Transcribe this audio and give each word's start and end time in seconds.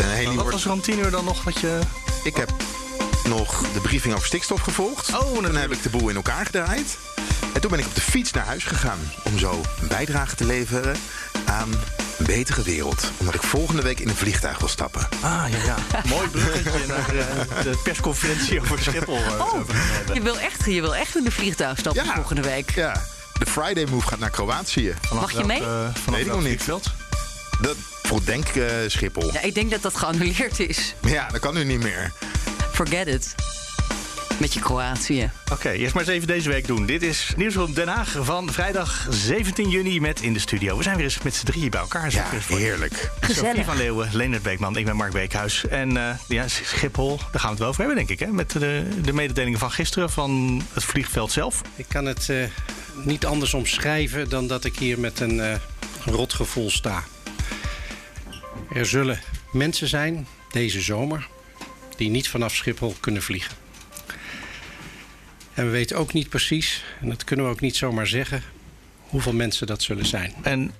Uh, 0.00 0.04
Haley 0.06 0.24
Wat 0.24 0.34
wordt... 0.34 0.50
was 0.52 0.64
er 0.64 0.72
om 0.72 0.80
tien 0.80 0.98
uur 0.98 1.10
dan 1.10 1.24
nog 1.24 1.44
wat 1.44 1.58
je... 1.60 1.78
Ik 2.22 2.36
heb 2.36 2.50
nog 3.24 3.64
de 3.72 3.80
briefing 3.80 4.14
over 4.14 4.26
stikstof 4.26 4.60
gevolgd. 4.60 5.14
Oh, 5.16 5.36
en 5.36 5.42
dan 5.42 5.56
heb 5.56 5.72
ik 5.72 5.82
de 5.82 5.88
boel 5.90 6.08
in 6.08 6.16
elkaar 6.16 6.44
gedraaid. 6.46 6.98
En 7.54 7.60
toen 7.60 7.70
ben 7.70 7.78
ik 7.80 7.86
op 7.86 7.94
de 7.94 8.00
fiets 8.00 8.32
naar 8.32 8.44
huis 8.46 8.64
gegaan. 8.64 8.98
Om 9.24 9.38
zo 9.38 9.60
een 9.80 9.88
bijdrage 9.88 10.34
te 10.36 10.44
leveren 10.44 10.96
aan 11.46 11.68
een 12.18 12.26
betere 12.26 12.62
wereld. 12.62 13.10
Omdat 13.16 13.34
ik 13.34 13.42
volgende 13.42 13.82
week 13.82 14.00
in 14.00 14.08
een 14.08 14.16
vliegtuig 14.16 14.58
wil 14.58 14.68
stappen. 14.68 15.08
Ah, 15.20 15.44
ja, 15.50 15.58
ja. 15.64 15.76
Mooi 16.14 16.28
bruggetje 16.28 16.86
naar 16.86 17.08
eh, 17.16 17.62
de 17.62 17.80
persconferentie 17.84 18.60
over 18.60 18.78
Schiphol. 18.78 19.18
het 19.22 19.40
Oh, 19.40 19.60
je 20.14 20.20
wil 20.20 20.38
echt, 20.38 20.64
je 20.64 20.80
wil 20.80 20.94
echt 20.96 21.16
in 21.16 21.24
de 21.24 21.30
vliegtuig 21.30 21.78
stappen 21.78 22.04
Ja. 22.04 22.14
volgende 22.14 22.42
week. 22.42 22.70
Ja, 22.74 23.02
de 23.38 23.46
Friday 23.46 23.86
Move 23.90 24.06
gaat 24.06 24.18
naar 24.18 24.30
Kroatië. 24.30 24.94
Vanaf 25.00 25.22
Mag 25.22 25.32
je 25.32 25.44
mee? 25.44 25.60
eh, 25.60 25.66
vanaf 25.66 26.04
Weet 26.18 26.26
ik 26.26 26.32
nog 26.32 26.42
niet. 26.42 26.66
Dat 27.60 27.76
denk 28.16 28.46
eh, 28.46 28.64
Schiphol. 28.86 29.32
Ja, 29.32 29.42
ik 29.42 29.54
denk 29.54 29.70
dat 29.70 29.82
dat 29.82 29.96
geannuleerd 29.96 30.60
is. 30.60 30.94
Ja, 31.02 31.28
dat 31.28 31.40
kan 31.40 31.54
nu 31.54 31.64
niet 31.64 31.82
meer. 31.82 32.12
Forget 32.72 33.06
it. 33.06 33.34
Met 34.38 34.54
je 34.54 34.60
Kroatië. 34.60 35.30
Oké, 35.52 35.70
eerst 35.70 35.94
maar 35.94 36.02
eens 36.02 36.12
even 36.12 36.26
deze 36.26 36.48
week 36.48 36.66
doen. 36.66 36.86
Dit 36.86 37.02
is 37.02 37.32
Nieuwsroom 37.36 37.74
Den 37.74 37.88
Haag 37.88 38.16
van 38.20 38.52
vrijdag 38.52 39.06
17 39.10 39.68
juni 39.68 40.00
met 40.00 40.20
in 40.20 40.32
de 40.32 40.38
studio. 40.38 40.76
We 40.76 40.82
zijn 40.82 40.96
weer 40.96 41.04
eens 41.04 41.22
met 41.22 41.34
z'n 41.34 41.46
drieën 41.46 41.70
bij 41.70 41.80
elkaar. 41.80 42.12
Ja, 42.12 42.24
heerlijk. 42.46 42.92
Sophie 42.94 43.34
Gezellig. 43.34 43.64
van 43.64 43.76
Leeuwen, 43.76 44.08
Leonard 44.12 44.42
Beekman, 44.42 44.76
ik 44.76 44.84
ben 44.84 44.96
Mark 44.96 45.12
Beekhuis. 45.12 45.66
En 45.66 45.96
eh, 45.96 46.14
ja, 46.28 46.48
Schiphol, 46.48 47.16
daar 47.16 47.40
gaan 47.40 47.42
we 47.42 47.48
het 47.48 47.58
wel 47.58 47.68
over 47.68 47.84
hebben, 47.84 47.96
denk 48.06 48.20
ik. 48.20 48.26
Hè? 48.26 48.32
Met 48.32 48.50
de, 48.50 48.88
de 49.02 49.12
mededelingen 49.12 49.58
van 49.58 49.70
gisteren 49.70 50.10
van 50.10 50.62
het 50.72 50.84
vliegveld 50.84 51.32
zelf. 51.32 51.62
Ik 51.76 51.86
kan 51.88 52.04
het 52.04 52.28
eh, 52.28 52.36
niet 53.04 53.26
anders 53.26 53.54
omschrijven 53.54 54.28
dan 54.28 54.46
dat 54.46 54.64
ik 54.64 54.76
hier 54.78 55.00
met 55.00 55.20
een 55.20 55.40
eh, 55.40 55.54
rotgevoel 56.04 56.70
sta. 56.70 57.04
Er 58.72 58.86
zullen 58.86 59.20
mensen 59.52 59.88
zijn 59.88 60.26
deze 60.50 60.80
zomer 60.80 61.28
die 61.96 62.10
niet 62.10 62.28
vanaf 62.28 62.54
Schiphol 62.54 62.96
kunnen 63.00 63.22
vliegen. 63.22 63.56
En 65.54 65.64
we 65.64 65.70
weten 65.70 65.96
ook 65.96 66.12
niet 66.12 66.28
precies, 66.28 66.84
en 67.00 67.08
dat 67.08 67.24
kunnen 67.24 67.46
we 67.46 67.52
ook 67.52 67.60
niet 67.60 67.76
zomaar 67.76 68.06
zeggen, 68.06 68.42
hoeveel 69.00 69.32
mensen 69.32 69.66
dat 69.66 69.82
zullen 69.82 70.06
zijn. 70.06 70.34
En 70.42 70.72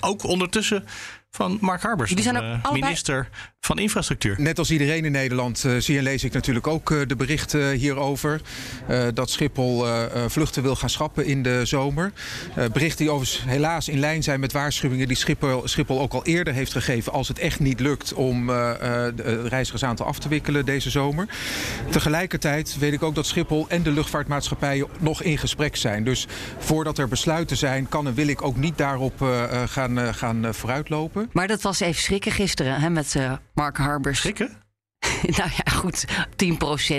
ook 0.00 0.24
ondertussen 0.24 0.84
van 1.30 1.58
Mark 1.60 1.82
Harbers, 1.82 2.08
Jullie 2.08 2.24
zijn 2.24 2.36
ook 2.36 2.42
eh, 2.42 2.48
allebei- 2.50 2.80
minister 2.80 3.28
van 3.60 3.78
Infrastructuur. 3.78 4.34
Net 4.38 4.58
als 4.58 4.70
iedereen 4.70 5.04
in 5.04 5.12
Nederland 5.12 5.64
eh, 5.64 5.76
zie 5.76 5.96
en 5.98 6.02
lees 6.02 6.24
ik 6.24 6.32
natuurlijk 6.32 6.66
ook 6.66 6.90
eh, 6.90 6.98
de 7.06 7.16
berichten 7.16 7.72
hierover. 7.72 8.40
eh, 8.86 9.02
dat 9.14 9.30
Schiphol 9.30 9.84
vluchten 10.26 10.62
wil 10.62 10.76
gaan 10.76 10.90
schrappen 10.90 11.26
in 11.26 11.42
de 11.42 11.60
zomer. 11.64 12.12
Eh, 12.54 12.64
berichten 12.72 13.04
die 13.04 13.10
overigens 13.14 13.44
helaas 13.50 13.88
in 13.88 13.98
lijn 13.98 14.22
zijn 14.22 14.40
met 14.40 14.52
waarschuwingen 14.52 15.08
die 15.08 15.16
Schiphol, 15.16 15.68
Schiphol 15.68 16.00
ook 16.00 16.12
al 16.12 16.24
eerder 16.24 16.54
heeft 16.54 16.72
gegeven. 16.72 17.12
als 17.12 17.28
het 17.28 17.38
echt 17.38 17.60
niet 17.60 17.80
lukt 17.80 18.12
om 18.12 18.50
eh, 18.50 18.70
eh, 18.70 19.16
de 19.16 19.22
eh, 19.22 19.46
reizigersaantal 19.46 20.06
af 20.06 20.18
te 20.18 20.28
wikkelen 20.28 20.64
deze 20.64 20.90
zomer. 20.90 21.26
Tegelijkertijd 21.90 22.78
weet 22.78 22.92
ik 22.92 23.02
ook 23.02 23.14
dat 23.14 23.26
Schiphol 23.26 23.66
en 23.68 23.82
de 23.82 23.90
luchtvaartmaatschappijen 23.90 24.86
nog 24.98 25.22
in 25.22 25.38
gesprek 25.38 25.76
zijn. 25.76 26.04
Dus 26.04 26.26
voordat 26.58 26.98
er 26.98 27.08
besluiten 27.08 27.56
zijn, 27.56 27.88
kan 27.88 28.06
en 28.06 28.14
wil 28.14 28.26
ik 28.28 28.42
ook 28.42 28.56
niet 28.56 28.78
daarop 28.78 29.22
eh, 29.22 29.42
eh, 29.62 29.68
gaan, 29.68 29.98
eh, 29.98 30.14
gaan 30.14 30.44
eh, 30.44 30.52
Maar 31.32 31.46
dat 31.46 31.62
was 31.62 31.80
even 31.80 32.02
schrikken 32.02 32.32
gisteren 32.32 32.80
hè, 32.80 32.90
met 32.90 33.14
eh, 33.14 33.32
Mark 33.54 33.76
Harbers. 33.76 34.18
Schrikken? 34.18 34.50
nou 35.38 35.50
ja, 35.56 35.72
goed. 35.72 36.04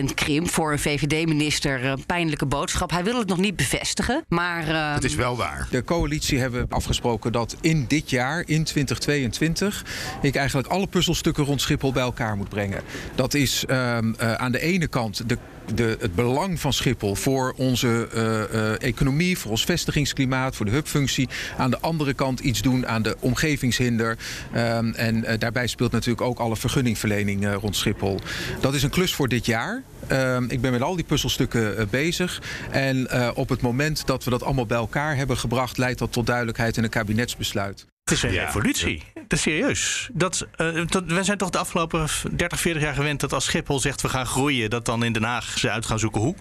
10% 0.10 0.14
krimp 0.14 0.50
voor 0.50 0.72
een 0.72 0.80
VVD-minister. 0.80 1.86
Een 1.86 2.06
pijnlijke 2.06 2.46
boodschap. 2.46 2.92
Hij 2.92 3.04
wil 3.04 3.18
het 3.18 3.28
nog 3.28 3.38
niet 3.38 3.56
bevestigen. 3.56 4.24
Maar 4.28 4.68
ehm, 4.68 4.94
Het 4.94 5.04
is 5.04 5.16
wel 5.16 5.38
waar. 5.38 5.68
De 5.70 5.84
coalitie 5.84 6.40
hebben 6.40 6.66
afgesproken 6.70 7.32
dat 7.32 7.56
in 7.62 7.86
dit 7.88 8.10
jaar, 8.10 8.44
in 8.46 8.64
2022, 8.64 9.86
ik 10.22 10.36
eigenlijk 10.36 10.68
alle 10.68 10.88
puzzelstukken 10.88 11.44
rond 11.44 11.62
Schiphol 11.62 11.92
bij 11.92 12.04
elkaar 12.04 12.38
moet 12.38 12.50
brengen. 12.50 12.82
Dat 13.16 13.34
is 13.34 13.66
ehm, 13.66 14.14
eh, 14.18 14.34
aan 14.34 14.52
de 14.52 14.60
ene 14.60 14.88
kant 14.88 15.30
de, 15.30 15.38
de, 15.74 15.98
het 16.00 16.16
belang 16.16 16.60
van 16.60 16.74
Schiphol 16.74 17.16
voor 17.16 17.54
onze 17.58 18.08
eh, 18.14 18.44
eh, 18.44 18.82
economie, 18.82 19.38
voor 19.38 19.52
ons 19.52 19.64
vestigingsklimaat, 19.64 20.56
voor 20.56 20.66
de 20.66 20.72
hubfunctie. 20.72 21.30
Aan 21.58 21.72
de 21.72 21.80
andere 21.80 22.14
kant 22.14 22.40
iets 22.40 22.62
doen 22.62 22.88
aan 22.88 23.02
de 23.02 23.16
omgevingshinder. 23.20 24.18
Ehm, 24.54 24.92
en 24.92 25.26
eh, 25.26 25.40
daarbij 25.40 25.68
speelt 25.68 25.92
natuurlijk 25.92 26.22
ook 26.22 26.40
alle 26.40 26.56
vergunningverlening 26.56 27.54
rond 27.54 27.76
Schiphol. 27.76 28.20
Dat 28.60 28.74
is 28.74 28.84
een 28.84 28.90
klus 28.90 29.14
voor 29.14 29.28
dit 29.28 29.46
jaar. 29.46 29.84
Ehm, 30.08 30.46
ik 30.48 30.62
ben 30.62 30.72
met 30.72 30.82
al 30.82 30.96
die 30.96 31.06
puzzelstukken 31.06 31.88
bezig. 31.90 32.42
En 32.72 33.08
op 33.36 33.50
het 33.50 33.62
moment 33.62 34.06
dat 34.06 34.24
we 34.24 34.30
dat 34.30 34.44
allemaal 34.44 34.66
bij 34.66 34.78
elkaar 34.78 35.16
hebben 35.16 35.38
gebracht, 35.38 35.78
leidt 35.78 36.00
dat 36.00 36.12
tot 36.12 36.26
duidelijkheid 36.26 36.78
in 36.78 36.84
een 36.84 36.90
kabinetsbesluit. 36.90 37.86
Het 38.04 38.12
is 38.14 38.24
een 38.24 38.32
Ja. 38.32 38.46
revolutie. 38.46 39.04
Dat 39.14 39.34
is 39.34 39.42
serieus. 39.42 40.10
Dat, 40.14 40.48
eh, 40.56 40.82
dat, 40.88 41.04
we 41.06 41.24
zijn 41.24 41.38
toch 41.38 41.50
de 41.50 41.58
afgelopen 41.58 42.08
30, 42.32 42.60
40 42.60 42.82
jaar 42.82 42.94
gewend 42.94 43.20
dat 43.20 43.34
als 43.34 43.46
Schiphol 43.46 43.80
zegt 43.80 44.02
we 44.02 44.10
gaan 44.10 44.26
groeien, 44.26 44.70
dat 44.70 44.86
dan 44.86 45.04
in 45.04 45.14
Den 45.14 45.24
Haag 45.24 45.58
ze 45.60 45.70
uit 45.72 45.86
gaan 45.86 46.00
zoeken 46.00 46.22
hoe. 46.22 46.36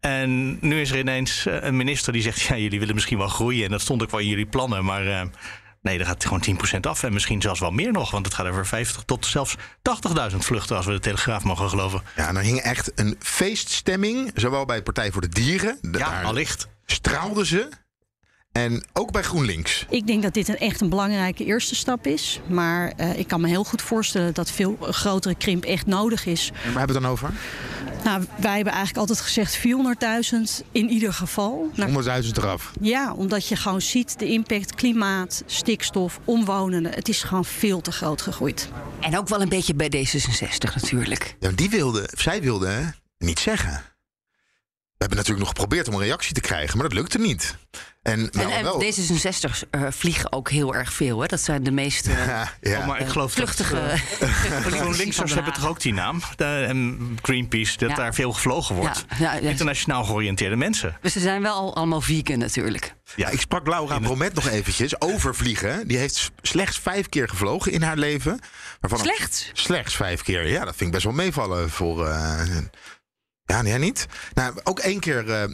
En 0.00 0.58
nu 0.60 0.80
is 0.80 0.90
er 0.90 0.98
ineens 0.98 1.46
eh, 1.46 1.56
een 1.62 1.76
minister 1.76 2.12
die 2.12 2.22
zegt: 2.22 2.40
ja, 2.40 2.56
jullie 2.56 2.78
willen 2.78 2.94
misschien 2.94 3.18
wel 3.18 3.28
groeien. 3.28 3.64
En 3.64 3.70
dat 3.70 3.80
stond 3.80 4.02
ook 4.02 4.10
wel 4.10 4.20
in 4.20 4.28
jullie 4.28 4.46
plannen. 4.46 4.84
Maar 4.84 5.06
eh, 5.06 5.22
nee, 5.82 5.98
er 5.98 6.06
gaat 6.06 6.24
gewoon 6.24 6.44
10% 6.76 6.80
af. 6.80 7.02
En 7.02 7.12
misschien 7.12 7.40
zelfs 7.40 7.60
wel 7.60 7.70
meer 7.70 7.92
nog. 7.92 8.10
Want 8.10 8.26
het 8.26 8.34
gaat 8.34 8.46
over 8.46 8.66
50 8.66 9.02
tot 9.02 9.26
zelfs 9.26 9.56
80.000 10.30 10.36
vluchten, 10.36 10.76
als 10.76 10.86
we 10.86 10.92
de 10.92 10.98
Telegraaf 11.00 11.44
mogen 11.44 11.68
geloven. 11.68 12.02
Ja, 12.16 12.28
er 12.34 12.42
hing 12.42 12.58
echt 12.60 12.92
een 12.94 13.16
feeststemming. 13.18 14.30
Zowel 14.34 14.64
bij 14.64 14.76
de 14.76 14.82
Partij 14.82 15.12
voor 15.12 15.20
de 15.20 15.28
Dieren. 15.28 15.78
Ja, 15.82 15.90
daar 15.90 16.24
allicht. 16.24 16.68
straalden 16.86 17.46
ze. 17.46 17.68
En 18.64 18.82
ook 18.92 19.12
bij 19.12 19.22
GroenLinks. 19.22 19.86
Ik 19.88 20.06
denk 20.06 20.22
dat 20.22 20.34
dit 20.34 20.48
een 20.48 20.58
echt 20.58 20.80
een 20.80 20.88
belangrijke 20.88 21.44
eerste 21.44 21.74
stap 21.74 22.06
is. 22.06 22.40
Maar 22.46 22.92
eh, 22.96 23.18
ik 23.18 23.26
kan 23.28 23.40
me 23.40 23.48
heel 23.48 23.64
goed 23.64 23.82
voorstellen 23.82 24.34
dat 24.34 24.50
veel 24.50 24.76
grotere 24.80 25.34
krimp 25.34 25.64
echt 25.64 25.86
nodig 25.86 26.26
is. 26.26 26.48
En 26.48 26.72
waar 26.72 26.78
hebben 26.78 26.86
we 26.86 26.92
het 26.92 27.02
dan 27.02 27.10
over? 27.10 27.30
Nou, 28.04 28.24
wij 28.40 28.54
hebben 28.54 28.72
eigenlijk 28.72 28.96
altijd 29.08 29.20
gezegd 29.20 29.58
400.000 29.58 30.66
in 30.72 30.88
ieder 30.88 31.12
geval. 31.12 31.70
Nou, 31.74 32.22
100.000 32.24 32.30
eraf. 32.36 32.72
ja, 32.80 33.12
omdat 33.12 33.48
je 33.48 33.56
gewoon 33.56 33.80
ziet 33.80 34.18
de 34.18 34.26
impact 34.26 34.74
klimaat, 34.74 35.42
stikstof, 35.46 36.20
omwonenden. 36.24 36.92
Het 36.92 37.08
is 37.08 37.22
gewoon 37.22 37.44
veel 37.44 37.80
te 37.80 37.92
groot 37.92 38.22
gegroeid. 38.22 38.68
En 39.00 39.18
ook 39.18 39.28
wel 39.28 39.42
een 39.42 39.48
beetje 39.48 39.74
bij 39.74 39.90
D66 39.96 40.74
natuurlijk. 40.74 41.36
Ja, 41.40 41.50
die 41.54 41.70
wilde, 41.70 42.08
zij 42.16 42.42
wilde 42.42 42.66
hè, 42.66 42.82
niet 43.18 43.38
zeggen. 43.38 43.82
We 44.98 45.04
hebben 45.04 45.16
natuurlijk 45.24 45.46
nog 45.46 45.56
geprobeerd 45.56 45.88
om 45.88 45.94
een 45.94 46.06
reactie 46.06 46.34
te 46.34 46.40
krijgen, 46.40 46.78
maar 46.78 46.88
dat 46.88 46.98
lukte 46.98 47.18
niet. 47.18 47.56
En, 48.02 48.12
En, 48.12 48.28
nou, 48.32 48.52
en 48.52 48.62
wel. 48.62 48.82
D66 48.82 49.68
eh, 49.70 49.82
vliegen 49.90 50.32
ook 50.32 50.50
heel 50.50 50.74
erg 50.74 50.92
veel. 50.92 51.20
Hè? 51.20 51.26
Dat 51.26 51.40
zijn 51.40 51.62
de 51.62 51.70
meest 51.70 52.06
eh, 52.06 52.26
Ja, 52.26 52.52
ja. 52.60 52.78
Oh, 52.78 52.86
maar 52.86 53.00
ik 53.00 53.06
eh, 53.06 53.12
geloof 53.12 53.32
vluchtige 53.32 53.76
eh, 53.78 54.00
GroenLinksers 54.66 55.26
Den 55.32 55.42
hebben 55.42 55.60
toch 55.60 55.68
ook 55.70 55.80
die 55.80 55.92
naam? 55.92 56.20
De, 56.36 56.64
en 56.68 57.18
Greenpeace, 57.22 57.78
dat 57.78 57.88
Ja. 57.90 57.94
daar 57.96 58.14
veel 58.14 58.32
gevlogen 58.32 58.74
wordt. 58.74 59.04
Ja, 59.08 59.16
ja, 59.18 59.40
ja. 59.40 59.48
Internationaal 59.48 60.04
georiënteerde 60.04 60.56
mensen. 60.56 60.96
Dus 61.00 61.12
ze 61.12 61.20
zijn 61.20 61.42
wel 61.42 61.54
al 61.54 61.76
allemaal 61.76 62.00
vegan 62.00 62.38
natuurlijk. 62.38 62.94
Ja, 63.16 63.28
ik 63.28 63.40
sprak 63.40 63.66
Laura 63.66 63.98
Bromet 63.98 64.34
nog 64.34 64.48
eventjes 64.48 65.00
over 65.00 65.34
vliegen. 65.34 65.88
Die 65.88 65.96
heeft 65.96 66.30
slechts 66.42 66.78
vijf 66.78 67.08
keer 67.08 67.28
gevlogen 67.28 67.72
in 67.72 67.82
haar 67.82 67.96
leven. 67.96 68.40
Slechts? 68.94 69.50
Slechts 69.52 69.96
vijf 69.96 70.22
keer. 70.22 70.48
Ja, 70.48 70.64
dat 70.64 70.76
vind 70.76 70.80
ik 70.80 70.90
best 70.90 71.04
wel 71.04 71.12
meevallen 71.12 71.70
voor... 71.70 72.08
eh, 73.48 73.56
ja, 73.56 73.62
nee, 73.62 73.78
niet. 73.78 74.06
Nou, 74.34 74.54
ook 74.64 74.78
één 74.78 75.00
keer 75.00 75.30
eh, 75.30 75.44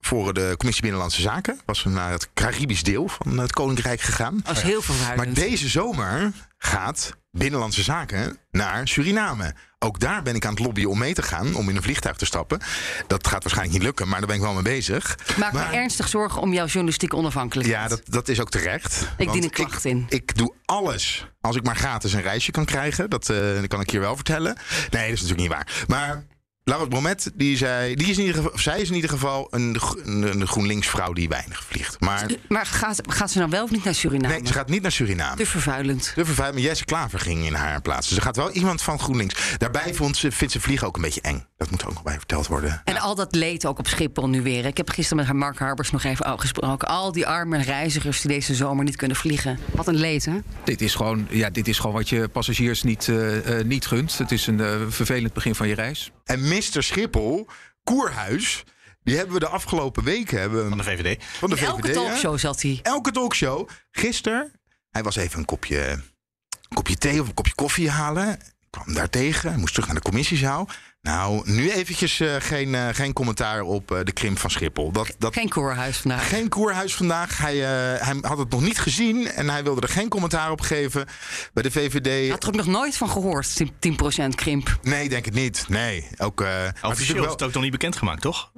voor 0.00 0.34
de 0.34 0.54
Commissie 0.56 0.82
Binnenlandse 0.82 1.20
Zaken. 1.20 1.60
Was 1.66 1.78
ze 1.78 1.88
naar 1.88 2.10
het 2.10 2.28
Caribisch 2.34 2.82
deel 2.82 3.08
van 3.08 3.38
het 3.38 3.52
Koninkrijk 3.52 4.00
gegaan. 4.00 4.40
Dat 4.44 4.56
is 4.56 4.62
heel 4.62 4.82
Maar 4.86 4.96
vervuilend. 4.96 5.36
deze 5.36 5.68
zomer 5.68 6.32
gaat 6.58 7.12
Binnenlandse 7.30 7.82
Zaken 7.82 8.38
naar 8.50 8.88
Suriname. 8.88 9.54
Ook 9.78 10.00
daar 10.00 10.22
ben 10.22 10.34
ik 10.34 10.44
aan 10.44 10.50
het 10.54 10.64
lobbyen 10.64 10.88
om 10.90 10.98
mee 10.98 11.14
te 11.14 11.22
gaan, 11.22 11.54
om 11.54 11.68
in 11.68 11.76
een 11.76 11.82
vliegtuig 11.82 12.16
te 12.16 12.24
stappen. 12.24 12.58
Dat 13.06 13.26
gaat 13.28 13.42
waarschijnlijk 13.42 13.72
niet 13.78 13.82
lukken, 13.86 14.08
maar 14.08 14.18
daar 14.18 14.26
ben 14.26 14.36
ik 14.36 14.42
wel 14.42 14.52
mee 14.52 14.62
bezig. 14.62 15.16
Ik 15.26 15.36
maak 15.36 15.52
Maar- 15.52 15.68
me 15.70 15.76
ernstig 15.76 16.08
zorgen 16.08 16.40
om 16.42 16.52
jouw 16.52 16.66
journalistieke 16.66 17.16
onafhankelijkheid. 17.16 17.82
Ja, 17.82 17.88
dat, 17.88 18.02
dat 18.04 18.28
is 18.28 18.40
ook 18.40 18.50
terecht. 18.50 19.08
Ik 19.16 19.32
dien 19.32 19.42
een 19.42 19.50
klacht 19.50 19.84
in. 19.84 20.06
Ik 20.08 20.36
doe 20.36 20.54
alles 20.64 21.26
als 21.40 21.56
ik 21.56 21.62
maar 21.64 21.76
gratis 21.76 22.12
een 22.12 22.22
reisje 22.22 22.50
kan 22.50 22.64
krijgen. 22.64 23.10
Dat, 23.10 23.28
eh, 23.30 23.36
dat 23.54 23.66
kan 23.66 23.80
ik 23.80 23.90
hier 23.90 24.00
wel 24.00 24.14
vertellen. 24.14 24.56
Nee, 24.90 25.08
dat 25.08 25.12
is 25.18 25.20
natuurlijk 25.22 25.40
niet 25.40 25.48
waar. 25.50 25.84
Maar 25.86 26.24
Laura 26.64 26.86
Bromet, 26.86 27.30
die 27.34 27.56
zei, 27.56 27.94
die 27.94 28.06
is 28.10 28.18
in 28.18 28.24
ieder 28.24 28.42
geval, 28.42 28.58
zij 28.58 28.80
is 28.80 28.88
in 28.88 28.94
ieder 28.94 29.10
geval 29.10 29.46
een, 29.50 29.76
een, 30.04 30.22
een 30.40 30.46
GroenLinks 30.46 30.88
vrouw 30.88 31.12
die 31.12 31.28
weinig 31.28 31.64
vliegt. 31.64 32.00
Maar 32.00 32.26
Maar 32.48 32.66
gaat, 32.66 33.00
gaat 33.06 33.30
ze 33.30 33.38
nou 33.38 33.50
wel 33.50 33.64
of 33.64 33.70
niet 33.70 33.84
naar 33.84 33.94
Suriname? 33.94 34.34
nee, 34.34 34.46
ze 34.46 34.52
gaat 34.52 34.68
niet 34.68 34.82
naar 34.82 34.92
Suriname. 34.92 35.36
Te 35.36 35.46
vervuilend. 35.46 36.12
De 36.14 36.24
vervuiling, 36.24 36.60
maar 36.60 36.70
Jesse 36.70 36.84
Klaver 36.84 37.18
ging 37.20 37.44
in 37.46 37.54
haar 37.54 37.80
plaats. 37.80 38.08
Dus 38.08 38.16
er 38.16 38.22
gaat 38.22 38.36
wel 38.36 38.50
iemand 38.50 38.82
van 38.82 38.98
GroenLinks. 38.98 39.34
Daarbij 39.58 39.94
vond 39.94 40.16
ze, 40.16 40.32
vindt 40.32 40.52
ze 40.52 40.60
vliegen 40.60 40.86
ook 40.86 40.96
een 40.96 41.02
beetje 41.02 41.20
eng. 41.20 41.46
Dat 41.56 41.70
moet 41.70 41.84
ook 41.86 41.92
nog 41.92 42.02
bij 42.02 42.16
verteld 42.16 42.46
worden. 42.46 42.80
En 42.84 42.98
al 42.98 43.14
dat 43.14 43.34
leed 43.34 43.66
ook 43.66 43.78
op 43.78 43.86
Schiphol 43.86 44.28
nu 44.28 44.42
weer. 44.42 44.64
Ik 44.64 44.76
heb 44.76 44.88
gisteren 44.90 45.16
met 45.16 45.26
haar 45.26 45.36
Mark 45.36 45.58
Harbers 45.58 45.90
nog 45.90 46.04
even 46.04 46.40
gesproken. 46.40 46.88
Al 46.88 47.12
die 47.12 47.26
arme 47.26 47.62
reizigers 47.62 48.20
die 48.20 48.30
deze 48.30 48.54
zomer 48.54 48.84
niet 48.84 48.96
kunnen 48.96 49.16
vliegen. 49.16 49.58
Wat 49.74 49.86
een 49.86 49.96
leed, 49.96 50.24
hè? 50.24 50.36
Dit 50.64 50.80
is 50.80 50.94
gewoon, 50.94 51.26
ja, 51.30 51.50
dit 51.50 51.68
is 51.68 51.78
gewoon 51.78 51.94
wat 51.94 52.08
je 52.08 52.28
passagiers 52.28 52.82
niet, 52.82 53.08
eh, 53.08 53.58
eh, 53.58 53.66
niet 53.66 53.86
gunt. 53.86 54.18
Het 54.18 54.32
is 54.32 54.46
een 54.46 54.60
eh, 54.60 54.74
vervelend 54.88 55.32
begin 55.32 55.54
van 55.54 55.68
je 55.68 55.74
reis. 55.74 56.12
En 56.24 56.48
Mr. 56.54 56.82
Schiphol, 56.82 57.46
Koerhuis, 57.84 58.64
die 59.02 59.16
hebben 59.16 59.34
we 59.34 59.40
de 59.40 59.48
afgelopen 59.48 60.04
weken... 60.04 60.40
Hebben 60.40 60.62
we 60.62 60.68
Van 60.68 60.78
de 60.78 60.84
VVD. 60.84 61.24
van 61.24 61.50
de 61.50 61.56
In 61.56 61.64
elke 61.64 61.82
VVD, 61.82 61.94
hè? 61.94 62.02
talkshow 62.02 62.38
zat 62.38 62.62
hij. 62.62 62.80
Elke 62.82 63.10
talkshow. 63.10 63.68
Gisteren, 63.90 64.52
hij 64.90 65.02
was 65.02 65.16
even 65.16 65.38
een 65.38 65.44
kopje, 65.44 65.80
een 65.88 66.74
kopje 66.74 66.96
thee 66.96 67.20
of 67.20 67.28
een 67.28 67.34
kopje 67.34 67.54
koffie 67.54 67.90
halen. 67.90 68.32
Ik 68.32 68.80
kwam 68.80 68.94
daar 68.94 69.10
tegen, 69.10 69.48
hij 69.50 69.58
moest 69.58 69.72
terug 69.74 69.86
naar 69.88 69.96
de 69.96 70.02
commissiezaal. 70.02 70.68
Nou, 71.04 71.50
nu 71.50 71.70
eventjes 71.70 72.20
eh, 72.20 72.34
geen, 72.38 72.74
eh, 72.74 72.88
geen 72.92 73.12
commentaar 73.12 73.60
op 73.62 73.90
eh, 73.90 73.98
de 74.04 74.12
krimp 74.12 74.38
van 74.38 74.50
Schiphol. 74.50 74.92
Dat, 74.92 75.14
dat, 75.18 75.32
Geen 75.34 75.48
koorhuis 75.48 75.96
vandaag. 75.96 76.28
geen 76.28 76.48
koerhuis 76.48 76.94
vandaag. 76.94 77.38
Hij, 77.38 77.54
eh, 77.54 78.06
hij 78.06 78.16
had 78.20 78.38
het 78.38 78.50
nog 78.50 78.60
niet 78.60 78.78
gezien 78.78 79.26
en 79.28 79.48
hij 79.50 79.62
wilde 79.64 79.80
er 79.80 79.88
geen 79.88 80.08
commentaar 80.08 80.50
op 80.50 80.60
geven. 80.60 81.06
Bij 81.52 81.62
de 81.62 81.70
VVD. 81.70 82.04
Hij 82.06 82.26
had 82.28 82.42
er 82.42 82.48
ook 82.48 82.54
nog 82.54 82.66
nooit 82.66 82.96
van 82.96 83.08
gehoord, 83.10 83.60
10% 83.78 84.34
krimp. 84.34 84.78
Nee, 84.82 85.08
denk 85.08 85.24
het 85.24 85.34
niet. 85.34 85.64
Nee. 85.68 86.08
Ook, 86.18 86.40
eh, 86.40 86.48
is 86.48 86.68
Officieel 86.68 86.92
is 86.92 86.98
natuurlijk 86.98 87.30
het 87.32 87.42
ook 87.42 87.52
nog 87.52 87.62
niet 87.62 87.72
bekendgemaakt, 87.72 88.20
toch? 88.20 88.52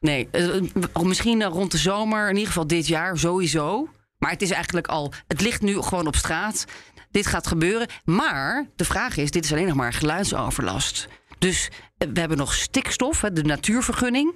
Nee, 0.00 0.28
misschien 1.02 1.44
rond 1.44 1.70
de 1.70 1.78
zomer, 1.78 2.24
in 2.28 2.34
ieder 2.34 2.46
geval 2.48 2.66
dit 2.66 2.86
jaar 2.86 3.18
sowieso. 3.18 3.88
Maar 4.18 4.30
het 4.30 4.42
is 4.42 4.50
eigenlijk 4.50 4.86
al, 4.86 5.12
het 5.26 5.40
ligt 5.40 5.62
nu 5.62 5.82
gewoon 5.82 6.06
op 6.06 6.16
straat. 6.16 6.64
Dit 7.10 7.26
gaat 7.26 7.46
gebeuren. 7.46 7.88
Maar 8.04 8.66
de 8.76 8.84
vraag 8.84 9.16
is, 9.16 9.30
dit 9.30 9.44
is 9.44 9.52
alleen 9.52 9.66
nog 9.66 9.76
maar 9.76 9.92
geluidsoverlast. 9.92 11.08
Dus 11.42 11.68
eh, 11.98 12.08
we 12.12 12.20
hebben 12.20 12.38
nog 12.38 12.54
stikstof, 12.54 13.20
de 13.32 13.42
natuurvergunning. 13.42 14.34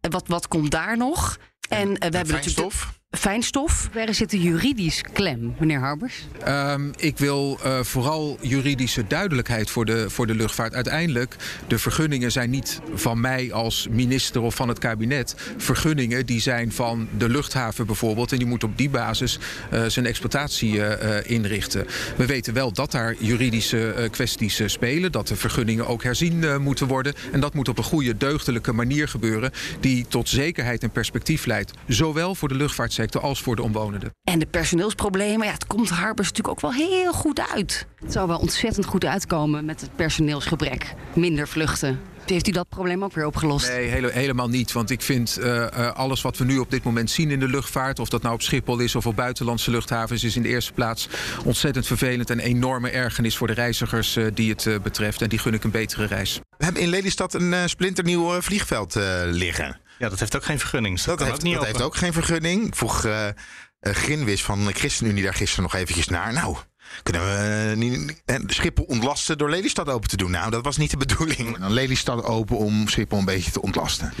Eh, 0.00 0.10
Wat, 0.10 0.28
wat 0.28 0.48
komt 0.48 0.70
daar 0.70 0.96
nog? 0.96 1.38
En 1.68 1.98
eh, 1.98 2.10
we 2.10 2.16
hebben 2.16 2.34
natuurlijk 2.34 2.74
fijnstof. 3.16 3.88
Waar 3.92 4.14
zit 4.14 4.30
de 4.30 4.40
juridisch 4.40 5.02
klem, 5.12 5.54
meneer 5.58 5.78
Harbers? 5.78 6.26
Ehm, 6.44 6.90
ik 6.96 7.18
wil 7.18 7.58
eh, 7.62 7.80
vooral 7.82 8.38
juridische 8.40 9.06
duidelijkheid 9.06 9.70
voor 9.70 9.84
de, 9.84 10.10
voor 10.10 10.26
de 10.26 10.34
luchtvaart. 10.34 10.74
Uiteindelijk, 10.74 11.36
de 11.66 11.78
vergunningen 11.78 12.32
zijn 12.32 12.50
niet 12.50 12.80
van 12.94 13.20
mij 13.20 13.52
als 13.52 13.86
minister 13.90 14.42
of 14.42 14.54
van 14.54 14.68
het 14.68 14.78
kabinet. 14.78 15.34
Vergunningen 15.56 16.26
die 16.26 16.40
zijn 16.40 16.72
van 16.72 17.08
de 17.18 17.28
luchthaven 17.28 17.86
bijvoorbeeld. 17.86 18.32
En 18.32 18.38
die 18.38 18.46
moet 18.46 18.64
op 18.64 18.78
die 18.78 18.90
basis 18.90 19.38
eh, 19.70 19.84
zijn 19.86 20.06
exploitatie 20.06 20.82
eh, 20.82 21.18
eh, 21.18 21.30
inrichten. 21.30 21.86
We 22.16 22.26
weten 22.26 22.54
wel 22.54 22.72
dat 22.72 22.90
daar 22.90 23.14
juridische 23.18 23.92
eh, 23.92 24.10
kwesties 24.10 24.60
eh, 24.60 24.68
spelen. 24.68 25.12
Dat 25.12 25.28
de 25.28 25.36
vergunningen 25.36 25.86
ook 25.86 26.02
herzien 26.02 26.44
eh, 26.44 26.56
moeten 26.56 26.86
worden. 26.86 27.14
En 27.32 27.40
dat 27.40 27.54
moet 27.54 27.68
op 27.68 27.78
een 27.78 27.84
goede, 27.84 28.16
deugdelijke 28.16 28.72
manier 28.72 29.08
gebeuren. 29.08 29.50
Die 29.80 30.06
tot 30.08 30.28
zekerheid 30.28 30.82
en 30.82 30.90
perspectief 30.90 31.46
leidt. 31.46 31.72
Zowel 31.86 32.34
voor 32.34 32.48
de 32.48 32.54
luchtvaartsector 32.54 33.03
als 33.12 33.42
voor 33.42 33.56
de 33.56 33.62
omwonenden. 33.62 34.10
En 34.24 34.38
de 34.38 34.46
personeelsproblemen, 34.46 35.46
ja, 35.46 35.52
het 35.52 35.66
komt 35.66 35.88
Harbers 35.90 36.28
natuurlijk 36.28 36.64
ook 36.64 36.72
wel 36.72 36.88
heel 36.88 37.12
goed 37.12 37.40
uit. 37.54 37.86
Het 38.00 38.12
zou 38.12 38.28
wel 38.28 38.38
ontzettend 38.38 38.86
goed 38.86 39.04
uitkomen 39.04 39.64
met 39.64 39.80
het 39.80 39.96
personeelsgebrek. 39.96 40.94
Minder 41.14 41.48
vluchten. 41.48 42.00
Heeft 42.26 42.48
u 42.48 42.52
dat 42.52 42.68
probleem 42.68 43.04
ook 43.04 43.12
weer 43.12 43.26
opgelost? 43.26 43.68
Nee, 43.68 43.86
hele- 43.88 44.10
helemaal 44.10 44.48
niet. 44.48 44.72
Want 44.72 44.90
ik 44.90 45.02
vind 45.02 45.36
eh, 45.36 45.62
eh, 45.62 45.92
alles 45.92 46.22
wat 46.22 46.36
we 46.36 46.44
nu 46.44 46.58
op 46.58 46.70
dit 46.70 46.82
moment 46.82 47.10
zien 47.10 47.30
in 47.30 47.40
de 47.40 47.48
luchtvaart, 47.48 47.98
of 47.98 48.08
dat 48.08 48.22
nou 48.22 48.34
op 48.34 48.42
Schiphol 48.42 48.78
is 48.78 48.94
of 48.94 49.06
op 49.06 49.16
buitenlandse 49.16 49.70
luchthavens, 49.70 50.24
is 50.24 50.36
in 50.36 50.42
de 50.42 50.48
eerste 50.48 50.72
plaats 50.72 51.08
ontzettend 51.44 51.86
vervelend 51.86 52.30
en 52.30 52.38
enorme 52.38 52.90
ergernis 52.90 53.36
voor 53.36 53.46
de 53.46 53.52
reizigers 53.52 54.16
eh, 54.16 54.26
die 54.34 54.50
het 54.50 54.66
eh, 54.66 54.74
betreft. 54.82 55.22
En 55.22 55.28
die 55.28 55.38
gun 55.38 55.54
ik 55.54 55.64
een 55.64 55.70
betere 55.70 56.06
reis. 56.06 56.40
We 56.58 56.64
hebben 56.64 56.82
in 56.82 56.88
Lelystad 56.88 57.34
een 57.34 57.52
eh, 57.54 57.60
splinternieuw 57.66 58.34
eh, 58.34 58.40
vliegveld 58.40 58.96
eh, 58.96 59.04
liggen. 59.24 59.80
Ja, 60.04 60.10
dat 60.10 60.18
heeft 60.20 60.36
ook 60.36 60.44
geen 60.44 60.58
vergunning. 60.58 60.94
Dus 60.96 61.04
Dat, 61.04 61.18
heeft, 61.18 61.32
ook 61.32 61.42
niet 61.42 61.52
dat 61.52 61.62
open. 61.62 61.72
heeft 61.72 61.84
ook 61.84 61.96
geen 61.96 62.12
vergunning. 62.12 62.66
Ik 62.66 62.74
vroeg 62.74 63.04
eh, 63.04 63.28
eh, 63.28 63.34
Grinwis 63.80 64.44
van 64.44 64.64
de 64.64 64.72
ChristenUnie 64.72 65.22
daar 65.22 65.34
gisteren 65.34 65.62
nog 65.62 65.74
eventjes 65.74 66.08
naar. 66.08 66.32
Nou, 66.32 66.56
kunnen 67.02 67.22
we 67.22 67.70
eh, 67.70 67.76
niet, 67.76 68.22
Schiphol 68.46 68.84
ontlasten 68.84 69.38
door 69.38 69.50
Lelystad 69.50 69.88
open 69.88 70.08
te 70.08 70.16
doen? 70.16 70.30
Nou, 70.30 70.50
dat 70.50 70.64
was 70.64 70.76
niet 70.76 70.90
de 70.90 70.96
bedoeling. 70.96 71.56
Dan 71.58 71.72
Lelystad 71.72 72.24
open 72.24 72.56
om 72.56 72.88
Schiphol 72.88 73.18
een 73.18 73.24
beetje 73.24 73.50
te 73.50 73.62
ontlasten. 73.62 74.12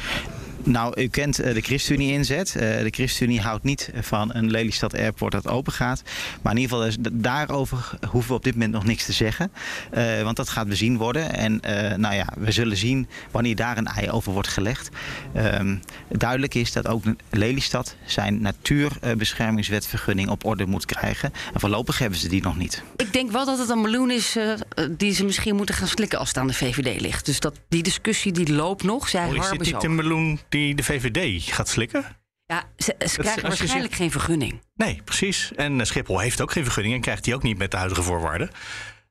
Nou, 0.64 1.00
u 1.00 1.08
kent 1.08 1.38
eh, 1.38 1.54
de 1.54 1.60
ChristenUnie 1.60 2.12
inzet. 2.12 2.56
Eh, 2.56 2.60
de 2.60 2.90
ChristenUnie 2.90 3.40
houdt 3.40 3.64
niet 3.64 3.90
van 4.00 4.34
een 4.34 4.50
Lelystad 4.50 4.94
Airport 4.94 5.32
dat 5.32 5.48
open 5.48 5.72
gaat. 5.72 6.02
Maar 6.42 6.52
in 6.52 6.58
ieder 6.58 6.76
geval, 6.76 6.88
is, 6.90 6.96
daarover 7.12 7.90
hoeven 8.10 8.30
we 8.30 8.36
op 8.36 8.44
dit 8.44 8.52
moment 8.52 8.72
nog 8.72 8.84
niks 8.84 9.04
te 9.04 9.12
zeggen. 9.12 9.52
Eh, 9.90 10.22
want 10.22 10.36
dat 10.36 10.48
gaat 10.48 10.68
bezien 10.68 10.96
worden. 10.96 11.32
En 11.34 11.60
eh, 11.60 11.96
nou 11.96 12.14
ja, 12.14 12.26
we 12.38 12.50
zullen 12.52 12.76
zien 12.76 13.08
wanneer 13.30 13.56
daar 13.56 13.76
een 13.78 13.86
ei 13.86 14.10
over 14.10 14.32
wordt 14.32 14.48
gelegd. 14.48 14.88
Ehm, 15.34 15.76
duidelijk 16.08 16.54
is 16.54 16.72
dat 16.72 16.88
ook 16.88 17.04
Lelystad 17.30 17.96
zijn 18.04 18.40
natuurbeschermingswetvergunning 18.42 20.28
op 20.28 20.44
orde 20.44 20.66
moet 20.66 20.86
krijgen. 20.86 21.32
En 21.54 21.60
voorlopig 21.60 21.98
hebben 21.98 22.18
ze 22.18 22.28
die 22.28 22.42
nog 22.42 22.56
niet. 22.56 22.82
Ik 22.96 23.12
denk 23.12 23.30
wel 23.30 23.44
dat 23.44 23.58
het 23.58 23.68
een 23.68 23.80
meloen 23.80 24.10
is 24.10 24.36
eh, 24.36 24.52
die 24.90 25.12
ze 25.14 25.24
misschien 25.24 25.56
moeten 25.56 25.74
gaan 25.74 25.88
slikken 25.88 26.18
als 26.18 26.28
het 26.28 26.36
aan 26.38 26.46
de 26.46 26.54
VVD 26.54 27.00
ligt. 27.00 27.26
Dus 27.26 27.40
dat, 27.40 27.54
die 27.68 27.82
discussie 27.82 28.32
die 28.32 28.52
loopt 28.52 28.82
nog. 28.82 29.08
Zij 29.08 29.22
Oh, 29.24 29.28
is 29.28 29.34
dit 29.34 29.44
Harbers 29.44 29.66
niet 29.68 29.76
ook. 29.76 29.82
de 29.82 29.88
meloen 29.88 30.38
die 30.54 30.74
de 30.74 30.82
VVD 30.82 31.52
gaat 31.52 31.68
slikken? 31.68 32.04
Ja, 32.46 32.64
ze, 32.76 32.94
krijgen 32.98 33.42
waarschijnlijk 33.42 33.82
zegt- 33.82 33.94
geen 33.94 34.10
vergunning. 34.10 34.62
Nee, 34.74 35.02
precies. 35.04 35.52
En 35.56 35.80
eh, 35.80 35.86
Schiphol 35.86 36.18
heeft 36.18 36.40
ook 36.40 36.52
geen 36.52 36.64
vergunning 36.64 36.94
en 36.94 37.00
krijgt 37.00 37.24
die 37.24 37.34
ook 37.34 37.42
niet 37.42 37.58
met 37.58 37.70
de 37.70 37.76
huidige 37.76 38.02
voorwaarden. 38.02 38.50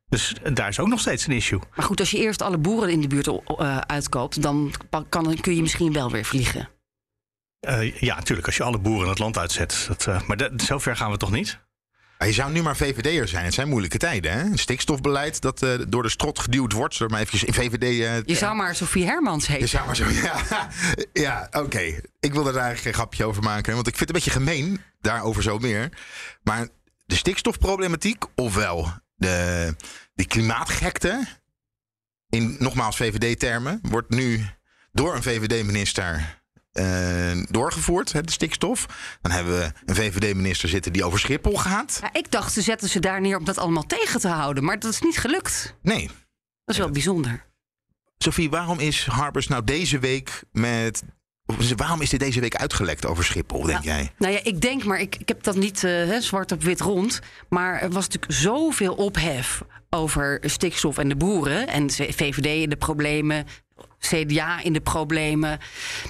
Dus 0.09 0.33
eh, 0.43 0.53
daar 0.53 0.67
is 0.67 0.79
ook 0.79 0.87
nog 0.87 0.99
steeds 0.99 1.27
een 1.27 1.33
issue. 1.33 1.59
Maar 1.75 1.85
goed, 1.85 1.99
als 1.99 2.11
je 2.11 2.17
eerst 2.17 2.41
alle 2.41 2.57
boeren 2.57 2.89
in 2.89 3.01
de 3.01 3.07
buurt 3.07 3.27
eh, 3.27 3.77
uitkoopt, 3.77 4.41
dan 4.41 4.73
kan, 5.09 5.37
kun 5.41 5.55
je 5.55 5.61
misschien 5.61 5.93
wel 5.93 6.11
weer 6.11 6.25
vliegen. 6.25 6.69
Ja, 7.99 8.15
natuurlijk, 8.15 8.47
als 8.47 8.57
je 8.57 8.63
alle 8.63 8.79
boeren 8.79 9.09
het 9.09 9.19
land 9.19 9.37
uitzet. 9.37 9.85
Dat, 9.87 10.27
maar 10.27 10.37
dat, 10.37 10.61
zover 10.61 10.95
gaan 10.95 11.11
we 11.11 11.17
toch 11.17 11.31
niet? 11.31 11.59
Maar 12.23 12.31
je 12.31 12.37
zou 12.37 12.51
nu 12.51 12.61
maar 12.61 12.77
VVD'er 12.77 13.27
zijn. 13.27 13.45
Het 13.45 13.53
zijn 13.53 13.67
moeilijke 13.67 13.97
tijden. 13.97 14.31
Hè? 14.31 14.41
Een 14.41 14.57
stikstofbeleid 14.57 15.41
dat 15.41 15.63
eh, 15.63 15.69
door 15.87 16.03
de 16.03 16.09
strot 16.09 16.39
geduwd 16.39 16.71
wordt. 16.73 16.95
Zullen 16.95 17.11
maar 17.11 17.21
eventjes 17.21 17.43
in 17.43 17.53
VVD... 17.53 17.83
eh, 17.83 18.23
Je 18.25 18.35
zou 18.35 18.55
maar 18.55 18.75
Sofie 18.75 19.05
Hermans 19.05 19.47
heten. 19.47 19.61
Je 19.63 19.67
zou 19.69 19.85
maar 19.85 19.95
zo, 19.95 20.09
ja, 20.27 20.69
ja 21.13 21.47
oké. 21.51 22.01
Ik 22.19 22.33
wil 22.33 22.47
er 22.47 22.53
eigenlijk 22.53 22.79
geen 22.81 22.93
grapje 22.93 23.25
over 23.25 23.43
maken. 23.43 23.73
Want 23.73 23.87
ik 23.87 23.95
vind 23.97 24.09
het 24.09 24.17
een 24.17 24.23
beetje 24.23 24.39
gemeen. 24.39 24.81
Daarover 25.01 25.43
zo 25.43 25.57
meer. 25.57 25.89
Maar 26.43 26.67
de 27.05 27.15
stikstofproblematiek, 27.15 28.23
ofwel 28.35 28.93
de, 29.15 29.75
de 30.13 30.25
klimaatgekte. 30.25 31.27
In 32.29 32.55
nogmaals 32.59 32.95
VVD-termen. 32.95 33.79
Wordt 33.81 34.09
nu 34.09 34.45
door 34.91 35.15
een 35.15 35.23
VVD-minister 35.23 36.41
eh, 36.73 37.43
doorgevoerd, 37.49 38.11
hè, 38.11 38.21
de 38.21 38.31
stikstof. 38.31 38.85
Dan 39.21 39.31
hebben 39.31 39.59
we 39.59 39.71
een 39.85 39.95
VVD-minister 39.95 40.69
zitten 40.69 40.93
die 40.93 41.03
over 41.03 41.19
Schiphol 41.19 41.57
gaat. 41.57 41.97
Ja, 42.01 42.09
ik 42.13 42.31
dacht, 42.31 42.53
ze 42.53 42.61
zetten 42.61 42.89
ze 42.89 42.99
daar 42.99 43.21
neer 43.21 43.37
om 43.37 43.45
dat 43.45 43.57
allemaal 43.57 43.85
tegen 43.85 44.19
te 44.19 44.27
houden. 44.27 44.63
Maar 44.63 44.79
dat 44.79 44.91
is 44.91 45.01
niet 45.01 45.17
gelukt. 45.17 45.75
Nee. 45.81 46.07
Dat 46.65 46.75
is 46.75 46.77
wel 46.77 46.89
bijzonder. 46.89 47.45
Sophie, 48.17 48.49
waarom 48.49 48.79
is 48.79 49.05
Harbers 49.05 49.47
nou 49.47 49.63
deze 49.63 49.99
week 49.99 50.43
met. 50.51 51.03
Waarom 51.75 52.01
is 52.01 52.09
dit 52.09 52.19
deze 52.19 52.39
week 52.39 52.55
uitgelekt 52.55 53.05
over 53.05 53.23
Schiphol, 53.23 53.63
denk 53.63 53.83
jij? 53.83 54.11
Nou 54.17 54.33
ja, 54.33 54.39
ik 54.43 54.61
denk, 54.61 54.83
maar 54.83 54.99
ik, 54.99 55.15
ik 55.15 55.27
heb 55.27 55.43
dat 55.43 55.55
niet 55.55 55.83
eh, 55.83 56.17
zwart 56.19 56.51
op 56.51 56.63
wit 56.63 56.81
rond. 56.81 57.19
Maar 57.49 57.81
er 57.81 57.89
was 57.89 58.07
natuurlijk 58.07 58.33
zoveel 58.33 58.93
ophef 58.93 59.61
over 59.89 60.39
stikstof 60.41 60.97
en 60.97 61.09
de 61.09 61.15
boeren. 61.15 61.67
En 61.67 61.87
de 61.87 61.93
VVD 61.93 62.45
in 62.45 62.69
de 62.69 62.75
problemen. 62.75 63.45
CDA 64.03 64.63
in 64.63 64.73
de 64.73 64.81
problemen. 64.81 65.59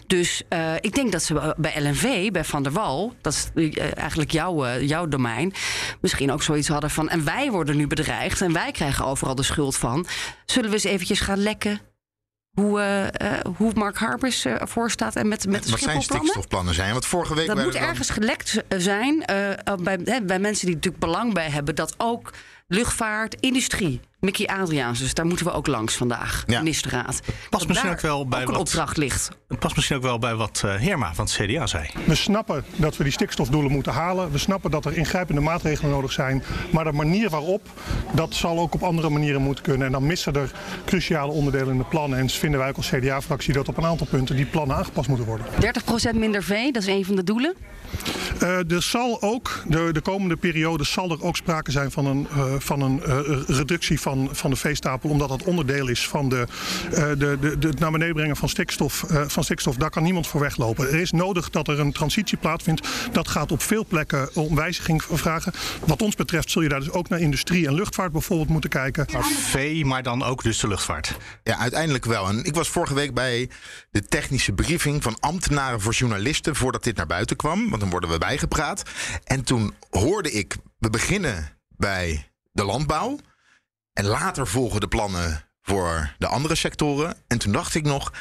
Dus 0.08 0.44
eh, 0.50 0.76
ik 0.76 0.96
denk 0.96 1.12
dat 1.12 1.24
ze 1.24 1.56
bij 1.58 1.82
LNV, 1.82 2.32
bij 2.32 2.44
Van 2.44 2.64
der 2.64 2.72
Wal, 2.72 3.16
dat 3.22 3.34
is 3.34 3.74
eh, 3.76 3.98
eigenlijk 3.98 4.32
jouw, 4.32 4.66
eh, 4.66 4.88
jouw 4.88 5.08
domein, 5.08 5.54
misschien 6.02 6.32
ook 6.32 6.44
zoiets 6.44 6.68
hadden 6.68 6.90
van. 6.90 7.10
En 7.10 7.26
wij 7.26 7.52
worden 7.52 7.78
nu 7.78 7.88
bedreigd 7.88 8.42
en 8.42 8.54
wij 8.54 8.72
krijgen 8.72 9.06
overal 9.06 9.36
de 9.36 9.44
schuld 9.44 9.78
van. 9.78 10.06
Zullen 10.46 10.70
we 10.70 10.76
eens 10.76 10.84
eventjes 10.84 11.20
gaan 11.20 11.40
lekken 11.40 11.80
hoe, 12.52 13.12
hoe 13.58 13.72
Mark 13.76 13.98
Harbers 13.98 14.46
ervoor 14.46 14.92
staat 14.92 15.16
en 15.16 15.28
met, 15.28 15.48
met 15.48 15.64
de 15.64 15.70
Wat 15.72 15.80
zijn 15.80 16.02
stikstofplannen 16.02 16.74
zijn? 16.74 16.92
Want 16.92 17.06
vorige 17.06 17.36
week 17.36 17.48
Dat 17.48 17.64
moet 17.64 17.74
dan- 17.74 17.82
ergens 17.82 18.10
gelekt 18.10 18.64
zijn 18.78 19.24
bij, 19.82 20.00
hè, 20.04 20.22
bij 20.22 20.40
mensen 20.40 20.66
die 20.66 20.76
natuurlijk 20.76 21.04
belang 21.04 21.34
bij 21.34 21.50
hebben 21.50 21.76
dat 21.76 21.94
ook 21.98 22.34
luchtvaart, 22.68 23.36
industrie 23.40 24.02
Mickey 24.24 24.46
Adriaans, 24.48 25.00
dus 25.00 25.14
daar 25.14 25.26
moeten 25.26 25.46
we 25.46 25.52
ook 25.52 25.68
langs 25.68 25.96
vandaag, 25.96 26.44
Ja. 26.48 26.58
ministerraad. 26.58 27.20
Past 27.50 27.68
misschien 27.68 27.90
Daar 27.90 27.98
ook 27.98 28.04
wel 28.06 28.28
bij 28.28 28.42
ook 28.42 28.48
een 28.48 28.54
wat- 28.54 28.62
opdracht 28.62 28.98
ligt. 28.98 29.30
Het 29.48 29.60
past 29.60 29.76
misschien 29.76 29.98
ook 29.98 30.04
wel 30.04 30.20
bij 30.20 30.36
wat 30.36 30.62
eh, 30.66 30.76
Heerma 30.76 31.14
van 31.14 31.26
het 31.26 31.34
CDA 31.34 31.68
zei. 31.68 31.90
We 32.06 32.16
snappen 32.16 32.64
dat 32.76 32.98
we 32.98 33.04
die 33.04 33.12
stikstofdoelen 33.14 33.72
moeten 33.72 33.92
halen. 33.94 34.32
We 34.32 34.38
snappen 34.38 34.72
dat 34.72 34.86
er 34.86 34.98
ingrijpende 34.98 35.42
maatregelen 35.42 35.92
nodig 35.92 36.12
zijn. 36.12 36.44
Maar 36.72 36.84
de 36.84 36.92
manier 36.92 37.30
waarop, 37.30 37.62
dat 38.14 38.34
zal 38.34 38.60
ook 38.60 38.74
op 38.74 38.84
andere 38.84 39.10
manieren 39.10 39.42
moeten 39.42 39.64
kunnen. 39.64 39.86
En 39.86 39.92
dan 39.94 40.06
missen 40.06 40.34
er 40.36 40.52
cruciale 40.86 41.32
onderdelen 41.32 41.72
in 41.72 41.78
de 41.78 41.84
plannen. 41.84 42.20
En 42.20 42.30
vinden 42.30 42.60
wij 42.60 42.70
ook 42.70 42.78
als 42.78 42.90
CDA-fractie 42.90 43.54
dat 43.54 43.68
op 43.68 43.78
een 43.78 43.86
aantal 43.86 44.08
punten 44.08 44.36
die 44.36 44.46
plannen 44.46 44.76
aangepast 44.76 45.08
moeten 45.08 45.26
worden. 45.28 45.46
30% 45.60 46.16
minder 46.20 46.44
vee, 46.44 46.72
dat 46.72 46.82
is 46.82 46.88
een 46.88 47.06
van 47.06 47.16
de 47.16 47.24
doelen. 47.24 47.54
Eh, 48.40 48.72
er 48.72 48.82
zal 48.82 49.22
ook, 49.22 49.64
de, 49.68 49.90
de 49.92 50.02
komende 50.02 50.36
periode 50.36 50.84
zal 50.84 51.12
er 51.12 51.24
ook 51.24 51.36
sprake 51.36 51.72
zijn 51.72 51.92
van 51.92 52.06
een, 52.06 52.28
eh, 52.36 52.54
van 52.58 52.82
een 52.82 53.04
eh, 53.04 53.20
reductie 53.48 54.00
van, 54.02 54.13
van 54.32 54.50
de 54.50 54.56
veestapel. 54.56 55.10
Omdat 55.10 55.30
dat 55.30 55.44
onderdeel 55.44 55.88
is 55.88 56.08
van 56.08 56.30
de, 56.30 56.48
eh, 56.92 57.08
de, 57.18 57.38
de, 57.42 57.58
de 57.58 57.68
het 57.68 57.80
naar 57.80 57.92
beneden 57.92 58.16
brengen 58.16 58.36
van 58.36 58.50
stikstof, 58.50 59.04
eh, 59.04 59.24
van 59.28 59.44
stikstof. 59.44 59.76
Daar 59.76 59.90
kan 59.90 60.04
niemand 60.04 60.28
voor 60.28 60.42
weglopen. 60.42 60.88
Er 60.88 61.00
is 61.00 61.12
nodig 61.12 61.50
dat 61.50 61.68
er 61.68 61.80
een 61.80 61.92
transitie 61.92 62.38
plaatsvindt. 62.38 62.88
Dat 63.12 63.28
gaat 63.28 63.52
op 63.52 63.62
veel 63.62 63.86
plekken 63.86 64.30
om 64.36 64.56
wijziging 64.56 65.04
vragen. 65.10 65.54
Wat 65.86 66.02
ons 66.02 66.16
betreft 66.16 66.52
zul 66.52 66.62
je 66.62 66.70
daar 66.70 66.80
dus 66.80 66.92
ook 66.92 67.10
naar 67.10 67.20
industrie 67.20 67.68
en 67.68 67.74
luchtvaart 67.74 68.12
bijvoorbeeld 68.12 68.50
moeten 68.50 68.70
kijken. 68.70 69.08
Maar 69.12 69.24
vee, 69.24 69.86
maar 69.86 70.04
dan 70.04 70.24
ook 70.24 70.44
dus 70.44 70.60
de 70.60 70.68
luchtvaart. 70.68 71.18
Ja, 71.44 71.58
uiteindelijk 71.58 72.06
wel. 72.06 72.28
En 72.28 72.44
ik 72.44 72.56
was 72.56 72.70
vorige 72.70 72.94
week 72.94 73.14
bij 73.14 73.50
de 73.92 74.02
technische 74.02 74.54
briefing 74.54 75.04
van 75.04 75.18
ambtenaren 75.20 75.82
voor 75.82 75.94
journalisten 75.94 76.56
voordat 76.56 76.84
dit 76.84 76.96
naar 76.96 77.06
buiten 77.06 77.36
kwam. 77.36 77.70
Want 77.70 77.82
dan 77.82 77.90
worden 77.90 78.10
we 78.10 78.18
bijgepraat. 78.18 78.84
En 79.24 79.44
toen 79.44 79.74
hoorde 79.90 80.32
ik, 80.32 80.56
we 80.80 80.90
beginnen 80.90 81.58
bij 81.78 82.32
de 82.52 82.64
landbouw. 82.64 83.20
En 83.94 84.06
later 84.06 84.48
volgen 84.48 84.80
de 84.80 84.88
plannen 84.88 85.50
voor 85.62 86.16
de 86.18 86.28
andere 86.28 86.56
sectoren. 86.56 87.18
En 87.28 87.38
toen 87.38 87.52
dacht 87.52 87.76
ik 87.76 87.84
nog, 87.84 88.14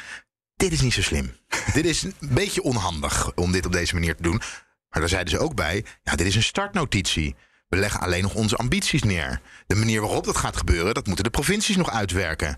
dit 0.55 0.71
is 0.71 0.81
niet 0.81 0.93
zo 0.93 1.01
slim. 1.01 1.35
dit 1.73 1.85
is 1.85 2.03
een 2.03 2.15
beetje 2.19 2.63
onhandig 2.63 3.33
om 3.33 3.51
dit 3.51 3.65
op 3.65 3.71
deze 3.71 3.93
manier 3.93 4.15
te 4.15 4.23
doen. 4.23 4.41
Maar 4.89 5.01
daar 5.01 5.09
zeiden 5.09 5.33
ze 5.33 5.39
ook 5.39 5.55
bij, 5.55 5.85
ja, 6.03 6.15
dit 6.15 6.27
is 6.27 6.35
een 6.35 6.43
startnotitie. 6.43 7.35
We 7.67 7.77
leggen 7.79 7.99
alleen 7.99 8.21
nog 8.21 8.33
onze 8.33 8.55
ambities 8.55 9.03
neer. 9.03 9.41
De 9.67 9.75
manier 9.75 10.01
waarop 10.01 10.25
dat 10.25 10.37
gaat 10.37 10.57
gebeuren, 10.57 10.93
dat 10.93 11.05
moeten 11.05 11.23
de 11.23 11.29
provincies 11.29 11.75
nog 11.75 11.89
uitwerken. 11.89 12.57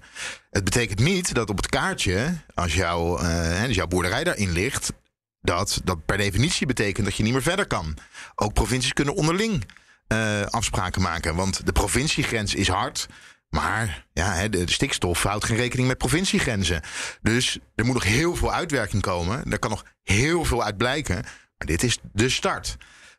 Het 0.49 0.63
betekent 0.63 0.99
niet 0.99 1.33
dat 1.33 1.49
op 1.49 1.57
het 1.57 1.69
kaartje, 1.69 2.33
als 2.53 2.73
jouw, 2.73 3.17
eh, 3.17 3.63
dus 3.63 3.75
jouw 3.75 3.87
boerderij 3.87 4.23
daarin 4.23 4.51
ligt, 4.51 4.93
dat 5.41 5.81
dat 5.83 6.05
per 6.05 6.17
definitie 6.17 6.67
betekent 6.67 7.05
dat 7.05 7.15
je 7.15 7.23
niet 7.23 7.33
meer 7.33 7.41
verder 7.41 7.67
kan. 7.67 7.97
Ook 8.35 8.53
provincies 8.53 8.93
kunnen 8.93 9.15
onderling 9.15 9.65
eh, 10.07 10.41
afspraken 10.41 11.01
maken. 11.01 11.35
Want 11.35 11.65
de 11.65 11.71
provinciegrens 11.71 12.55
is 12.55 12.67
hard. 12.67 13.07
Maar 13.49 14.05
ja, 14.13 14.47
de 14.47 14.71
stikstof 14.71 15.23
houdt 15.23 15.45
geen 15.45 15.57
rekening 15.57 15.87
met 15.87 15.97
provinciegrenzen. 15.97 16.81
Dus 17.21 17.59
er 17.75 17.85
moet 17.85 17.93
nog 17.93 18.03
heel 18.03 18.35
veel 18.35 18.53
uitwerking 18.53 19.01
komen. 19.01 19.51
Er 19.51 19.59
kan 19.59 19.69
nog 19.69 19.85
heel 20.03 20.45
veel 20.45 20.63
uit 20.63 20.77
blijken. 20.77 21.15
Maar 21.57 21.67
dit 21.67 21.83
is 21.83 21.99
de 22.13 22.29
start. 22.29 22.77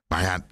Maar 0.08 0.22
ja, 0.22 0.46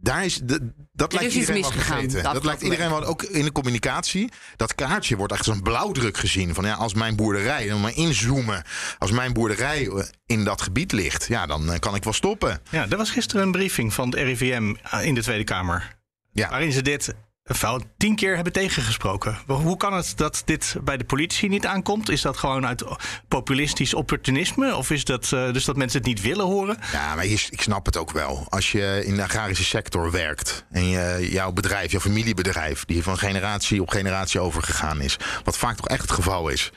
daar 0.00 0.24
is 0.24 0.40
de, 0.44 0.72
dat 0.92 1.12
Er 1.12 1.18
lijkt 1.18 1.34
is 1.34 1.40
iets 1.40 1.48
iedereen 1.48 1.62
wel 1.62 1.70
vergeten. 1.70 2.08
de 2.08 2.14
Dat 2.14 2.24
afgelopen 2.24 2.46
lijkt 2.46 2.62
iedereen 2.62 2.90
wel 2.90 3.04
ook 3.04 3.22
in 3.22 3.44
de 3.44 3.52
communicatie. 3.52 4.30
Dat 4.56 4.74
kaartje 4.74 5.16
wordt 5.16 5.32
echt 5.32 5.46
als 5.46 5.56
een 5.56 5.62
blauwdruk 5.62 6.16
gezien. 6.16 6.54
Van 6.54 6.64
ja, 6.64 6.74
als 6.74 6.94
mijn 6.94 7.16
boerderij, 7.16 7.68
dan 7.68 7.80
maar 7.80 7.96
inzoomen. 7.96 8.64
Als 8.98 9.10
mijn 9.10 9.32
boerderij 9.32 9.86
eh, 9.86 10.04
in 10.26 10.44
dat 10.44 10.60
gebied 10.60 10.92
ligt, 10.92 11.26
ja, 11.26 11.46
dan 11.46 11.72
eh, 11.72 11.78
kan 11.78 11.94
ik 11.94 12.04
wel 12.04 12.12
stoppen. 12.12 12.60
Ja, 12.70 12.86
er 12.88 12.96
was 12.96 13.10
gisteren 13.10 13.42
een 13.42 13.52
briefing 13.52 13.94
van 13.94 14.08
het 14.08 14.18
RIVM 14.18 14.74
in 15.02 15.14
de 15.14 15.22
Tweede 15.22 15.44
Kamer. 15.44 15.98
Ja. 16.32 16.48
Waarin 16.48 16.72
ze 16.72 16.82
dit 16.82 17.14
fout 17.54 17.84
tien 17.96 18.14
keer 18.14 18.34
hebben 18.34 18.52
tegengesproken. 18.52 19.38
Hoe 19.46 19.76
kan 19.76 19.92
het 19.92 20.12
dat 20.16 20.42
dit 20.44 20.76
bij 20.82 20.96
de 20.96 21.04
politie 21.04 21.48
niet 21.48 21.66
aankomt? 21.66 22.08
Is 22.08 22.20
dat 22.20 22.36
gewoon 22.36 22.66
uit 22.66 22.84
populistisch 23.28 23.94
opportunisme? 23.94 24.76
Of 24.76 24.90
is 24.90 25.04
dat 25.04 25.32
eh, 25.32 25.52
dus 25.52 25.64
dat 25.64 25.76
mensen 25.76 25.98
het 25.98 26.08
niet 26.08 26.20
willen 26.20 26.46
horen? 26.46 26.76
Ja, 26.92 27.14
maar 27.14 27.24
ik 27.24 27.60
snap 27.62 27.86
het 27.86 27.96
ook 27.96 28.10
wel. 28.10 28.46
Als 28.48 28.72
je 28.72 29.02
in 29.04 29.16
de 29.16 29.22
agrarische 29.22 29.64
sector 29.64 30.10
werkt 30.10 30.64
en 30.70 30.88
je, 30.88 31.28
jouw 31.30 31.52
bedrijf, 31.52 31.90
jouw 31.90 32.00
familiebedrijf, 32.00 32.84
die 32.84 33.02
van 33.02 33.18
generatie 33.18 33.82
op 33.82 33.88
generatie 33.88 34.40
overgegaan 34.40 35.00
is, 35.00 35.16
wat 35.44 35.58
vaak 35.58 35.76
toch 35.76 35.88
echt 35.88 36.02
het 36.02 36.10
geval 36.10 36.48
is. 36.48 36.70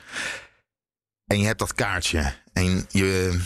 En 1.26 1.38
je 1.38 1.46
hebt 1.46 1.58
dat 1.58 1.74
kaartje 1.74 2.34
en 2.52 2.86
je, 2.90 3.40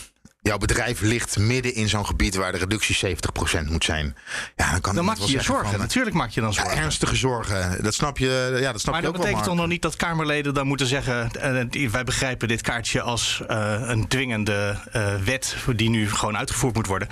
jouw 0.49 0.59
bedrijf 0.59 1.01
ligt 1.01 1.39
midden 1.39 1.75
in 1.75 1.89
zo'n 1.89 2.07
gebied 2.07 2.35
waar 2.35 2.53
de 2.53 2.59
reductie 2.59 3.17
70% 3.65 3.69
moet 3.71 3.85
zijn. 3.85 4.17
Ja, 4.57 4.71
dan 4.71 4.81
kan 4.81 4.95
Dan 4.95 5.05
maak 5.05 5.17
je 5.17 5.33
je 5.33 5.41
zorgen. 5.43 5.71
van, 5.71 5.79
Natuurlijk 5.79 6.17
maak 6.17 6.31
je 6.31 6.41
dan 6.41 6.51
ja, 6.53 6.61
zorgen. 6.63 6.79
ernstige 6.83 7.17
zorgen. 7.17 7.83
Dat 7.83 7.95
snap 7.95 8.19
je, 8.19 8.59
ja, 8.61 8.73
dat 8.73 8.81
snap 8.81 8.93
maar 8.95 9.03
je 9.03 9.09
dat 9.09 9.17
ook 9.17 9.23
wel. 9.23 9.27
betekent 9.27 9.37
toch 9.45 9.47
Mark. 9.47 9.59
nog 9.59 9.67
niet 9.69 9.83
dat 9.83 9.97
Kamerleden 9.97 10.55
dan 10.55 10.67
moeten 10.67 10.87
zeggen... 10.87 11.31
eh, 11.33 11.65
die- 11.71 11.91
wij 11.91 12.05
begrijpen 12.05 12.49
dit 12.49 12.61
kaartje 12.63 13.01
als 13.03 13.43
eh, 13.49 13.75
een 13.81 14.09
dwingende 14.09 14.77
eh, 14.93 15.15
wet... 15.25 15.57
die 15.77 15.91
nu 15.91 16.11
gewoon 16.11 16.37
uitgevoerd 16.37 16.75
moet 16.75 16.87
worden. 16.87 17.09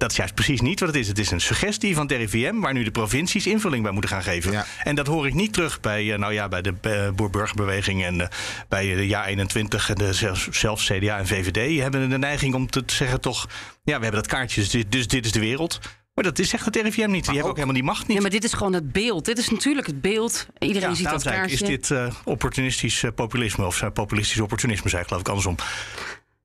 Dat 0.00 0.10
is 0.10 0.16
juist 0.16 0.34
precies 0.34 0.60
niet 0.60 0.80
wat 0.80 0.88
het 0.88 0.98
is. 0.98 1.08
Het 1.08 1.18
is 1.18 1.30
een 1.30 1.40
suggestie 1.40 1.94
van 1.94 2.06
het 2.06 2.16
RIVM... 2.16 2.60
waar 2.60 2.72
nu 2.72 2.84
de 2.84 2.90
provincies 2.90 3.46
invulling 3.46 3.82
bij 3.82 3.92
moeten 3.92 4.10
gaan 4.10 4.22
geven. 4.22 4.52
Ja. 4.52 4.66
En 4.84 4.94
dat 4.94 5.06
hoor 5.06 5.26
ik 5.26 5.34
niet 5.34 5.52
terug 5.52 5.80
bij, 5.80 6.12
eh, 6.12 6.18
nou 6.18 6.32
ja, 6.32 6.48
bij 6.48 6.62
de 6.62 6.74
eh, 6.80 7.10
Boer-Burgerbeweging... 7.10 8.04
en 8.04 8.20
eh, 8.20 8.28
bij 8.68 8.94
de 8.94 9.08
Ja 9.08 9.26
21 9.26 9.88
en 9.88 9.94
de, 9.94 10.12
zelfs, 10.50 10.86
CDA 10.86 11.18
en 11.18 11.26
VVD... 11.26 11.80
Hebben 11.80 12.10
de 12.10 12.18
neiging 12.18 12.54
om 12.54 12.70
te 12.70 12.82
zeggen 12.86 13.20
toch... 13.20 13.46
ja, 13.82 13.96
we 13.96 14.02
hebben 14.02 14.12
dat 14.12 14.26
kaartje, 14.26 14.60
dus 14.60 14.70
dit, 14.70 14.92
dus 14.92 15.06
is 15.06 15.32
de 15.32 15.40
wereld... 15.40 15.80
Maar 16.14 16.24
dat 16.24 16.38
is, 16.38 16.48
zegt 16.48 16.64
het 16.64 16.76
RIVM 16.76 17.10
niet. 17.10 17.24
Die 17.24 17.32
hebben 17.32 17.50
ook 17.50 17.54
helemaal 17.54 17.74
die 17.74 17.84
macht 17.84 18.06
niet. 18.06 18.16
Ja, 18.16 18.22
maar 18.22 18.30
dit 18.30 18.44
is 18.44 18.52
gewoon 18.52 18.72
het 18.72 18.92
beeld. 18.92 19.24
Dit 19.24 19.38
is 19.38 19.48
natuurlijk 19.48 19.86
het 19.86 20.00
beeld. 20.00 20.46
Iedereen 20.58 20.88
Ja, 20.88 20.94
ziet 20.94 21.10
dat 21.10 21.22
zei 21.22 21.34
kaartje. 21.34 21.54
Is 21.54 21.62
dit 21.62 21.90
eh, 21.90 22.14
opportunistisch 22.24 23.04
populisme? 23.14 23.66
Of 23.66 23.92
populistisch 23.92 24.40
opportunisme 24.40 24.90
zijn, 24.90 25.04
geloof 25.04 25.20
ik, 25.20 25.28
andersom. 25.28 25.56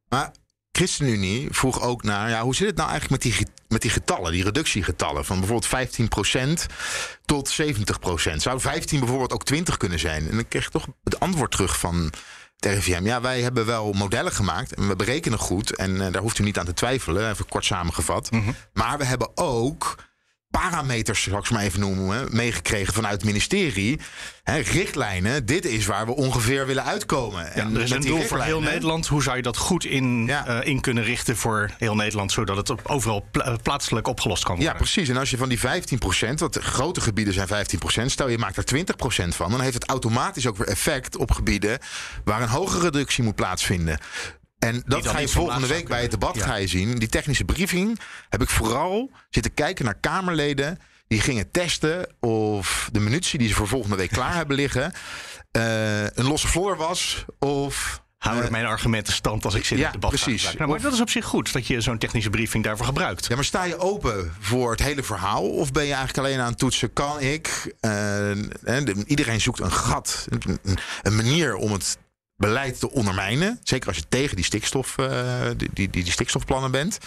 Maar 0.09 0.31
ChristenUnie 0.75 1.47
vroeg 1.51 1.81
ook 1.81 2.03
naar, 2.03 2.29
ja, 2.29 2.41
hoe 2.41 2.55
zit 2.55 2.67
het 2.67 2.75
nou 2.75 2.89
eigenlijk 2.89 3.23
met 3.23 3.33
die, 3.33 3.47
met 3.67 3.81
die 3.81 3.91
getallen, 3.91 4.31
die 4.31 4.43
reductiegetallen? 4.43 5.25
Van 5.25 5.39
bijvoorbeeld 5.39 5.89
15% 6.69 6.71
tot 7.25 7.61
70%. 8.31 8.35
Zou 8.35 8.59
15 8.59 8.99
bijvoorbeeld 8.99 9.33
ook 9.33 9.43
20 9.43 9.77
kunnen 9.77 9.99
zijn? 9.99 10.29
En 10.29 10.35
dan 10.35 10.47
kreeg 10.47 10.65
ik 10.65 10.71
toch 10.71 10.87
het 11.03 11.19
antwoord 11.19 11.51
terug 11.51 11.79
van 11.79 12.11
het 12.55 12.65
RIVM. 12.65 13.05
Ja, 13.05 13.21
wij 13.21 13.41
hebben 13.41 13.65
wel 13.65 13.93
modellen 13.93 14.31
gemaakt 14.31 14.73
en 14.73 14.87
we 14.87 14.95
berekenen 14.95 15.39
goed. 15.39 15.75
En 15.75 16.01
eh, 16.01 16.11
daar 16.11 16.21
hoeft 16.21 16.39
u 16.39 16.43
niet 16.43 16.59
aan 16.59 16.65
te 16.65 16.73
twijfelen, 16.73 17.29
even 17.29 17.47
kort 17.47 17.65
samengevat. 17.65 18.29
Maar 18.73 18.97
we 18.97 19.05
hebben 19.05 19.31
ook 19.35 19.95
parameters, 20.59 21.23
zal 21.23 21.39
ik 21.39 21.45
ze 21.45 21.53
maar 21.53 21.63
even 21.63 21.79
noemen, 21.79 22.27
meegekregen 22.35 22.93
vanuit 22.93 23.13
het 23.13 23.23
ministerie. 23.25 23.99
Hè, 24.43 24.57
richtlijnen, 24.57 25.45
dit 25.45 25.65
is 25.65 25.85
waar 25.85 26.05
we 26.05 26.15
ongeveer 26.15 26.65
willen 26.65 26.83
uitkomen. 26.83 27.43
Ja, 27.43 27.51
en 27.51 27.75
er 27.75 27.81
is 27.81 27.91
een 27.91 28.01
doel 28.01 28.21
voor 28.21 28.41
heel 28.41 28.61
Nederland. 28.61 29.07
Hoe 29.07 29.23
zou 29.23 29.35
je 29.35 29.41
dat 29.41 29.57
goed 29.57 29.85
in, 29.85 30.25
Ja. 30.25 30.45
eh, 30.47 30.67
in 30.69 30.81
kunnen 30.81 31.03
richten 31.03 31.37
voor 31.37 31.69
heel 31.77 31.95
Nederland... 31.95 32.31
zodat 32.31 32.57
het 32.57 32.69
op, 32.69 32.81
overal 32.83 33.25
pla- 33.31 33.43
eh, 33.43 33.53
plaatselijk 33.63 34.07
opgelost 34.07 34.43
kan 34.43 34.55
worden? 34.55 34.73
Ja, 34.73 34.77
precies. 34.79 35.09
En 35.09 35.17
als 35.17 35.29
je 35.29 35.37
van 35.37 35.49
die 35.49 35.59
15%, 35.59 36.39
want 36.39 36.57
grote 36.57 37.01
gebieden 37.01 37.33
zijn 37.33 37.47
15%, 37.47 38.11
stel 38.11 38.27
je 38.29 38.37
maakt 38.37 38.57
er 38.57 38.65
20% 38.65 39.35
van, 39.35 39.51
dan 39.51 39.61
heeft 39.61 39.73
het 39.73 39.89
automatisch 39.89 40.47
ook 40.47 40.57
weer 40.57 40.67
effect 40.67 41.17
op 41.17 41.31
gebieden 41.31 41.79
waar 42.23 42.41
een 42.41 42.47
hogere 42.47 42.81
reductie 42.83 43.23
moet 43.23 43.35
plaatsvinden. 43.35 43.99
En 44.59 44.83
dat 44.85 45.07
ga 45.07 45.19
je 45.19 45.27
volgende 45.27 45.67
week 45.67 45.87
bij 45.87 46.01
het 46.01 46.11
debat 46.11 46.35
Ja. 46.35 46.45
ga 46.45 46.55
je 46.55 46.67
zien. 46.67 46.95
Die 46.99 47.07
technische 47.09 47.45
briefing 47.45 47.99
heb 48.29 48.41
ik 48.41 48.49
vooral 48.49 49.11
zitten 49.29 49.53
kijken 49.53 49.85
naar 49.85 49.95
Kamerleden 49.99 50.79
die 51.07 51.19
gingen 51.21 51.51
testen 51.51 52.07
of 52.19 52.89
de 52.91 52.99
munitie 52.99 53.39
die 53.39 53.47
ze 53.47 53.53
voor 53.53 53.67
volgende 53.67 53.95
week 53.95 54.09
klaar 54.11 54.33
hebben 54.35 54.55
liggen 54.55 54.93
eh, 55.51 56.01
een 56.03 56.25
losse 56.27 56.47
vlodder 56.47 56.77
was 56.77 57.25
of 57.39 58.03
Hou 58.17 58.37
ik 58.37 58.43
Eh, 58.43 58.49
mijn 58.51 58.65
argumenten 58.65 59.13
stand 59.13 59.45
als 59.45 59.53
ik 59.53 59.65
zit 59.65 59.77
in 59.77 59.83
het 59.83 59.93
debat. 59.93 60.09
precies. 60.09 60.53
Nou, 60.57 60.69
maar 60.69 60.81
dat 60.81 60.93
is 60.93 61.01
op 61.01 61.09
zich 61.09 61.25
goed 61.25 61.53
dat 61.53 61.67
je 61.67 61.81
zo'n 61.81 61.97
technische 61.97 62.29
briefing 62.29 62.63
daarvoor 62.63 62.85
gebruikt. 62.85 63.25
Ja, 63.27 63.35
maar 63.35 63.43
sta 63.43 63.63
je 63.63 63.77
open 63.77 64.33
voor 64.39 64.71
het 64.71 64.81
hele 64.81 65.03
verhaal? 65.03 65.43
Of 65.49 65.71
ben 65.71 65.83
je 65.85 65.93
eigenlijk 65.93 66.27
alleen 66.27 66.39
aan 66.39 66.49
het 66.49 66.57
toetsen? 66.57 66.93
Kan 66.93 67.19
ik? 67.19 67.73
eh, 67.79 68.31
iedereen 69.05 69.41
zoekt 69.41 69.59
een 69.59 69.71
gat, 69.71 70.27
een, 70.29 70.59
een 71.03 71.15
manier 71.15 71.55
om 71.55 71.71
het 71.71 71.97
beleid 72.37 72.79
te 72.79 72.91
ondermijnen. 72.91 73.59
Zeker 73.63 73.87
als 73.87 73.97
je 73.97 74.07
tegen 74.09 74.35
die, 74.35 74.45
stikstof, 74.45 74.97
eh, 74.97 75.47
die, 75.57 75.69
die, 75.73 75.89
die, 75.89 76.03
die 76.03 76.11
stikstofplannen 76.11 76.71
bent. 76.71 76.97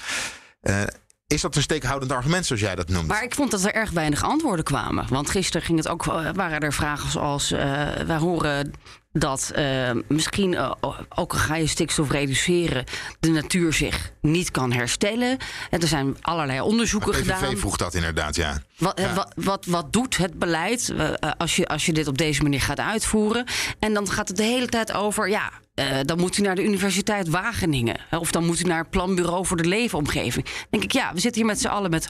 Is 1.35 1.41
dat 1.41 1.57
een 1.57 1.63
steekhoudend 1.63 2.13
argument 2.13 2.47
zoals 2.47 2.63
jij 2.63 2.75
dat 2.75 2.89
noemt? 2.89 3.07
Maar 3.07 3.23
ik 3.23 3.35
vond 3.35 3.51
dat 3.51 3.65
er 3.65 3.75
erg 3.75 3.91
weinig 3.91 4.23
antwoorden 4.25 4.65
kwamen. 4.65 5.07
Want 5.09 5.31
gisteren 5.31 5.67
ging 5.67 5.79
het 5.79 5.89
ook, 5.89 6.07
eh, 6.07 6.31
waren 6.35 6.61
er 6.61 6.73
vragen 6.73 7.11
zoals... 7.11 7.53
eh, 7.53 7.61
wij 8.07 8.17
horen 8.17 8.73
dat 9.13 9.51
eh, 9.55 9.91
misschien, 10.07 10.55
eh, 10.55 10.73
ook 11.09 11.33
al 11.33 11.39
ga 11.39 11.57
je 11.57 11.67
stikstof 11.67 12.11
reduceren... 12.11 12.85
de 13.21 13.29
natuur 13.31 13.73
zich 13.73 14.13
niet 14.21 14.51
kan 14.51 14.73
herstellen. 14.73 15.39
En 15.71 15.81
er 15.81 15.89
zijn 15.89 16.17
allerlei 16.21 16.61
onderzoeken 16.61 17.11
PVV 17.11 17.35
gedaan. 17.35 17.57
vroeg 17.57 17.77
dat 17.77 17.95
inderdaad, 17.95 18.37
ja. 18.37 18.63
Wat, 18.79 18.99
eh, 18.99 19.15
wat, 19.15 19.33
wat, 19.37 19.67
wat 19.67 19.93
doet 19.93 20.17
het 20.17 20.39
beleid 20.39 20.93
als, 21.39 21.57
je, 21.57 21.67
als 21.67 21.87
je 21.87 21.93
dit 21.93 22.07
op 22.09 22.19
deze 22.19 22.43
manier 22.43 22.61
gaat 22.61 22.81
uitvoeren? 22.81 23.47
En 23.79 23.95
dan 23.95 24.11
gaat 24.11 24.29
het 24.29 24.37
de 24.37 24.43
hele 24.43 24.67
tijd 24.67 24.93
over, 24.93 25.29
ja, 25.29 25.51
eh, 25.79 25.99
dan 26.03 26.19
moet 26.19 26.39
u 26.39 26.43
naar 26.43 26.55
de 26.55 26.65
Universiteit 26.65 27.29
Wageningen. 27.29 27.97
Of 28.11 28.31
dan 28.31 28.45
moet 28.45 28.61
u 28.61 28.63
naar 28.63 28.79
het 28.79 28.91
Planbureau 28.91 29.47
voor 29.47 29.57
de 29.57 29.69
Leefomgeving. 29.69 30.45
Dan 30.45 30.67
denk 30.71 30.83
ik, 30.83 30.93
ja, 30.93 31.13
we 31.15 31.21
zitten 31.21 31.41
hier 31.41 31.51
met 31.51 31.61
z'n 31.61 31.67
allen 31.67 31.91
met 31.91 32.09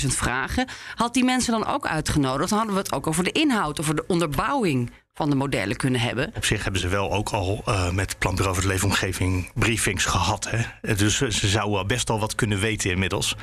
100.000 0.00 0.06
vragen. 0.06 0.68
Had 0.94 1.14
die 1.14 1.24
mensen 1.24 1.52
dan 1.52 1.66
ook 1.66 1.86
uitgenodigd? 1.86 2.48
Dan 2.48 2.58
hadden 2.58 2.76
we 2.76 2.82
het 2.82 2.92
ook 2.92 3.06
over 3.06 3.24
de 3.24 3.32
inhoud, 3.32 3.80
over 3.80 3.96
de 3.96 4.04
onderbouwing 4.06 4.90
van 5.14 5.30
de 5.30 5.36
modellen 5.36 5.76
kunnen 5.76 6.00
hebben. 6.00 6.32
Op 6.36 6.44
zich 6.44 6.62
hebben 6.62 6.80
ze 6.80 6.88
wel 6.88 7.12
ook 7.12 7.30
al 7.30 7.62
eh, 7.66 7.90
met 7.90 8.08
het 8.08 8.18
Planbureau 8.18 8.54
voor 8.54 8.64
de 8.64 8.70
Leefomgeving 8.72 9.50
briefings 9.54 10.04
gehad. 10.04 10.50
Hè? 10.50 10.94
Dus 10.94 11.16
ze 11.16 11.48
zouden 11.48 11.86
best 11.86 12.10
al 12.10 12.20
wat 12.20 12.34
kunnen 12.34 12.60
weten 12.60 12.90
inmiddels. 12.90 13.36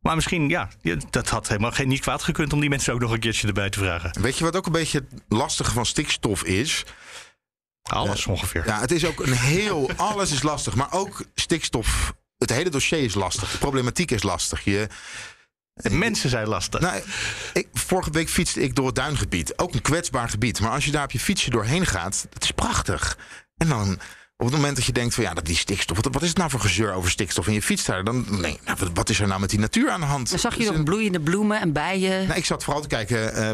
Maar 0.00 0.14
misschien, 0.14 0.48
ja, 0.48 0.68
ja, 0.82 0.96
dat 1.10 1.28
had 1.28 1.48
helemaal 1.48 1.72
geen, 1.72 1.88
niet 1.88 2.00
kwaad 2.00 2.22
gekund 2.22 2.52
om 2.52 2.60
die 2.60 2.68
mensen 2.68 2.92
ook 2.92 3.00
nog 3.00 3.10
een 3.10 3.18
keertje 3.18 3.46
erbij 3.46 3.70
te 3.70 3.78
vragen. 3.78 4.22
Weet 4.22 4.38
je 4.38 4.44
wat 4.44 4.56
ook 4.56 4.66
een 4.66 4.72
beetje 4.72 4.98
het 4.98 5.22
lastige 5.28 5.72
van 5.72 5.86
stikstof 5.86 6.44
is? 6.44 6.84
Alles 7.90 8.26
ongeveer. 8.26 8.66
Ja, 8.66 8.80
het 8.80 8.90
is 8.90 9.06
ook 9.06 9.20
een 9.20 9.32
heel. 9.32 9.90
Alles 9.96 10.32
is 10.32 10.42
lastig, 10.42 10.74
maar 10.74 10.92
ook 10.92 11.24
stikstof. 11.34 12.14
Het 12.38 12.50
hele 12.50 12.70
dossier 12.70 12.98
is 13.02 13.14
lastig. 13.14 13.50
De 13.50 13.58
problematiek 13.58 14.10
is 14.10 14.22
lastig. 14.22 14.64
Je, 14.64 14.88
De 15.74 15.90
mensen 15.90 16.30
zijn 16.30 16.46
lastig. 16.48 16.80
nou, 16.80 17.02
ik, 17.52 17.68
vorige 17.72 18.10
week 18.10 18.28
fietste 18.28 18.60
ik 18.62 18.74
door 18.74 18.86
het 18.86 18.94
duingebied. 18.94 19.58
Ook 19.58 19.74
een 19.74 19.82
kwetsbaar 19.82 20.28
gebied. 20.28 20.60
Maar 20.60 20.70
als 20.70 20.84
je 20.84 20.90
daar 20.90 21.04
op 21.04 21.10
je 21.10 21.20
fietsje 21.20 21.50
doorheen 21.50 21.86
gaat, 21.86 22.26
dat 22.30 22.42
is 22.42 22.50
prachtig. 22.50 23.18
En 23.56 23.68
dan 23.68 23.98
op 24.36 24.46
het 24.46 24.54
moment 24.54 24.76
dat 24.76 24.84
je 24.84 24.92
denkt 24.92 25.14
van 25.14 25.24
ja, 25.24 25.34
dat 25.34 25.44
die 25.44 25.56
stikstof. 25.56 25.96
Wat, 25.96 26.12
wat 26.14 26.22
is 26.22 26.28
het 26.28 26.36
nou 26.38 26.50
voor 26.50 26.60
gezeur 26.60 26.92
over 26.92 27.10
stikstof? 27.10 27.46
En 27.46 27.52
je 27.52 27.62
fietst 27.62 27.86
daar, 27.86 28.04
dan 28.04 28.26
nee, 28.40 28.58
nou, 28.64 28.76
wat, 28.80 28.90
wat 28.94 29.08
is 29.08 29.20
er 29.20 29.26
nou 29.28 29.40
met 29.40 29.50
die 29.50 29.58
natuur 29.58 29.90
aan 29.90 30.00
de 30.00 30.06
hand? 30.06 30.30
Dan 30.30 30.38
zag 30.38 30.56
je 30.56 30.64
nog 30.64 30.82
bloeiende 30.82 31.20
bloemen 31.20 31.60
en 31.60 31.72
bijen. 31.72 32.26
nou, 32.26 32.38
ik 32.38 32.44
zat 32.44 32.64
vooral 32.64 32.82
te 32.82 32.88
kijken. 32.88 33.34
eh, 33.34 33.50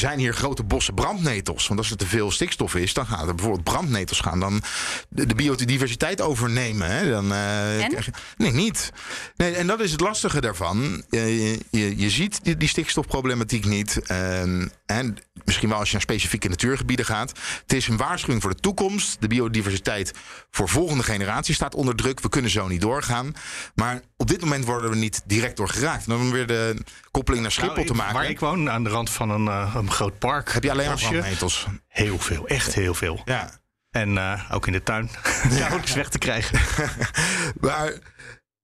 zijn 0.00 0.18
hier 0.18 0.34
grote 0.34 0.62
bossen 0.62 0.94
brandnetels? 0.94 1.66
Want 1.66 1.80
als 1.80 1.90
er 1.90 1.96
te 1.96 2.06
veel 2.06 2.30
stikstof 2.30 2.74
is, 2.74 2.92
dan 2.94 3.06
gaan 3.06 3.28
er 3.28 3.34
bijvoorbeeld 3.34 3.64
brandnetels 3.64 4.20
gaan 4.20 4.40
dan 4.40 4.62
de, 5.08 5.26
de 5.26 5.34
biodiversiteit 5.34 6.20
overnemen. 6.20 6.90
Hè? 6.90 7.10
Dan, 7.10 7.32
eh, 7.32 7.82
En? 7.82 7.88
krijg 7.88 8.04
je- 8.04 8.12
nee, 8.36 8.52
niet. 8.52 8.92
Nee, 9.36 9.54
en 9.54 9.66
dat 9.66 9.80
is 9.80 9.92
het 9.92 10.00
lastige 10.00 10.40
daarvan. 10.40 11.04
Eh, 11.10 11.26
je, 11.52 11.58
je, 11.70 11.98
je 11.98 12.10
ziet 12.10 12.44
die, 12.44 12.56
die 12.56 12.68
stikstofproblematiek 12.68 13.64
niet. 13.64 14.00
Ehm, 14.06 14.66
en 14.86 15.16
misschien 15.44 15.68
wel 15.68 15.78
als 15.78 15.86
je 15.88 15.92
naar 15.92 16.02
specifieke 16.02 16.48
natuurgebieden 16.48 17.06
gaat. 17.06 17.32
Het 17.62 17.72
is 17.72 17.88
een 17.88 17.96
waarschuwing 17.96 18.42
voor 18.42 18.54
de 18.54 18.60
toekomst. 18.60 19.16
De 19.20 19.26
biodiversiteit 19.28 20.12
voor 20.50 20.68
volgende 20.68 21.02
generaties 21.02 21.56
staat 21.56 21.74
onder 21.74 21.94
druk. 21.96 22.20
We 22.20 22.28
kunnen 22.28 22.50
zo 22.50 22.68
niet 22.68 22.80
doorgaan. 22.80 23.32
Maar 23.74 24.00
op 24.16 24.28
dit 24.28 24.40
moment 24.40 24.64
worden 24.64 24.90
we 24.90 24.96
niet 24.96 25.22
direct 25.26 25.56
door 25.56 25.68
geraakt. 25.68 26.06
En 26.06 26.10
dan 26.10 26.30
weer 26.30 26.46
de 26.46 26.76
koppeling 27.10 27.42
naar 27.42 27.52
Schiphol 27.52 27.74
Nou, 27.74 27.86
te 27.86 27.94
maken. 27.94 28.14
Waar 28.14 28.28
ik 28.30 28.40
woon, 28.40 28.70
aan 28.70 28.84
de 28.84 28.90
rand 28.90 29.10
van 29.10 29.30
een, 29.30 29.48
eh, 29.84 29.90
een 29.90 29.96
groot 29.96 30.18
park. 30.18 30.52
Heb 30.52 30.62
je 30.62 30.70
alleen 30.70 30.86
maar 30.86 30.96
brandnetels? 30.98 31.66
Heel 31.88 32.18
veel, 32.18 32.46
echt 32.48 32.74
heel 32.74 32.94
veel. 32.94 33.22
Ja. 33.24 33.50
En 33.90 34.18
eh, 34.18 34.50
ook 34.50 34.66
in 34.66 34.72
de 34.72 34.82
tuin. 34.82 35.10
Nauwelijks 35.50 35.94
weg 35.94 36.08
te 36.08 36.18
krijgen. 36.18 36.58
Maar, 37.60 37.92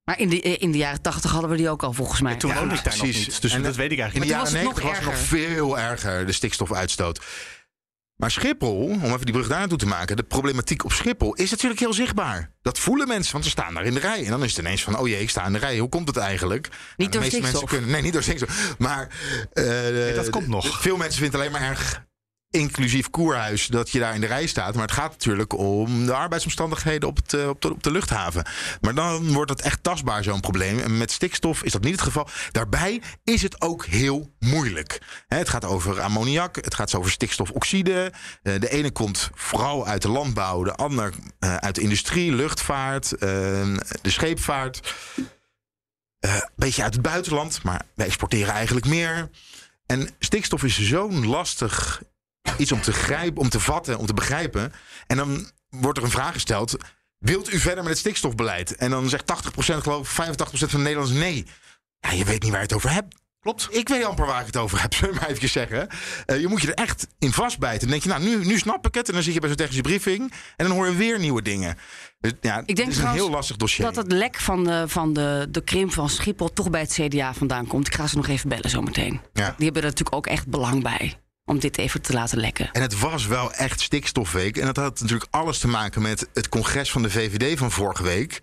Maar 0.05 0.19
in 0.19 0.29
de, 0.29 0.41
in 0.41 0.73
de 0.73 0.79
jaren 0.79 1.03
tachtig 1.03 1.31
hadden 1.31 1.51
we 1.51 1.57
die 1.57 1.69
ook 1.71 1.83
al 1.83 1.93
volgens 1.93 2.21
mij. 2.21 2.37
Toen 2.37 2.55
woonde 2.55 2.75
ik 2.75 2.85
daar 2.85 2.93
nog 2.97 3.03
precies. 3.03 3.27
niet. 3.27 3.43
Dus 3.43 3.53
En, 3.53 3.63
dat 3.63 3.77
weet 3.77 3.93
ik 3.93 3.99
in 3.99 4.03
eigenlijk 4.03 4.31
de 4.31 4.37
niet. 4.37 4.43
was 4.43 4.53
jaren 4.53 4.65
nog 4.69 4.83
90 4.83 4.85
was 4.85 4.97
het 4.97 5.05
nog 5.05 5.15
erger. 5.15 5.27
veel 5.27 5.79
erger, 5.79 6.27
de 6.27 6.33
stikstofuitstoot. 6.33 7.21
Maar 8.21 8.31
Schiphol, 8.31 8.77
om 8.85 9.05
even 9.05 9.21
die 9.25 9.33
brug 9.35 9.49
daar 9.49 9.59
naartoe 9.59 9.79
te 9.79 9.87
maken, 9.87 10.17
de 10.17 10.23
problematiek 10.23 10.85
op 10.85 10.93
Schiphol 10.93 11.35
is 11.35 11.51
natuurlijk 11.51 11.81
heel 11.81 11.93
zichtbaar. 11.93 12.53
Dat 12.63 12.79
voelen 12.79 13.09
mensen, 13.09 13.33
want 13.33 13.45
ze 13.45 13.51
staan 13.51 13.75
daar 13.75 13.85
in 13.85 13.95
de 13.95 14.01
rij. 14.01 14.25
En 14.25 14.31
dan 14.31 14.45
is 14.45 14.51
het 14.51 14.59
ineens 14.65 14.83
van, 14.83 14.99
oh 14.99 15.09
jee, 15.09 15.21
ik 15.21 15.31
sta 15.31 15.47
in 15.47 15.53
de 15.53 15.59
rij. 15.59 15.79
Hoe 15.79 15.89
komt 15.89 16.09
het 16.09 16.17
eigenlijk? 16.17 16.69
Nou, 16.69 16.83
Niet 16.97 17.07
de 17.07 17.13
door 17.13 17.21
meeste 17.21 17.41
mensen 17.41 17.57
stikstof. 17.57 17.79
kunnen, 17.79 17.91
Nee, 17.91 18.03
niet 18.03 18.13
door 18.13 18.23
stikstof. 18.23 18.75
Maar 18.79 19.09
eh, 19.53 20.15
dat 20.15 20.31
komt 20.31 20.47
nog. 20.49 20.81
Veel 20.81 20.97
mensen 20.97 21.21
vinden 21.21 21.41
het 21.41 21.49
alleen 21.51 21.61
maar 21.61 21.71
erg 21.71 22.09
inclusief 22.51 23.11
koerhuis 23.11 23.67
dat 23.67 23.91
je 23.91 23.99
daar 23.99 24.15
in 24.15 24.21
de 24.21 24.27
rij 24.27 24.47
staat. 24.47 24.75
Maar 24.75 24.83
het 24.83 24.93
gaat 24.93 25.11
natuurlijk 25.11 25.59
om 25.59 26.07
de 26.07 26.15
arbeidsomstandigheden 26.15 27.09
op, 27.09 27.17
het, 27.17 27.35
eh, 27.35 27.49
op, 27.49 27.83
de, 27.83 27.91
luchthaven. 27.91 28.45
Maar 28.81 28.95
dan 28.95 29.33
wordt 29.33 29.51
het 29.51 29.61
echt 29.61 29.83
tastbaar, 29.83 30.23
zo'n 30.23 30.41
probleem. 30.41 30.79
En 30.79 30.99
met 30.99 31.11
stikstof 31.11 31.63
is 31.63 31.73
dat 31.73 31.83
niet 31.83 31.93
het 31.93 32.03
geval. 32.03 32.29
Daarbij 32.51 33.03
is 33.25 33.43
het 33.43 33.61
ook 33.61 33.87
heel 33.87 34.35
moeilijk. 34.39 35.03
Het 35.29 35.49
gaat 35.49 35.65
over 35.65 36.01
ammoniak, 36.01 36.57
het 36.57 36.75
gaat 36.75 36.95
over 36.95 37.11
stikstofoxide. 37.11 38.13
Eh, 38.43 38.61
de 38.61 38.71
ene 38.71 38.91
komt 38.91 39.31
vooral 39.35 39.87
uit 39.87 40.03
de 40.03 40.09
landbouw, 40.09 40.63
de 40.63 40.75
ander 40.75 41.13
eh, 41.39 41.57
uit 41.57 41.75
de 41.75 41.81
industrie, 41.81 42.33
luchtvaart, 42.33 43.09
de 43.09 43.79
scheepvaart. 44.03 44.95
Een 46.21 46.49
beetje 46.57 46.83
uit 46.83 46.93
het 46.93 47.03
buitenland, 47.03 47.63
maar 47.63 47.83
wij 47.95 48.07
exporteren 48.07 48.55
eigenlijk 48.55 48.87
meer. 48.87 49.31
En 49.87 50.11
stikstof 50.19 50.63
is 50.63 50.81
zo'n 50.81 51.27
lastig 51.27 52.03
iets 52.57 52.73
om 52.73 52.81
te 52.81 52.93
grijpen, 52.93 53.43
om 53.43 53.49
te 53.49 53.61
vatten, 53.61 53.99
om 53.99 54.07
te 54.07 54.15
begrijpen. 54.15 54.73
En 55.07 55.17
dan 55.17 55.51
wordt 55.71 55.99
er 55.99 56.05
een 56.05 56.11
vraag 56.11 56.33
gesteld. 56.33 56.77
Wilt 57.19 57.53
u 57.53 57.59
verder 57.59 57.83
met 57.83 57.93
het 57.93 57.99
stikstofbeleid? 57.99 58.77
En 58.77 58.91
dan 58.91 59.09
zegt 59.09 59.25
80% 59.25 59.57
geloof 59.57 60.19
ik, 60.19 60.37
85% 60.37 60.41
van 60.43 60.69
de 60.69 60.77
Nederlanders 60.77 61.19
nee. 61.19 61.47
Ja, 62.01 62.11
je 62.11 62.25
weet 62.25 62.43
niet 62.43 62.51
waar 62.51 62.61
je 62.61 62.67
het 62.67 62.75
over 62.75 62.93
hebt. 62.93 63.15
Klopt. 63.41 63.69
Ik 63.71 63.89
weet 63.89 64.05
amper 64.05 64.27
waar 64.27 64.41
ik 64.41 64.47
het 64.47 64.57
over 64.57 64.81
heb, 64.83 64.95
zullen 64.97 65.15
we 65.15 65.21
maar 65.21 65.31
even 65.31 65.49
zeggen. 65.49 65.89
Eh, 66.27 66.41
je 66.41 66.49
moet 66.49 66.61
je 66.61 66.67
er 66.73 66.85
echt 66.85 67.07
in 67.19 67.33
vastbijten. 67.33 67.81
Dan 67.81 67.91
denk 67.91 68.03
je, 68.03 68.09
nou, 68.09 68.23
nu, 68.23 68.47
nu 68.47 68.59
snap 68.59 68.87
ik 68.87 68.95
het. 68.95 69.09
En 69.09 69.15
dan 69.15 69.23
zit 69.23 69.35
je 69.35 69.41
bij 69.41 69.49
zo'n 69.49 69.59
technische 69.59 69.83
briefing. 69.83 70.33
En 70.57 70.67
dan 70.67 70.77
hoor 70.77 70.87
je 70.87 70.95
weer 70.95 71.19
nieuwe 71.19 71.43
dingen. 71.43 71.77
Dus, 72.21 72.33
ja, 72.41 72.59
Ik 72.59 72.67
denk 72.67 72.69
het 72.69 72.79
is 72.79 72.85
een 72.87 72.93
trouwens 72.93 73.23
heel 73.23 73.31
lastig 73.31 73.57
dossier. 73.57 73.87
Dat 73.87 73.97
het 73.97 74.13
lek 74.13 74.37
van, 74.37 74.65
de, 74.65 74.85
van 74.87 75.13
de, 75.13 75.47
de 75.51 75.65
krimp 75.65 75.93
van 75.93 76.09
Schiphol 76.09 76.53
toch 76.53 76.71
bij 76.71 76.81
het 76.81 76.93
CDA 76.93 77.35
vandaan 77.35 77.67
komt. 77.67 77.87
Ik 77.87 77.95
ga 77.95 78.07
ze 78.07 78.17
nog 78.17 78.29
even 78.29 78.49
bellen 78.49 78.71
zometeen. 78.71 79.21
Ja. 79.33 79.55
Die 79.57 79.65
hebben 79.65 79.83
er 79.83 79.89
natuurlijk 79.89 80.17
ook 80.17 80.27
echt 80.27 80.49
belang 80.49 80.83
bij. 80.83 81.19
Om 81.51 81.59
dit 81.59 81.79
even 81.79 82.03
te 82.03 82.13
laten 82.13 82.39
lekken. 82.39 82.73
En 82.73 82.83
het 82.83 82.99
was 82.99 83.27
wel 83.27 83.53
echt 83.53 83.81
stikstofweek. 83.81 84.57
En 84.57 84.67
dat 84.67 84.77
had 84.77 85.01
natuurlijk 85.01 85.31
alles 85.31 85.59
te 85.59 85.69
maken 85.69 86.03
met 86.03 86.29
het 86.35 86.49
congres 86.49 86.91
van 86.91 87.03
de 87.03 87.11
VVD 87.11 87.59
van 87.59 87.71
vorige 87.71 88.03
week. 88.03 88.41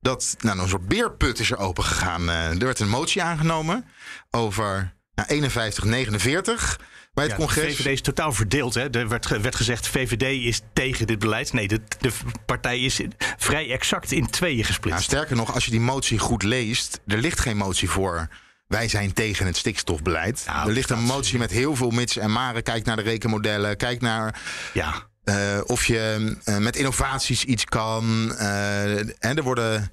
Dat 0.00 0.36
nou, 0.38 0.58
een 0.58 0.68
soort 0.68 0.88
beerput 0.88 1.38
is 1.38 1.50
er 1.50 1.58
open 1.58 1.84
gegaan. 1.84 2.28
Eh, 2.30 2.50
er 2.50 2.58
werd 2.58 2.80
een 2.80 2.88
motie 2.88 3.22
aangenomen 3.22 3.84
over 4.30 4.94
nou, 5.14 5.28
51, 5.28 5.84
49 5.84 6.80
bij 7.14 7.24
het 7.24 7.32
Ja, 7.32 7.38
de 7.38 7.44
congres. 7.44 7.76
VVD 7.76 7.86
is 7.86 8.00
totaal 8.00 8.32
verdeeld. 8.32 8.74
Hè. 8.74 8.90
Er 8.90 9.08
werd, 9.08 9.28
werd 9.40 9.56
gezegd, 9.56 9.88
VVD 9.88 10.22
is 10.22 10.60
tegen 10.72 11.06
dit 11.06 11.18
beleid. 11.18 11.52
Nee, 11.52 11.68
de, 11.68 11.80
de 12.00 12.10
partij 12.46 12.80
is 12.80 13.00
vrij 13.36 13.70
exact 13.70 14.12
in 14.12 14.30
tweeën 14.30 14.54
Nou, 14.54 14.66
gesplitst. 14.66 15.02
sterker 15.02 15.36
nog, 15.36 15.54
als 15.54 15.64
je 15.64 15.70
die 15.70 15.80
motie 15.80 16.18
goed 16.18 16.42
leest, 16.42 17.00
er 17.06 17.18
ligt 17.18 17.40
geen 17.40 17.56
motie 17.56 17.90
voor. 17.90 18.28
Wij 18.68 18.88
zijn 18.88 19.12
tegen 19.12 19.46
het 19.46 19.56
stikstofbeleid. 19.56 20.42
Nou, 20.46 20.68
er 20.68 20.74
ligt 20.74 20.90
een 20.90 21.02
motie 21.02 21.38
met 21.38 21.50
heel 21.50 21.76
veel 21.76 21.90
mits 21.90 22.16
en 22.16 22.32
maren. 22.32 22.62
Kijk 22.62 22.84
naar 22.84 22.96
de 22.96 23.02
rekenmodellen. 23.02 23.76
Kijk 23.76 24.00
naar 24.00 24.40
ja, 24.72 24.94
eh, 25.24 25.60
of 25.66 25.86
je 25.86 26.36
eh, 26.44 26.56
met 26.56 26.76
innovaties 26.76 27.44
iets 27.44 27.64
kan. 27.64 28.34
eh, 28.36 28.98
en 28.98 29.36
er 29.36 29.42
worden. 29.42 29.90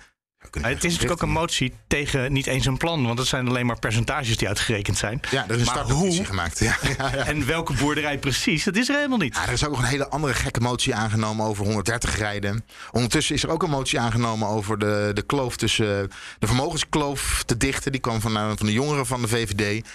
Het 0.51 0.83
is 0.83 0.93
natuurlijk 0.93 1.11
ook 1.11 1.21
een 1.21 1.29
motie 1.29 1.73
tegen 1.87 2.33
niet 2.33 2.47
eens 2.47 2.65
een 2.65 2.77
plan. 2.77 3.05
Want 3.05 3.19
het 3.19 3.27
zijn 3.27 3.47
alleen 3.47 3.65
maar 3.65 3.79
percentages 3.79 4.37
die 4.37 4.47
uitgerekend 4.47 4.97
zijn. 4.97 5.19
Ja, 5.31 5.45
er 5.47 5.55
is 5.59 5.67
een 5.67 5.73
Maar 5.73 5.89
hoe? 5.89 6.25
gemaakt. 6.25 6.59
Ja, 6.59 6.77
ja, 6.81 6.95
ja. 6.97 7.25
En 7.25 7.45
welke 7.45 7.73
boerderij 7.73 8.19
precies, 8.19 8.63
dat 8.63 8.75
is 8.75 8.89
er 8.89 8.95
helemaal 8.95 9.17
niet. 9.17 9.35
Ja, 9.35 9.45
er 9.47 9.53
is 9.53 9.65
ook 9.65 9.71
nog 9.71 9.79
een 9.79 9.85
hele 9.85 10.09
andere 10.09 10.33
gekke 10.33 10.59
motie 10.59 10.95
aangenomen 10.95 11.45
over 11.45 11.65
130 11.65 12.17
rijden. 12.17 12.65
Ondertussen 12.91 13.35
is 13.35 13.43
er 13.43 13.49
ook 13.49 13.63
een 13.63 13.69
motie 13.69 13.99
aangenomen 13.99 14.47
over 14.47 14.79
de, 14.79 15.11
de 15.13 15.21
kloof 15.21 15.57
tussen 15.57 16.11
de 16.39 16.47
vermogenskloof 16.47 17.43
te 17.45 17.57
dichten. 17.57 17.91
Die 17.91 18.01
kwam 18.01 18.21
van, 18.21 18.37
eh, 18.37 18.51
van 18.55 18.65
de 18.65 18.73
jongeren 18.73 19.05
van 19.05 19.21
de 19.21 19.27
VVD. 19.27 19.85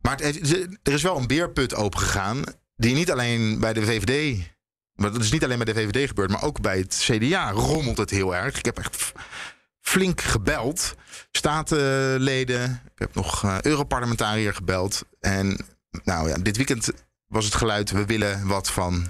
Maar 0.00 0.16
het, 0.16 0.50
er 0.82 0.92
is 0.92 1.02
wel 1.02 1.16
een 1.16 1.26
beerput 1.26 1.74
opengegaan. 1.74 2.42
Die 2.76 2.94
niet 2.94 3.10
alleen 3.10 3.60
bij 3.60 3.72
de 3.72 3.84
VVD. 3.84 4.38
Maar 4.94 5.12
dat 5.12 5.22
is 5.22 5.32
niet 5.32 5.44
alleen 5.44 5.64
bij 5.64 5.72
de 5.72 5.80
VVD 5.80 6.08
gebeurd, 6.08 6.30
maar 6.30 6.42
ook 6.42 6.60
bij 6.60 6.78
het 6.78 7.08
CDA 7.10 7.50
rommelt 7.50 7.98
het 7.98 8.10
heel 8.10 8.36
erg. 8.36 8.58
Ik 8.58 8.64
heb 8.64 8.78
echt 8.78 9.12
flink 9.84 10.20
gebeld. 10.20 10.94
Statenleden. 11.30 12.82
Ik 12.84 12.98
heb 12.98 13.14
nog 13.14 13.44
eh 13.44 13.60
Europarlementariër 13.60 14.54
gebeld. 14.54 15.02
En 15.20 15.66
nou 16.04 16.28
ja, 16.28 16.36
dit 16.36 16.56
weekend 16.56 16.90
was 17.26 17.44
het 17.44 17.54
geluid: 17.54 17.90
we 17.90 18.04
willen 18.04 18.46
wat 18.46 18.70
van 18.70 19.06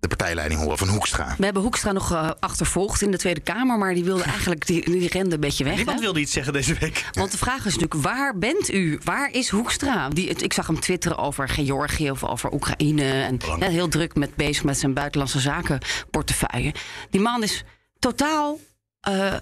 de 0.00 0.08
partijleiding 0.08 0.60
horen, 0.60 0.78
van 0.78 0.88
Hoekstra. 0.88 1.34
We 1.38 1.44
hebben 1.44 1.62
Hoekstra 1.62 1.92
nog 1.92 2.12
eh, 2.12 2.30
achtervolgd 2.40 3.02
in 3.02 3.10
de 3.10 3.18
Tweede 3.18 3.40
Kamer. 3.40 3.78
Maar 3.78 3.94
die 3.94 4.04
wilde 4.04 4.22
eigenlijk, 4.34 4.66
die, 4.66 4.90
die 4.90 5.08
rende 5.08 5.34
een 5.34 5.40
beetje 5.40 5.64
weg. 5.64 5.76
Niemand 5.76 5.96
hè? 5.96 6.04
wilde 6.04 6.20
iets 6.20 6.32
zeggen 6.32 6.52
deze 6.52 6.74
week. 6.74 7.04
Want 7.12 7.30
de 7.30 7.38
vraag 7.38 7.58
is 7.58 7.76
natuurlijk, 7.76 7.94
waar 7.94 8.38
bent 8.38 8.72
u? 8.72 9.00
Waar 9.04 9.32
is 9.32 9.48
Hoekstra? 9.48 10.08
Die, 10.08 10.28
ik 10.28 10.52
zag 10.52 10.66
hem 10.66 10.80
twitteren 10.80 11.18
over 11.18 11.48
Georgië 11.48 12.10
of 12.10 12.24
over 12.24 12.52
Oekraïne. 12.52 13.22
En 13.22 13.38
ja, 13.58 13.68
heel 13.68 13.88
druk 13.88 14.14
met, 14.14 14.36
bezig 14.36 14.64
met 14.64 14.78
zijn 14.78 14.94
buitenlandse 14.94 15.40
zakenportefeuille. 15.40 16.74
Die 17.10 17.20
man 17.20 17.42
is 17.42 17.64
totaal 17.98 18.58
eh, 19.00 19.34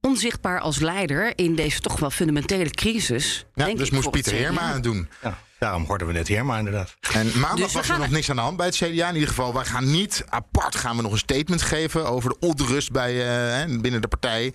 onzichtbaar 0.00 0.60
als 0.60 0.78
leider 0.78 1.38
in 1.38 1.54
deze 1.54 1.80
toch 1.80 1.98
wel 2.00 2.10
fundamentele 2.10 2.70
crisis. 2.70 3.46
Ja, 3.54 3.64
denk 3.64 3.78
dus 3.78 3.86
ik, 3.86 3.92
moest 3.92 4.10
Pieter. 4.10 4.32
Heerma 4.32 4.72
het 4.72 4.82
doen. 4.82 5.08
Ja, 5.22 5.38
daarom 5.58 5.84
hoorden 5.84 6.06
we 6.06 6.12
net 6.12 6.28
Heerma 6.28 6.58
inderdaad. 6.58 6.96
En 7.12 7.26
maandag 7.26 7.56
Dus 7.56 7.72
we 7.72 7.78
was 7.78 7.88
er 7.88 7.98
nog 7.98 8.10
niks 8.10 8.30
aan 8.30 8.36
de 8.36 8.42
hand 8.42 8.56
bij 8.56 8.66
het 8.66 8.76
CDA. 8.76 9.08
In 9.08 9.14
ieder 9.14 9.28
geval, 9.28 9.54
wij 9.54 9.64
gaan 9.64 9.90
niet 9.90 10.24
apart 10.28 10.76
gaan 10.76 10.96
we 10.96 11.02
nog 11.02 11.12
een 11.12 11.18
statement 11.18 11.62
geven 11.62 12.08
over 12.08 12.30
de 12.30 12.38
onrust 12.38 12.90
bij, 12.90 13.12
eh, 13.20 13.58
hè, 13.58 13.80
binnen 13.80 14.00
de 14.00 14.08
partij. 14.08 14.54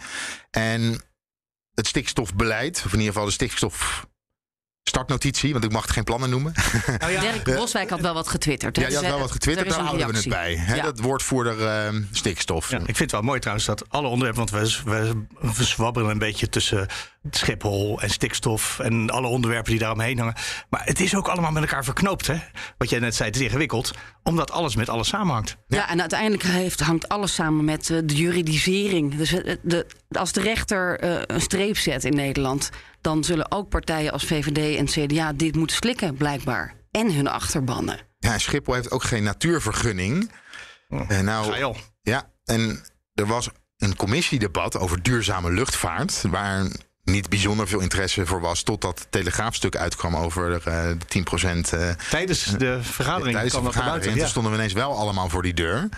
En 0.51 1.01
het 1.73 1.87
stikstofbeleid, 1.87 2.77
of 2.85 2.93
in 2.93 2.99
ieder 2.99 3.13
geval 3.13 3.25
de 3.25 3.31
startnotitie, 4.93 5.51
want 5.51 5.63
ik 5.63 5.71
mag 5.71 5.93
geen 5.93 6.03
plannen 6.03 6.29
noemen. 6.29 6.53
Nou 6.99 7.11
ja, 7.11 7.21
Dirk 7.21 7.55
Boswijk 7.55 7.89
had 7.89 7.99
wel 7.99 8.13
wat 8.13 8.27
getwitterd. 8.27 8.75
Ja, 8.75 8.87
je 8.87 8.93
had 8.93 9.01
Dus, 9.01 9.09
wel 9.09 9.17
eh, 9.17 9.23
wat 9.23 9.31
getwitterd, 9.31 9.67
er 9.67 9.73
daar 9.73 9.85
houden 9.85 10.07
we 10.07 10.15
het 10.15 10.29
bij. 10.29 10.55
Hè? 10.55 10.75
Ja. 10.75 10.83
Dat 10.83 10.99
woordvoerder 10.99 11.67
eh, 11.67 11.93
stikstof. 12.11 12.69
Ja, 12.69 12.77
ik 12.77 12.83
vind 12.83 12.97
het 12.97 13.11
wel 13.11 13.21
mooi 13.21 13.39
trouwens 13.39 13.67
dat 13.67 13.89
alle 13.89 14.07
onderwerpen, 14.07 14.45
want 14.45 14.83
we, 14.85 14.91
we, 15.39 15.51
we 15.55 15.63
zwabberen 15.63 16.09
een 16.09 16.17
beetje 16.17 16.49
tussen 16.49 16.87
Schiphol 17.31 18.01
en 18.01 18.09
stikstof 18.09 18.79
en 18.79 19.09
alle 19.09 19.27
onderwerpen 19.27 19.71
die 19.71 19.79
daaromheen 19.79 20.17
hangen. 20.17 20.35
Maar 20.69 20.81
het 20.85 20.99
is 20.99 21.15
ook 21.15 21.27
allemaal 21.27 21.51
met 21.51 21.63
elkaar 21.63 21.83
verknoopt, 21.83 22.27
hè? 22.27 22.35
Wat 22.77 22.89
jij 22.89 22.99
net 22.99 23.15
zei, 23.15 23.29
het 23.29 23.37
is 23.37 23.43
ingewikkeld, 23.45 23.91
omdat 24.23 24.51
alles 24.51 24.75
met 24.75 24.89
alles 24.89 25.07
samenhangt. 25.07 25.57
Ja, 25.67 25.89
en 25.89 25.99
uiteindelijk 25.99 26.43
heeft, 26.43 26.79
hangt 26.79 27.09
alles 27.09 27.33
samen 27.33 27.65
met 27.65 27.89
eh, 27.89 27.97
de 28.03 28.15
juridisering. 28.15 29.15
Dus 29.15 29.33
eh, 29.33 29.55
de, 29.61 29.85
als 30.11 30.31
de 30.31 30.41
rechter 30.41 30.99
eh, 30.99 31.21
een 31.27 31.41
streep 31.41 31.77
zet 31.77 32.03
in 32.03 32.15
Nederland, 32.15 32.69
dan 33.03 33.23
zullen 33.23 33.51
ook 33.51 33.69
partijen 33.69 34.11
als 34.11 34.23
VVD 34.25 34.77
en 34.77 34.85
CDA 34.85 35.33
dit 35.33 35.55
moeten 35.55 35.75
slikken, 35.75 36.15
blijkbaar. 36.15 36.73
En 36.91 37.13
hun 37.13 37.27
achterbannen. 37.27 37.99
Ja, 38.19 38.33
en 38.33 38.39
Schiphol 38.41 38.73
heeft 38.73 38.91
ook 38.91 39.03
geen 39.03 39.23
natuurvergunning. 39.23 40.31
En 41.07 41.25
nou, 41.25 41.51
Ga 41.51 41.57
je 41.57 41.63
al. 41.63 41.77
Ja, 42.01 42.29
en 42.45 42.83
er 43.13 43.25
was 43.25 43.49
een 43.77 43.95
commissiedebat 43.95 44.77
over 44.77 45.01
duurzame 45.03 45.51
luchtvaart. 45.51 46.21
Waar 46.29 46.65
niet 47.03 47.29
bijzonder 47.29 47.67
veel 47.67 47.79
interesse 47.79 48.25
voor 48.25 48.41
was. 48.41 48.63
Totdat 48.63 48.99
het 48.99 49.11
telegraafstuk 49.11 49.75
uitkwam 49.75 50.15
over 50.15 50.53
eh, 50.53 50.87
de 50.87 50.97
10 51.07 51.23
procent. 51.23 51.73
eh, 51.73 51.89
Tijdens 52.09 52.43
de 52.57 52.79
vergadering 52.83 53.33
tijdens 53.33 53.53
de 53.55 53.61
vergadering. 53.61 53.89
buiten. 53.91 54.09
En 54.09 54.15
Ja. 54.15 54.21
toen 54.21 54.29
stonden 54.31 54.51
we 54.51 54.57
ineens 54.57 54.73
wel 54.73 54.97
allemaal 54.97 55.29
voor 55.29 55.41
die 55.41 55.53
deur. 55.53 55.89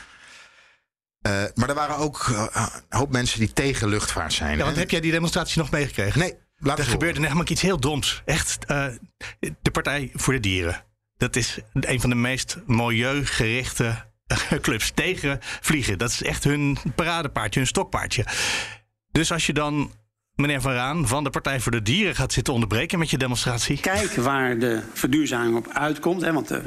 Eh, 1.22 1.44
maar 1.56 1.70
er 1.70 1.76
waren 1.76 1.98
ook 1.98 2.28
eh, 2.32 2.68
een 2.90 2.98
hoop 2.98 3.12
mensen 3.12 3.40
die 3.40 3.54
tegen 3.54 3.88
luchtvaart 3.90 4.34
zijn. 4.34 4.58
Ja, 4.58 4.64
want 4.64 4.76
heb 4.78 4.90
jij 4.90 5.00
die 5.00 5.12
demonstratie 5.12 5.60
nog 5.62 5.72
meegekregen? 5.72 6.20
Nee, 6.20 6.34
laat 6.58 6.80
Er 6.80 6.86
gebeurde 6.86 7.20
namelijk 7.20 7.50
iets 7.50 7.62
heel 7.62 7.80
doms. 7.80 8.22
Echt, 8.26 8.66
eh, 8.66 8.88
de 9.62 9.72
Partij 9.72 10.12
voor 10.14 10.34
de 10.34 10.40
Dieren. 10.40 10.84
Dat 11.18 11.36
is 11.36 11.60
een 11.74 12.02
van 12.02 12.10
de 12.10 12.16
meest 12.16 12.58
milieugerichte 12.66 14.06
eh, 14.26 14.38
clubs 14.62 14.92
tegen 14.92 15.40
vliegen. 15.42 15.98
Dat 15.98 16.10
is 16.10 16.24
echt 16.24 16.44
hun 16.44 16.78
paradepaardje, 16.96 17.60
hun 17.60 17.68
stokpaardje. 17.68 18.26
Dus 19.12 19.32
als 19.32 19.46
je 19.46 19.54
dan 19.54 19.92
meneer 20.36 20.62
Van 20.62 20.72
Raan 20.72 21.08
van 21.08 21.24
de 21.24 21.30
Partij 21.30 21.60
voor 21.60 21.72
de 21.72 21.82
Dieren 21.82 22.16
gaat 22.16 22.34
zitten 22.34 22.54
onderbreken 22.54 23.00
met 23.00 23.10
je 23.10 23.18
demonstratie. 23.18 23.80
kijken 23.80 24.24
waar 24.24 24.60
de 24.60 24.82
verduurzaming 24.94 25.56
op 25.56 25.68
uitkomt. 25.74 26.22
Hè, 26.22 26.34
want 26.34 26.52
eh, 26.52 26.60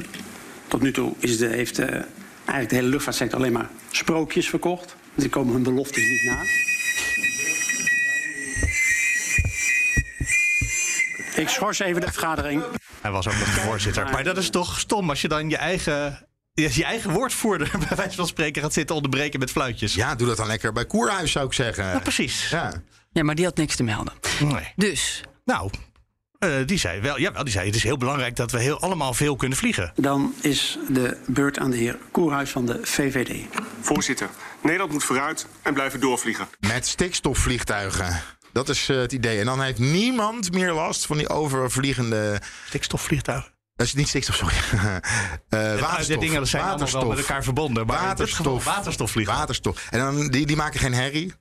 tot 0.67 0.81
nu 0.81 0.91
toe 0.91 1.13
is 1.19 1.37
de, 1.37 1.47
heeft 1.47 1.79
eigenlijk 1.79 2.69
de 2.69 2.75
hele 2.75 2.87
luchtvaartsector 2.87 3.39
alleen 3.39 3.51
maar 3.51 3.69
sprookjes 3.91 4.49
verkocht. 4.49 4.95
Die 5.15 5.29
komen 5.29 5.53
hun 5.53 5.63
beloftes 5.63 6.03
niet 6.03 6.23
na. 6.23 6.68
Ik 11.39 11.49
schors 11.49 11.79
even 11.79 12.01
de 12.01 12.11
vergadering. 12.11 12.63
Hij 13.01 13.11
was 13.11 13.27
ook 13.27 13.33
nog 13.33 13.53
de 13.53 13.59
voorzitter. 13.59 14.09
Maar 14.09 14.23
dat 14.23 14.37
is 14.37 14.49
toch 14.49 14.79
stom 14.79 15.09
als 15.09 15.21
je 15.21 15.27
dan 15.27 15.49
je 15.49 15.57
eigen, 15.57 16.27
je 16.53 16.83
eigen 16.83 17.11
woordvoerder 17.11 17.71
bij 17.87 17.97
wijze 17.97 18.15
van 18.15 18.27
spreken 18.27 18.61
gaat 18.61 18.73
zitten 18.73 18.95
onderbreken 18.95 19.39
met 19.39 19.51
fluitjes. 19.51 19.93
Ja, 19.93 20.15
doe 20.15 20.27
dat 20.27 20.37
dan 20.37 20.47
lekker 20.47 20.73
bij 20.73 20.85
Koerhuis, 20.85 21.31
zou 21.31 21.45
ik 21.45 21.53
zeggen. 21.53 21.85
Ja, 21.85 21.99
precies. 21.99 22.49
Ja. 22.49 22.73
Ja, 23.11 23.23
maar 23.23 23.35
die 23.35 23.45
had 23.45 23.57
niks 23.57 23.75
te 23.75 23.83
melden. 23.83 24.13
Nee. 24.39 24.73
Dus, 24.75 25.23
Nou, 25.45 25.69
eh, 26.39 26.51
die 26.65 26.77
zei 26.77 27.01
wel, 27.01 27.19
jawel, 27.19 27.43
die 27.43 27.53
zei 27.53 27.65
het 27.65 27.75
is 27.75 27.83
heel 27.83 27.97
belangrijk 27.97 28.35
dat 28.35 28.51
we 28.51 28.59
heel, 28.59 28.79
allemaal 28.79 29.13
veel 29.13 29.35
kunnen 29.35 29.57
vliegen. 29.57 29.91
Dan 29.95 30.33
is 30.41 30.77
de 30.87 31.17
beurt 31.25 31.59
aan 31.59 31.71
de 31.71 31.77
heer 31.77 31.97
Koerhuis 32.11 32.49
van 32.49 32.65
de 32.65 32.79
VVD. 32.81 33.45
Voorzitter, 33.81 34.29
Nederland 34.61 34.91
moet 34.91 35.03
vooruit 35.03 35.47
en 35.61 35.73
blijven 35.73 35.99
doorvliegen. 35.99 36.47
Met 36.59 36.87
stikstofvliegtuigen. 36.87 38.21
Dat 38.65 38.69
is 38.75 38.89
eh, 38.89 38.97
het 38.97 39.11
idee. 39.11 39.39
En 39.39 39.45
dan 39.45 39.61
heeft 39.61 39.79
niemand 39.79 40.51
meer 40.53 40.71
last 40.73 41.05
van 41.05 41.17
die 41.17 41.29
overvliegende... 41.29 42.41
Stikstofvliegtuigen. 42.67 43.51
Dat 43.75 43.87
is 43.87 43.93
niet 43.93 44.07
stikstof, 44.07 44.35
sorry. 44.35 44.55
Eh 45.49 45.79
waterstof. 45.79 46.05
De 46.05 46.17
dingen 46.17 46.47
zijn 46.47 46.63
allemaal 46.63 46.91
wel 46.91 47.05
met 47.07 47.17
elkaar 47.17 47.43
verbonden. 47.43 47.85
Maar 47.85 48.09
het 48.09 48.19
is 48.19 48.33
gewoon 48.33 48.51
Waterstof. 48.53 48.75
waterstofvliegen. 48.75 49.33
Waterstof. 49.33 49.87
En 49.89 49.99
dan, 49.99 50.27
die, 50.27 50.45
die 50.45 50.55
maken 50.55 50.79
geen 50.79 50.93
herrie. 50.93 51.33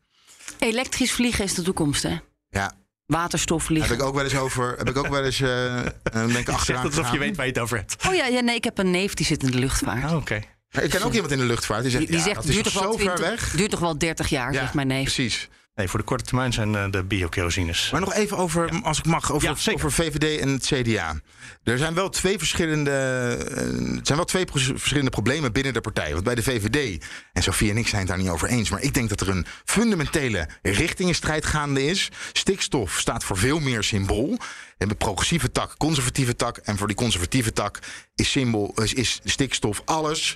elektrisch 0.59 1.13
vliegen 1.13 1.45
is 1.45 1.55
de 1.55 1.63
toekomst, 1.63 2.03
hè? 2.03 2.17
Ja, 2.51 2.73
Waterstof 3.07 3.65
vliegen. 3.65 3.89
heb 3.91 3.99
ik 3.99 4.05
ook 4.05 4.15
wel 4.15 4.25
eens 4.25 4.37
over. 4.37 4.75
Heb 4.79 4.89
ik 4.89 4.97
ook 4.97 5.09
wel 5.09 5.25
eens. 5.25 5.41
eh 5.41 5.79
eh, 5.87 5.93
ben 6.03 6.37
ik 6.45 6.49
achteraan 6.49 6.85
het 6.85 6.97
alsof 6.99 7.13
je 7.13 7.19
weet 7.19 7.37
waar 7.37 7.47
je 7.47 7.53
het 7.53 7.61
over 7.61 7.77
hebt. 7.77 7.97
Oh 8.09 8.15
ja, 8.15 8.27
ja, 8.27 8.41
nee, 8.41 8.55
ik 8.57 8.65
heb 8.65 8.79
een 8.79 8.91
neef 8.91 9.15
die 9.15 9.27
zit 9.27 9.43
in 9.43 9.51
de 9.51 9.59
luchtvaart. 9.59 10.05
Ah, 10.05 10.17
Oké. 10.17 10.41
Ik 10.81 10.91
ken 10.91 11.03
ook 11.03 11.13
iemand 11.13 11.33
in 11.33 11.39
de 11.39 11.45
luchtvaart 11.45 11.83
die 11.83 11.91
zegt. 11.91 12.07
Die, 12.07 12.17
die 12.17 12.19
ja, 12.19 12.25
zegt, 12.33 12.37
dat 12.37 12.45
het 12.45 12.55
is 12.57 12.63
duurt 12.63 12.75
toch 12.75 12.83
zo 12.83 12.89
wel 12.89 12.99
ver 12.99 13.15
20, 13.15 13.41
weg. 13.41 13.51
duurt 13.57 13.71
toch 13.71 13.81
wel 13.81 13.99
30 13.99 14.29
jaar, 14.29 14.53
Ja, 14.53 14.61
zegt 14.61 14.75
mijn 14.75 14.87
neef. 14.87 15.03
Precies. 15.03 15.49
Nee, 15.79 15.89
voor 15.89 15.99
de 15.99 16.05
korte 16.05 16.25
termijn 16.25 16.53
zijn 16.53 16.75
eh, 16.75 16.91
de 16.91 17.05
biokerosines. 17.05 17.91
Maar 17.91 18.01
nog 18.01 18.15
even 18.15 18.37
over, 18.37 18.81
als 18.83 18.99
ik 18.99 19.07
mag, 19.07 19.33
over, 19.33 19.49
Ja, 19.49 19.73
over 19.73 19.93
VVD 19.93 20.41
en 20.41 20.49
het 20.49 20.67
CDA. 20.67 21.21
Er 21.65 21.79
zijn 21.79 21.95
wel 21.95 22.09
twee 22.09 22.39
verschillende, 22.39 22.91
eh, 22.91 23.97
er 23.97 24.01
zijn 24.03 24.19
wel 24.19 24.25
twee 24.25 24.45
verschillende 24.53 25.11
problemen 25.11 25.53
binnen 25.53 25.73
de 25.73 25.81
partij. 25.81 26.13
Want 26.13 26.25
bij 26.25 26.35
de 26.35 26.43
VVD, 26.43 27.05
en 27.33 27.43
Sofie 27.43 27.71
en 27.71 27.77
ik 27.77 27.89
zijn 27.89 28.01
het 28.01 28.11
daar 28.11 28.19
niet 28.19 28.29
over 28.29 28.49
eens, 28.49 28.71
maar 28.71 28.83
ik 28.83 28.95
denk 28.95 29.09
dat 29.09 29.21
er 29.21 29.29
een 29.29 29.47
fundamentele 29.65 30.49
richtingenstrijd 30.63 31.47
gaande 31.47 31.85
is. 31.87 32.09
Stikstof 32.33 32.99
staat 32.99 33.25
voor 33.25 33.37
veel 33.37 33.61
meer 33.61 33.83
symbool. 33.83 34.31
We 34.39 34.75
hebben 34.79 34.97
progressieve 34.97 35.53
tak, 35.53 35.75
conservatieve 35.77 36.37
tak. 36.37 36.57
En 36.57 36.77
voor 36.77 36.87
die 36.87 36.97
conservatieve 36.97 37.53
tak 37.53 37.79
is, 38.15 38.31
symbool, 38.31 38.73
is, 38.83 38.95
is 38.95 39.21
stikstof 39.25 39.83
alles 39.85 40.35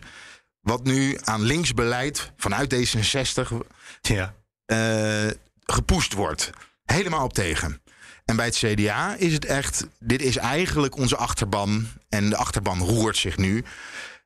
wat 0.61 0.85
nu 0.85 1.19
aan 1.25 1.43
linksbeleid 1.43 2.33
vanuit 2.37 2.75
D66 2.75 3.57
Ja. 4.01 4.35
Eh 4.67 5.29
gepoest 5.65 6.13
wordt. 6.13 6.51
Helemaal 6.85 7.25
op 7.25 7.33
tegen. 7.33 7.81
En 8.25 8.37
bij 8.37 8.47
het 8.47 8.57
CDA 8.57 9.15
is 9.15 9.33
het 9.33 9.45
echt, 9.45 9.87
dit 9.99 10.23
is 10.23 10.37
eigenlijk 10.37 10.97
onze 10.97 11.17
achterban. 11.17 11.87
En 12.09 12.31
de 12.31 12.37
achterban 12.37 12.79
roert 12.79 13.17
zich 13.17 13.37
nu. 13.37 13.65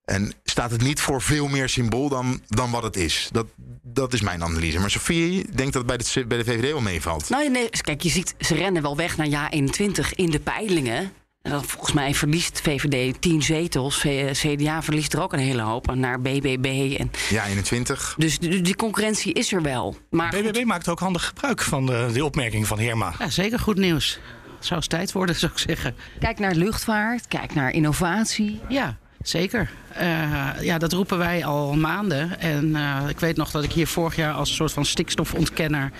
En 0.04 0.32
staat 0.44 0.70
het 0.70 0.82
niet 0.82 1.00
voor 1.00 1.22
veel 1.22 1.48
meer 1.48 1.68
symbool 1.68 2.08
dan, 2.08 2.42
dan 2.48 2.70
wat 2.70 2.82
het 2.82 2.96
is. 2.96 3.28
Dat, 3.32 3.46
dat 3.82 4.12
is 4.12 4.20
mijn 4.20 4.42
analyse. 4.42 4.78
Maar 4.78 4.90
Sofie 4.90 5.50
denkt 5.54 5.72
dat 5.72 5.82
het 5.82 5.86
bij 5.86 5.96
de, 5.96 6.26
bij 6.26 6.38
de 6.38 6.44
VVD 6.44 6.70
wel 6.70 6.80
meevalt. 6.80 7.28
Nou, 7.28 7.50
nee, 7.50 7.70
kijk, 7.70 8.02
je 8.02 8.08
ziet, 8.08 8.34
ze 8.38 8.54
rennen 8.54 8.82
wel 8.82 8.96
weg 8.96 9.16
naar 9.16 9.26
jaar 9.26 9.50
21 9.50 10.14
in 10.14 10.30
de 10.30 10.40
peilingen. 10.40 11.12
En 11.46 11.64
volgens 11.64 11.92
mij 11.92 12.14
verliest 12.14 12.60
VVD 12.60 13.20
10 13.20 13.42
zetels. 13.42 14.04
CDA 14.32 14.82
verliest 14.82 15.12
er 15.12 15.22
ook 15.22 15.32
een 15.32 15.38
hele 15.38 15.62
hoop 15.62 15.94
naar 15.94 16.20
BBB. 16.20 16.94
En, 16.98 17.10
Ja, 17.30 17.46
21. 17.46 18.14
dus 18.18 18.38
die, 18.38 18.60
die 18.60 18.76
concurrentie 18.76 19.32
is 19.32 19.52
er 19.52 19.62
wel. 19.62 19.96
Maar 20.10 20.32
goed, 20.32 20.42
BBB 20.42 20.64
maakt 20.64 20.88
ook 20.88 20.98
handig 20.98 21.26
gebruik 21.26 21.62
van 21.62 21.86
de, 21.86 22.08
die 22.12 22.24
opmerking 22.24 22.66
van 22.66 22.78
Heerma. 22.78 23.12
Ja, 23.18 23.30
zeker 23.30 23.58
goed 23.58 23.76
nieuws. 23.76 24.18
Het 24.56 24.64
zou 24.64 24.76
eens 24.76 24.86
tijd 24.88 25.12
worden, 25.12 25.34
zou 25.40 25.52
ik 25.52 25.58
zeggen. 25.58 25.94
kijk 26.20 26.38
naar 26.38 26.54
luchtvaart, 26.54 27.28
kijk 27.28 27.54
naar 27.54 27.70
innovatie. 27.70 28.60
Ja, 28.68 28.96
zeker. 29.22 29.70
Eh, 29.92 30.48
ja, 30.60 30.78
dat 30.78 30.92
roepen 30.92 31.18
wij 31.18 31.44
al 31.44 31.74
maanden. 31.74 32.40
En 32.40 32.76
eh, 32.76 33.08
ik 33.08 33.20
weet 33.20 33.36
nog 33.36 33.50
dat 33.50 33.64
ik 33.64 33.72
hier 33.72 33.86
vorig 33.86 34.16
jaar 34.16 34.32
als 34.32 34.48
een 34.48 34.54
soort 34.54 34.72
van 34.72 34.84
stikstofontkenner 34.84 35.90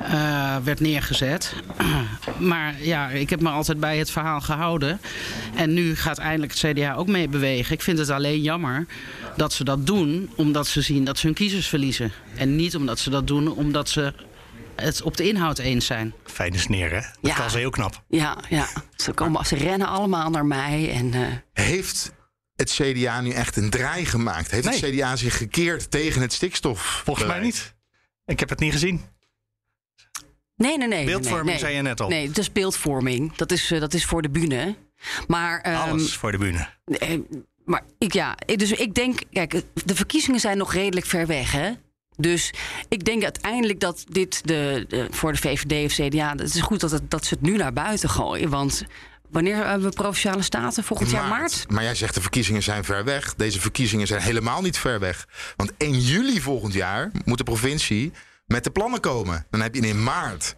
eh, 0.00 0.56
werd 0.56 0.80
neergezet. 0.80 1.54
maar 2.38 2.82
ja, 2.82 3.08
ik 3.08 3.30
heb 3.30 3.40
me 3.40 3.48
altijd 3.48 3.80
bij 3.80 3.98
het 3.98 4.10
verhaal 4.10 4.40
gehouden. 4.40 5.00
En 5.54 5.74
nu 5.74 5.96
gaat 5.96 6.18
eindelijk 6.18 6.52
het 6.58 6.72
CDA 6.72 6.94
ook 6.94 7.06
mee 7.06 7.28
bewegen. 7.28 7.74
Ik 7.74 7.82
vind 7.82 7.98
het 7.98 8.10
alleen 8.10 8.40
jammer 8.42 8.86
dat 9.36 9.52
ze 9.52 9.64
dat 9.64 9.86
doen 9.86 10.30
omdat 10.36 10.66
ze 10.66 10.80
zien 10.80 11.04
dat 11.04 11.18
ze 11.18 11.26
hun 11.26 11.34
kiezers 11.34 11.66
verliezen. 11.68 12.12
En 12.36 12.56
niet 12.56 12.76
omdat 12.76 12.98
ze 12.98 13.10
dat 13.10 13.26
doen 13.26 13.52
omdat 13.52 13.88
ze 13.88 14.12
het 14.76 15.02
op 15.02 15.16
de 15.16 15.28
inhoud 15.28 15.58
eens 15.58 15.86
zijn. 15.86 16.14
Fijne 16.24 16.58
sneer, 16.58 16.90
hè? 16.90 17.00
Dat 17.00 17.18
Ja. 17.20 17.34
kan 17.34 17.50
ze 17.50 17.58
heel 17.58 17.70
knap. 17.70 18.02
Ja, 18.08 18.36
ja. 18.48 18.66
Ze, 18.96 19.12
komen, 19.12 19.46
ze 19.46 19.56
rennen 19.56 19.88
allemaal 19.88 20.30
naar 20.30 20.46
mij. 20.46 20.92
En, 20.94 21.14
eh, 21.14 21.20
Heeft 21.64 22.12
het 22.56 22.70
CDA 22.70 23.20
nu 23.20 23.30
echt 23.30 23.56
een 23.56 23.70
draai 23.70 24.04
gemaakt? 24.04 24.50
Heeft 24.50 24.80
het. 24.80 24.90
CDA 24.94 25.16
zich 25.16 25.36
gekeerd 25.36 25.90
tegen 25.90 26.20
het 26.22 26.32
stikstof? 26.32 27.00
Volgens 27.04 27.26
mij 27.26 27.40
niet. 27.40 27.74
Ik 28.26 28.40
heb 28.40 28.48
het 28.48 28.58
niet 28.58 28.72
gezien. 28.72 29.00
Nee, 30.60 30.78
nee, 30.78 30.88
nee. 30.88 31.04
Beeldvorming 31.04 31.44
nee, 31.46 31.54
nee. 31.54 31.64
zei 31.64 31.74
je 31.74 31.82
net 31.82 32.00
al. 32.00 32.08
Nee, 32.08 32.28
het 32.28 32.38
is 32.38 32.52
beeldvorming. 32.52 33.36
Dat 33.36 33.52
is, 33.52 33.70
eh, 33.70 33.80
dat 33.80 33.94
is 33.94 34.04
voor 34.04 34.22
de 34.22 34.30
bühne. 34.30 34.74
Maar, 35.26 35.60
ehm, 35.60 35.76
Alles 35.90 36.16
voor 36.16 36.32
de 36.32 36.38
bühne. 36.38 36.68
Eh, 36.84 37.18
maar 37.64 37.82
ik, 37.98 38.12
ja, 38.12 38.36
dus 38.56 38.72
ik 38.72 38.94
denk, 38.94 39.20
kijk, 39.32 39.62
de 39.84 39.94
verkiezingen 39.94 40.40
zijn 40.40 40.58
nog 40.58 40.72
redelijk 40.72 41.06
ver 41.06 41.26
weg, 41.26 41.52
hè? 41.52 41.70
Dus 42.16 42.52
ik 42.88 43.04
denk 43.04 43.22
uiteindelijk 43.22 43.80
dat 43.80 44.04
dit 44.08 44.40
de, 44.46 44.84
de- 44.88 45.06
voor 45.10 45.32
de 45.32 45.38
VVD 45.38 45.84
of 45.84 46.06
CDA, 46.06 46.30
het 46.30 46.54
is 46.54 46.60
goed 46.60 46.80
dat, 46.80 46.90
het, 46.90 47.10
dat 47.10 47.24
ze 47.24 47.34
het 47.34 47.42
nu 47.42 47.56
naar 47.56 47.72
buiten 47.72 48.08
gooien. 48.08 48.48
Want 48.50 48.84
wanneer 49.30 49.56
hebben 49.56 49.88
we 49.88 49.94
provinciale 49.94 50.42
staten? 50.42 50.84
Volgend 50.84 51.10
jaar 51.10 51.28
maart? 51.28 51.64
Maar 51.68 51.82
jij 51.82 51.94
zegt 51.94 52.14
de 52.14 52.20
verkiezingen 52.20 52.62
zijn 52.62 52.84
ver 52.84 53.04
weg. 53.04 53.34
Deze 53.34 53.60
verkiezingen 53.60 54.06
zijn 54.06 54.20
helemaal 54.22 54.62
niet 54.62 54.78
ver 54.78 55.00
weg. 55.00 55.28
Want 55.56 55.72
1 55.76 56.00
juli 56.00 56.40
volgend 56.40 56.72
jaar 56.72 57.10
moet 57.24 57.38
de 57.38 57.44
provincie 57.44 58.12
met 58.52 58.64
de 58.64 58.70
plannen 58.70 59.00
komen. 59.00 59.46
Dan 59.50 59.60
heb 59.60 59.74
je 59.74 59.80
in 59.80 60.02
maart. 60.02 60.56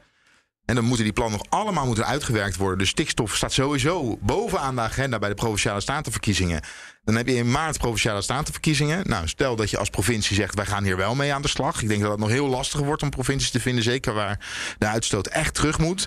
En 0.64 0.74
dan 0.74 0.84
moeten 0.84 1.04
die 1.04 1.12
plannen 1.12 1.38
nog 1.38 1.60
allemaal 1.60 1.86
moeten 1.86 2.06
uitgewerkt 2.06 2.56
worden. 2.56 2.78
Dus 2.78 2.88
stikstof 2.88 3.34
staat 3.34 3.52
sowieso 3.52 4.18
bovenaan 4.20 4.74
de 4.74 4.80
agenda 4.80 5.18
bij 5.18 5.28
de 5.28 5.34
provinciale 5.34 5.80
statenverkiezingen. 5.80 6.62
Dan 7.04 7.14
heb 7.14 7.26
je 7.26 7.34
in 7.34 7.50
maart 7.50 7.78
provinciale 7.78 8.22
statenverkiezingen. 8.22 9.08
Nou, 9.08 9.28
stel 9.28 9.56
dat 9.56 9.70
je 9.70 9.78
als 9.78 9.90
provincie 9.90 10.36
zegt: 10.36 10.54
wij 10.54 10.66
gaan 10.66 10.84
hier 10.84 10.96
wel 10.96 11.14
mee 11.14 11.34
aan 11.34 11.42
de 11.42 11.48
slag. 11.48 11.82
Ik 11.82 11.88
denk 11.88 12.00
dat 12.02 12.10
het 12.10 12.20
nog 12.20 12.28
heel 12.28 12.48
lastig 12.48 12.80
wordt 12.80 13.02
om 13.02 13.10
provincies 13.10 13.50
te 13.50 13.60
vinden, 13.60 13.84
zeker 13.84 14.14
waar 14.14 14.46
de 14.78 14.86
uitstoot 14.86 15.26
echt 15.26 15.54
terug 15.54 15.78
moet. 15.78 16.06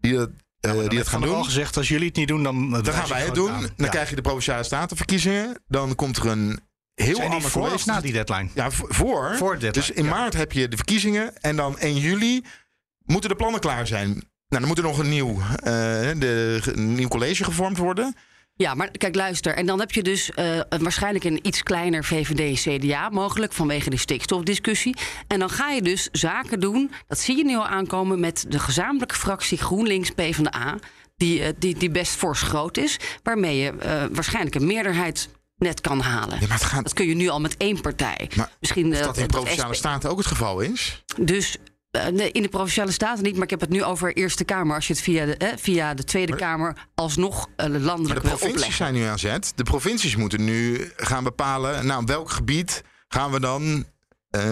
Die 0.00 0.14
dat 0.14 0.30
eh, 0.60 0.88
die 0.88 0.98
dat 0.98 1.08
gaan 1.08 1.20
doen. 1.20 1.34
al 1.34 1.44
gezegd, 1.44 1.76
als 1.76 1.88
jullie 1.88 2.06
het 2.06 2.16
niet 2.16 2.28
doen, 2.28 2.42
dan... 2.42 2.70
Dan 2.70 2.84
gaan 2.84 3.08
wij 3.08 3.24
het 3.24 3.34
doen. 3.34 3.68
Dan 3.76 3.88
krijg 3.88 4.08
je 4.08 4.16
de 4.16 4.22
Provinciale 4.22 4.62
Statenverkiezingen. 4.62 5.62
Dan 5.68 5.94
komt 5.94 6.16
er 6.16 6.26
een 6.26 6.60
heel 7.04 7.14
Zijn 7.14 7.26
die 7.26 7.36
ander 7.36 7.50
voor 7.50 7.62
college. 7.62 7.74
of 7.74 7.86
na 7.86 8.00
die 8.00 8.12
deadline? 8.12 8.48
Ja, 8.54 8.70
voor. 8.70 9.34
Voor 9.36 9.54
de 9.54 9.60
deadline, 9.60 9.86
dus 9.86 9.90
in 9.90 10.04
ja. 10.04 10.10
maart 10.10 10.34
heb 10.34 10.52
je 10.52 10.68
de 10.68 10.76
verkiezingen. 10.76 11.40
En 11.40 11.56
dan 11.56 11.78
1 11.78 11.96
juli 11.96 12.44
moeten 13.04 13.30
de 13.30 13.36
plannen 13.36 13.60
klaar 13.60 13.86
zijn. 13.86 14.08
Nou, 14.08 14.22
dan 14.48 14.66
moet 14.66 14.78
er 14.78 14.84
nog 14.84 14.98
een 14.98 15.08
nieuw, 15.08 15.40
eh, 15.40 15.64
de, 16.18 16.60
een 16.64 16.94
nieuw 16.94 17.08
college 17.08 17.44
gevormd 17.44 17.78
worden. 17.78 18.14
Ja, 18.58 18.74
maar 18.74 18.90
kijk, 18.90 19.14
luister. 19.14 19.54
En 19.54 19.66
dan 19.66 19.80
heb 19.80 19.92
je 19.92 20.02
dus 20.02 20.30
eh, 20.30 20.60
waarschijnlijk 20.68 21.24
een 21.24 21.38
iets 21.42 21.62
kleiner 21.62 22.04
VVD-CDA 22.04 23.08
mogelijk 23.08 23.52
vanwege 23.52 23.90
die 23.90 23.98
stikstofdiscussie. 23.98 24.96
En 25.26 25.38
dan 25.38 25.50
ga 25.50 25.70
je 25.70 25.82
dus 25.82 26.08
zaken 26.12 26.60
doen, 26.60 26.90
dat 27.06 27.18
zie 27.18 27.36
je 27.36 27.44
nu 27.44 27.56
al 27.56 27.66
aankomen, 27.66 28.20
met 28.20 28.44
de 28.48 28.58
gezamenlijke 28.58 29.14
fractie 29.14 29.58
GroenLinks-PVDA. 29.58 30.78
Die, 31.16 31.42
eh, 31.42 31.52
die, 31.58 31.78
die 31.78 31.90
best 31.90 32.16
fors 32.16 32.42
groot 32.42 32.76
is, 32.76 32.96
waarmee 33.22 33.56
je 33.56 33.70
eh, 33.70 34.04
waarschijnlijk 34.12 34.54
een 34.54 34.66
meerderheid 34.66 35.28
net 35.58 35.80
kan 35.80 36.00
halen. 36.00 36.38
Dat 36.82 36.92
kun 36.92 37.06
je 37.06 37.14
nu 37.14 37.28
al 37.28 37.40
met 37.40 37.56
één 37.56 37.80
partij. 37.80 38.30
Misschien 38.60 38.90
Of 38.92 38.98
eh, 38.98 39.04
dat 39.04 39.16
in 39.16 39.22
dat 39.22 39.30
Provinciale 39.30 39.74
SP 39.74 39.78
Staten 39.84 40.10
ook 40.10 40.18
het 40.18 40.26
geval 40.26 40.60
is. 40.60 41.04
dus 41.16 41.56
eh, 41.90 42.28
in 42.32 42.42
de 42.42 42.48
provinciale 42.48 42.90
staten 42.90 43.24
niet, 43.24 43.34
maar 43.34 43.42
ik 43.42 43.50
heb 43.50 43.60
het 43.60 43.68
nu 43.68 43.84
over 43.84 44.16
Eerste 44.16 44.44
Kamer. 44.44 44.74
Als 44.74 44.86
je 44.86 44.92
het 44.92 45.02
via 45.02 45.24
de, 45.24 45.36
eh, 45.36 45.48
via 45.56 45.94
de 45.94 46.04
Tweede 46.04 46.36
Kamer 46.36 46.88
alsnog 46.94 47.48
eh, 47.56 47.66
Maar 47.66 47.80
landelijk 47.80 48.20
de 48.20 48.28
wil 48.28 48.36
provincies 48.36 48.48
opleggen. 48.48 48.76
zijn 48.76 48.94
nu 48.94 49.02
aan 49.02 49.18
zet. 49.18 49.52
De 49.54 49.62
provincies 49.62 50.16
moeten 50.16 50.44
nu 50.44 50.90
gaan 50.96 51.24
bepalen... 51.24 51.86
nou, 51.86 52.02
welk 52.06 52.30
gebied 52.30 52.82
gaan 53.08 53.30
we 53.30 53.40
dan... 53.40 53.84
eh, 54.30 54.42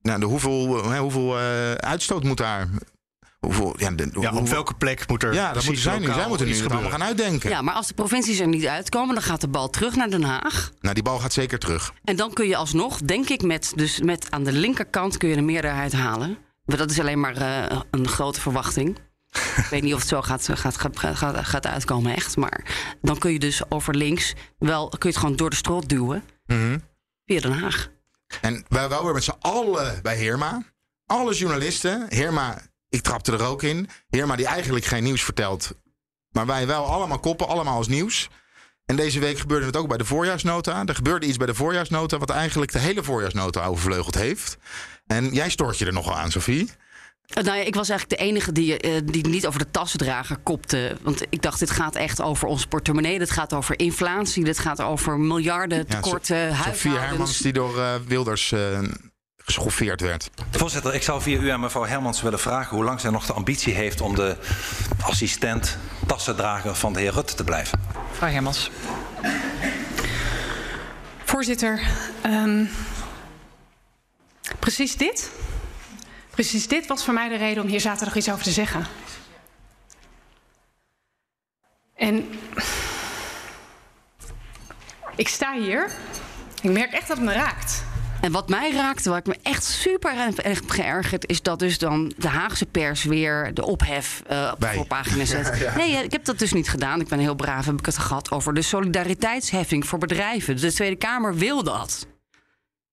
nou, 0.00 0.20
de 0.20 0.26
hoeveel, 0.26 0.92
hoeveel 0.98 1.36
uitstoot 1.76 2.24
moet 2.24 2.36
daar... 2.36 2.68
Hoeveel, 3.44 3.74
ja, 3.78 3.90
de, 3.90 4.08
Ja, 4.20 4.32
op 4.34 4.48
welke 4.48 4.74
plek 4.74 5.08
moet 5.08 5.22
er 5.22 5.34
Ja, 5.34 5.42
dat 5.42 5.50
precies 5.52 5.66
moeten 5.68 5.82
zij 5.84 5.94
nu. 5.98 6.00
lokaal 6.00 6.18
Zij 6.20 6.28
moeten 6.28 6.46
nu 6.46 6.54
het 6.56 6.70
allemaal 6.72 6.90
gaan 6.90 7.02
uitdenken. 7.02 7.50
Ja, 7.50 7.62
maar 7.62 7.74
als 7.74 7.86
de 7.86 7.94
provincies 7.94 8.38
er 8.40 8.46
niet 8.48 8.66
uitkomen, 8.66 9.14
dan 9.14 9.24
gaat 9.24 9.40
de 9.40 9.48
bal 9.48 9.70
terug 9.70 9.94
naar 9.96 10.10
Den 10.10 10.22
Haag. 10.22 10.70
Nou, 10.80 10.94
die 10.94 11.02
bal 11.02 11.18
gaat 11.18 11.32
zeker 11.32 11.58
terug. 11.58 11.92
En 12.04 12.16
dan 12.16 12.32
kun 12.32 12.48
je 12.48 12.56
alsnog, 12.56 12.98
denk 12.98 13.28
ik, 13.28 13.42
met, 13.42 13.72
dus 13.74 14.00
met 14.00 14.30
aan 14.30 14.44
de 14.44 14.52
linkerkant 14.52 15.16
kun 15.16 15.28
je 15.28 15.36
een 15.36 15.44
meerderheid 15.44 15.92
halen. 15.92 16.38
Maar 16.64 16.76
dat 16.76 16.90
is 16.90 17.00
alleen 17.00 17.20
maar 17.20 17.36
eh, 17.36 17.80
een 17.90 18.08
grote 18.08 18.40
verwachting. 18.40 18.98
ik 19.56 19.66
weet 19.70 19.82
niet 19.82 19.94
of 19.94 20.00
het 20.00 20.08
zo 20.08 20.22
gaat, 20.22 20.48
gaat, 20.52 20.76
gaat, 20.76 20.98
gaat, 20.98 21.46
gaat 21.46 21.66
uitkomen, 21.66 22.14
echt. 22.16 22.36
Maar 22.36 22.64
dan 23.02 23.18
kun 23.18 23.32
je 23.32 23.38
dus 23.38 23.70
over 23.70 23.94
links 23.94 24.34
wel 24.58 24.88
kun 24.88 24.98
je 25.00 25.08
het 25.08 25.16
gewoon 25.16 25.36
door 25.36 25.50
de 25.50 25.56
strot 25.56 25.88
duwen 25.88 26.24
Mhm. 26.46 26.78
via 27.26 27.40
Den 27.40 27.52
Haag. 27.52 27.88
En 28.40 28.64
wij 28.68 28.88
waren 28.88 29.12
met 29.14 29.24
z'n 29.24 29.34
allen 29.40 29.98
bij 30.02 30.16
Heerma. 30.16 30.62
Alle 31.06 31.34
journalisten. 31.34 32.06
Heerma, 32.08 32.58
ik 32.94 33.02
trapte 33.02 33.32
er 33.32 33.44
ook 33.44 33.62
in. 33.62 33.88
Heerma 34.08 34.36
die 34.36 34.46
eigenlijk 34.46 34.84
geen 34.84 35.02
nieuws 35.02 35.22
vertelt. 35.22 35.74
Maar 36.30 36.46
wij 36.46 36.66
wel 36.66 36.84
allemaal 36.84 37.18
koppen, 37.18 37.48
allemaal 37.48 37.76
als 37.76 37.88
nieuws. 37.88 38.28
En 38.86 38.96
deze 38.96 39.20
week 39.20 39.38
gebeurde 39.38 39.66
het 39.66 39.76
ook 39.76 39.88
bij 39.88 39.96
de 39.98 40.04
voorjaarsnota. 40.04 40.82
Er 40.86 40.94
gebeurde 40.94 41.26
iets 41.26 41.36
bij 41.36 41.46
de 41.46 41.54
voorjaarsnota... 41.54 42.18
wat 42.18 42.30
eigenlijk 42.30 42.72
de 42.72 42.78
hele 42.78 43.02
voorjaarsnota 43.02 43.64
overvleugeld 43.64 44.14
heeft. 44.14 44.56
En 45.06 45.32
jij 45.32 45.50
stoort 45.50 45.78
je 45.78 45.86
er 45.86 45.92
nogal 45.92 46.16
aan, 46.16 46.30
Sophie. 46.30 46.70
Eh, 47.26 47.44
Nou 47.44 47.58
ja, 47.58 47.64
ik 47.64 47.74
was 47.74 47.88
eigenlijk 47.88 48.20
de 48.20 48.26
enige 48.26 48.52
die, 48.52 48.78
eh, 48.78 49.00
die 49.04 49.26
niet 49.26 49.46
over 49.46 49.58
de 49.58 49.70
tassendrager 49.70 50.36
kopte. 50.36 50.96
Want 51.02 51.22
ik 51.28 51.42
dacht, 51.42 51.58
dit 51.58 51.70
gaat 51.70 51.94
echt 51.94 52.22
over 52.22 52.48
ons 52.48 52.66
portemonnee. 52.66 53.18
Dit 53.18 53.30
gaat 53.30 53.52
over 53.52 53.78
inflatie. 53.78 54.44
Dit 54.44 54.58
gaat 54.58 54.80
over 54.82 55.18
miljarden 55.18 55.78
Ja, 55.78 55.84
tekorten, 55.84 56.48
Sophie 56.48 56.62
huishoudens. 56.62 57.08
Hermans 57.08 57.38
die 57.38 57.52
door 57.52 57.78
eh, 57.78 57.94
Wilders 58.06 58.54
geschoffeerd 59.44 60.00
werd. 60.00 60.30
Voorzitter, 60.50 60.94
ik 60.94 61.02
zou 61.02 61.22
via 61.22 61.38
u 61.38 61.48
aan 61.48 61.60
mevrouw 61.60 61.84
Hermans 61.84 62.22
willen 62.22 62.38
vragen 62.38 62.76
hoe 62.76 62.84
lang 62.84 63.00
zij 63.00 63.10
nog 63.10 63.26
de 63.26 63.32
ambitie 63.32 63.74
heeft 63.74 64.00
om 64.00 64.14
de 64.14 64.36
assistent 65.02 65.78
tassendrager 66.06 66.74
van 66.74 66.92
de 66.92 67.00
heer 67.00 67.12
Rutte 67.12 67.34
te 67.34 67.44
blijven. 67.44 67.80
Mevrouw 68.10 68.30
Hermans. 68.30 68.70
Voorzitter, 71.24 71.80
ehm, 72.22 72.64
precies 74.58 74.96
dit. 74.96 75.30
Precies 76.30 76.68
dit 76.68 76.86
was 76.86 77.04
voor 77.04 77.14
mij 77.14 77.28
de 77.28 77.36
reden 77.36 77.62
om 77.62 77.68
hier 77.68 77.80
zaterdag 77.80 78.16
iets 78.16 78.30
over 78.30 78.44
te 78.44 78.50
zeggen. 78.50 78.86
En 81.94 82.28
ik 85.16 85.28
sta 85.28 85.54
hier. 85.58 85.90
Ik 86.62 86.70
merk 86.70 86.92
echt 86.92 87.08
dat 87.08 87.16
het 87.16 87.26
me 87.26 87.32
raakt. 87.32 87.84
En 88.24 88.32
wat 88.32 88.48
mij 88.48 88.72
raakte, 88.72 89.08
waar 89.08 89.18
ik 89.18 89.26
me 89.26 89.36
echt 89.42 89.64
super 89.64 90.12
heb 90.42 90.70
geërgerd, 90.70 91.28
is 91.28 91.42
dat 91.42 91.58
dus 91.58 91.78
dan 91.78 92.12
de 92.16 92.28
Haagse 92.28 92.66
pers 92.66 93.04
weer 93.04 93.54
de 93.54 93.64
ophef 93.64 94.22
eh, 94.26 94.50
op 94.52 94.60
de 94.60 94.66
voorpagina 94.66 95.24
zet. 95.24 95.52
Ja. 95.58 95.76
Nee, 95.76 95.96
eh, 95.96 96.02
ik 96.02 96.12
heb 96.12 96.24
dat 96.24 96.38
dus 96.38 96.52
niet 96.52 96.68
gedaan. 96.68 97.00
Ik 97.00 97.08
ben 97.08 97.18
heel 97.18 97.34
braaf, 97.34 97.66
heb 97.66 97.78
ik 97.78 97.86
het 97.86 97.98
gehad 97.98 98.30
over 98.30 98.54
de 98.54 98.62
solidariteitsheffing 98.62 99.86
voor 99.86 99.98
bedrijven. 99.98 100.60
De 100.60 100.72
Tweede 100.72 100.96
Kamer 100.96 101.34
wil 101.34 101.62
dat. 101.62 102.06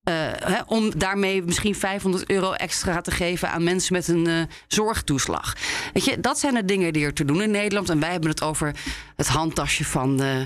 Eh, 0.04 0.13
hè, 0.39 0.62
om 0.65 1.00
daarmee 1.00 1.44
misschien 1.44 1.76
500 1.76 2.30
euro 2.30 2.52
extra 2.52 3.02
te 3.02 3.12
geven 3.12 3.50
aan 3.50 3.63
mensen 3.63 3.94
met 3.94 4.08
een 4.08 4.50
zorgtoeslag. 4.67 5.56
Weet 5.94 6.06
je, 6.06 6.20
dat 6.20 6.39
zijn 6.39 6.54
de 6.54 6.65
dingen 6.65 6.94
die 6.94 7.06
er 7.06 7.13
te 7.13 7.26
doen 7.26 7.41
in 7.41 7.52
Nederland. 7.52 7.89
En 7.89 8.00
wij 8.00 8.12
hebben 8.12 8.30
het 8.30 8.41
over 8.41 8.76
het 9.15 9.28
handtasje 9.28 9.86
van 9.86 10.22
eh, 10.22 10.41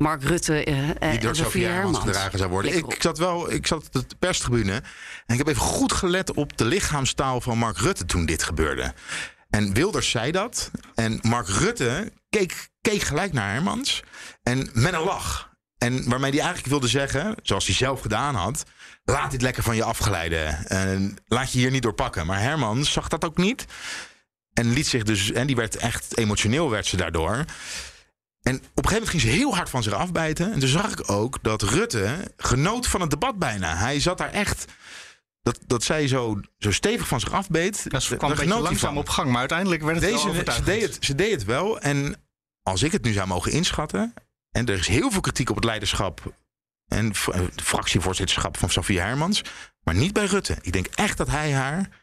Mark 0.00 0.22
Rutte 0.22 0.64
eh, 0.64 0.74
die 0.76 0.94
en 0.98 1.20
door 1.20 1.36
Sofie 1.36 1.44
Sophie 1.44 1.64
Hermans 1.64 1.96
Hermans. 1.96 2.04
gedragen 2.04 2.38
zou 2.38 2.50
worden. 2.50 2.70
Flikker 2.70 2.94
Ik 2.94 3.02
zat 3.02 3.18
wel, 3.18 3.52
ik 3.52 3.66
zat 3.66 3.84
op 3.84 3.92
de 3.92 4.16
perstribune 4.18 4.72
en 4.72 4.82
ik 5.26 5.38
heb 5.38 5.46
even 5.46 5.62
goed 5.62 5.92
gelet 5.92 6.32
op 6.32 6.56
de 6.56 6.64
lichaamstaal 6.64 7.40
van 7.40 7.58
Mark 7.58 7.78
Rutte 7.78 8.04
toen 8.04 8.26
dit 8.26 8.42
gebeurde. 8.42 8.94
En 9.50 9.74
Wilders 9.74 10.10
zei 10.10 10.32
dat 10.32 10.70
en 10.94 11.18
Mark 11.22 11.48
Rutte 11.48 12.12
keek, 12.30 12.68
keek 12.80 13.02
gelijk 13.02 13.32
naar 13.32 13.52
Hermans 13.52 14.02
en 14.42 14.70
met 14.72 14.92
een 14.92 15.04
lach. 15.04 15.48
En 15.78 16.08
waarmee 16.08 16.30
hij 16.30 16.40
eigenlijk 16.40 16.68
wilde 16.68 16.88
zeggen, 16.88 17.34
zoals 17.42 17.66
hij 17.66 17.74
zelf 17.74 18.00
gedaan 18.00 18.34
had, 18.34 18.62
laat 19.04 19.30
dit 19.30 19.42
lekker 19.42 19.62
van 19.62 19.76
je 19.76 19.84
afglijden. 19.84 20.66
En 20.66 21.18
laat 21.26 21.52
je 21.52 21.58
hier 21.58 21.70
niet 21.70 21.82
door 21.82 21.94
pakken. 21.94 22.26
Maar 22.26 22.40
Hermans 22.40 22.92
zag 22.92 23.08
dat 23.08 23.24
ook 23.24 23.36
niet. 23.36 23.64
En 24.52 24.72
liet 24.72 24.86
zich 24.86 25.02
dus, 25.02 25.32
en 25.32 25.46
die 25.46 25.56
werd 25.56 25.76
echt 25.76 26.16
emotioneel 26.16 26.70
werd 26.70 26.86
ze 26.86 26.96
daardoor. 26.96 27.44
En 28.42 28.54
op 28.56 28.62
een 28.62 28.68
gegeven 28.88 28.92
moment 28.92 29.08
ging 29.10 29.22
ze 29.22 29.28
heel 29.28 29.54
hard 29.54 29.70
van 29.70 29.82
zich 29.82 29.92
afbijten. 29.92 30.52
En 30.52 30.58
toen 30.60 30.68
zag 30.68 30.92
ik 30.92 31.10
ook 31.10 31.38
dat 31.42 31.62
Rutte 31.62 32.32
genoot 32.36 32.86
van 32.86 33.00
het 33.00 33.10
debat 33.10 33.38
bijna. 33.38 33.76
Hij 33.76 34.00
zat 34.00 34.18
daar 34.18 34.30
echt. 34.32 34.64
Dat, 35.42 35.58
dat 35.66 35.82
zij 35.82 36.08
zo, 36.08 36.40
zo 36.58 36.70
stevig 36.72 37.08
van 37.08 37.20
zich 37.20 37.32
afbeet. 37.32 37.90
Dat 37.90 38.04
kwam 38.06 38.18
daar 38.18 38.30
een 38.30 38.36
beetje 38.36 38.60
langzaam 38.60 38.78
van. 38.94 38.96
op 38.98 39.08
gang, 39.08 39.28
maar 39.30 39.38
uiteindelijk 39.38 39.82
werd 39.82 40.00
het 40.00 40.10
wel 40.10 40.34
ze, 40.34 40.62
deed 40.62 40.82
het, 40.82 40.96
ze 41.04 41.14
deed 41.14 41.30
het 41.30 41.44
wel. 41.44 41.80
En 41.80 42.16
als 42.62 42.82
ik 42.82 42.92
het 42.92 43.02
nu 43.04 43.12
zou 43.12 43.26
mogen 43.26 43.52
inschatten. 43.52 44.14
En 44.50 44.66
er 44.66 44.78
is 44.78 44.86
heel 44.86 45.10
veel 45.10 45.20
kritiek 45.20 45.50
op 45.50 45.56
het 45.56 45.64
leiderschap. 45.64 46.34
En 46.88 47.14
f- 47.14 47.28
eh, 47.28 47.40
fractievoorzitterschap 47.56 48.56
van 48.56 48.70
Sofie 48.70 49.00
Hermans. 49.00 49.42
Maar 49.82 49.94
niet 49.94 50.12
bij 50.12 50.24
Rutte. 50.24 50.56
Ik 50.62 50.72
denk 50.72 50.86
echt 50.86 51.16
dat 51.16 51.28
hij 51.28 51.52
haar 51.52 51.99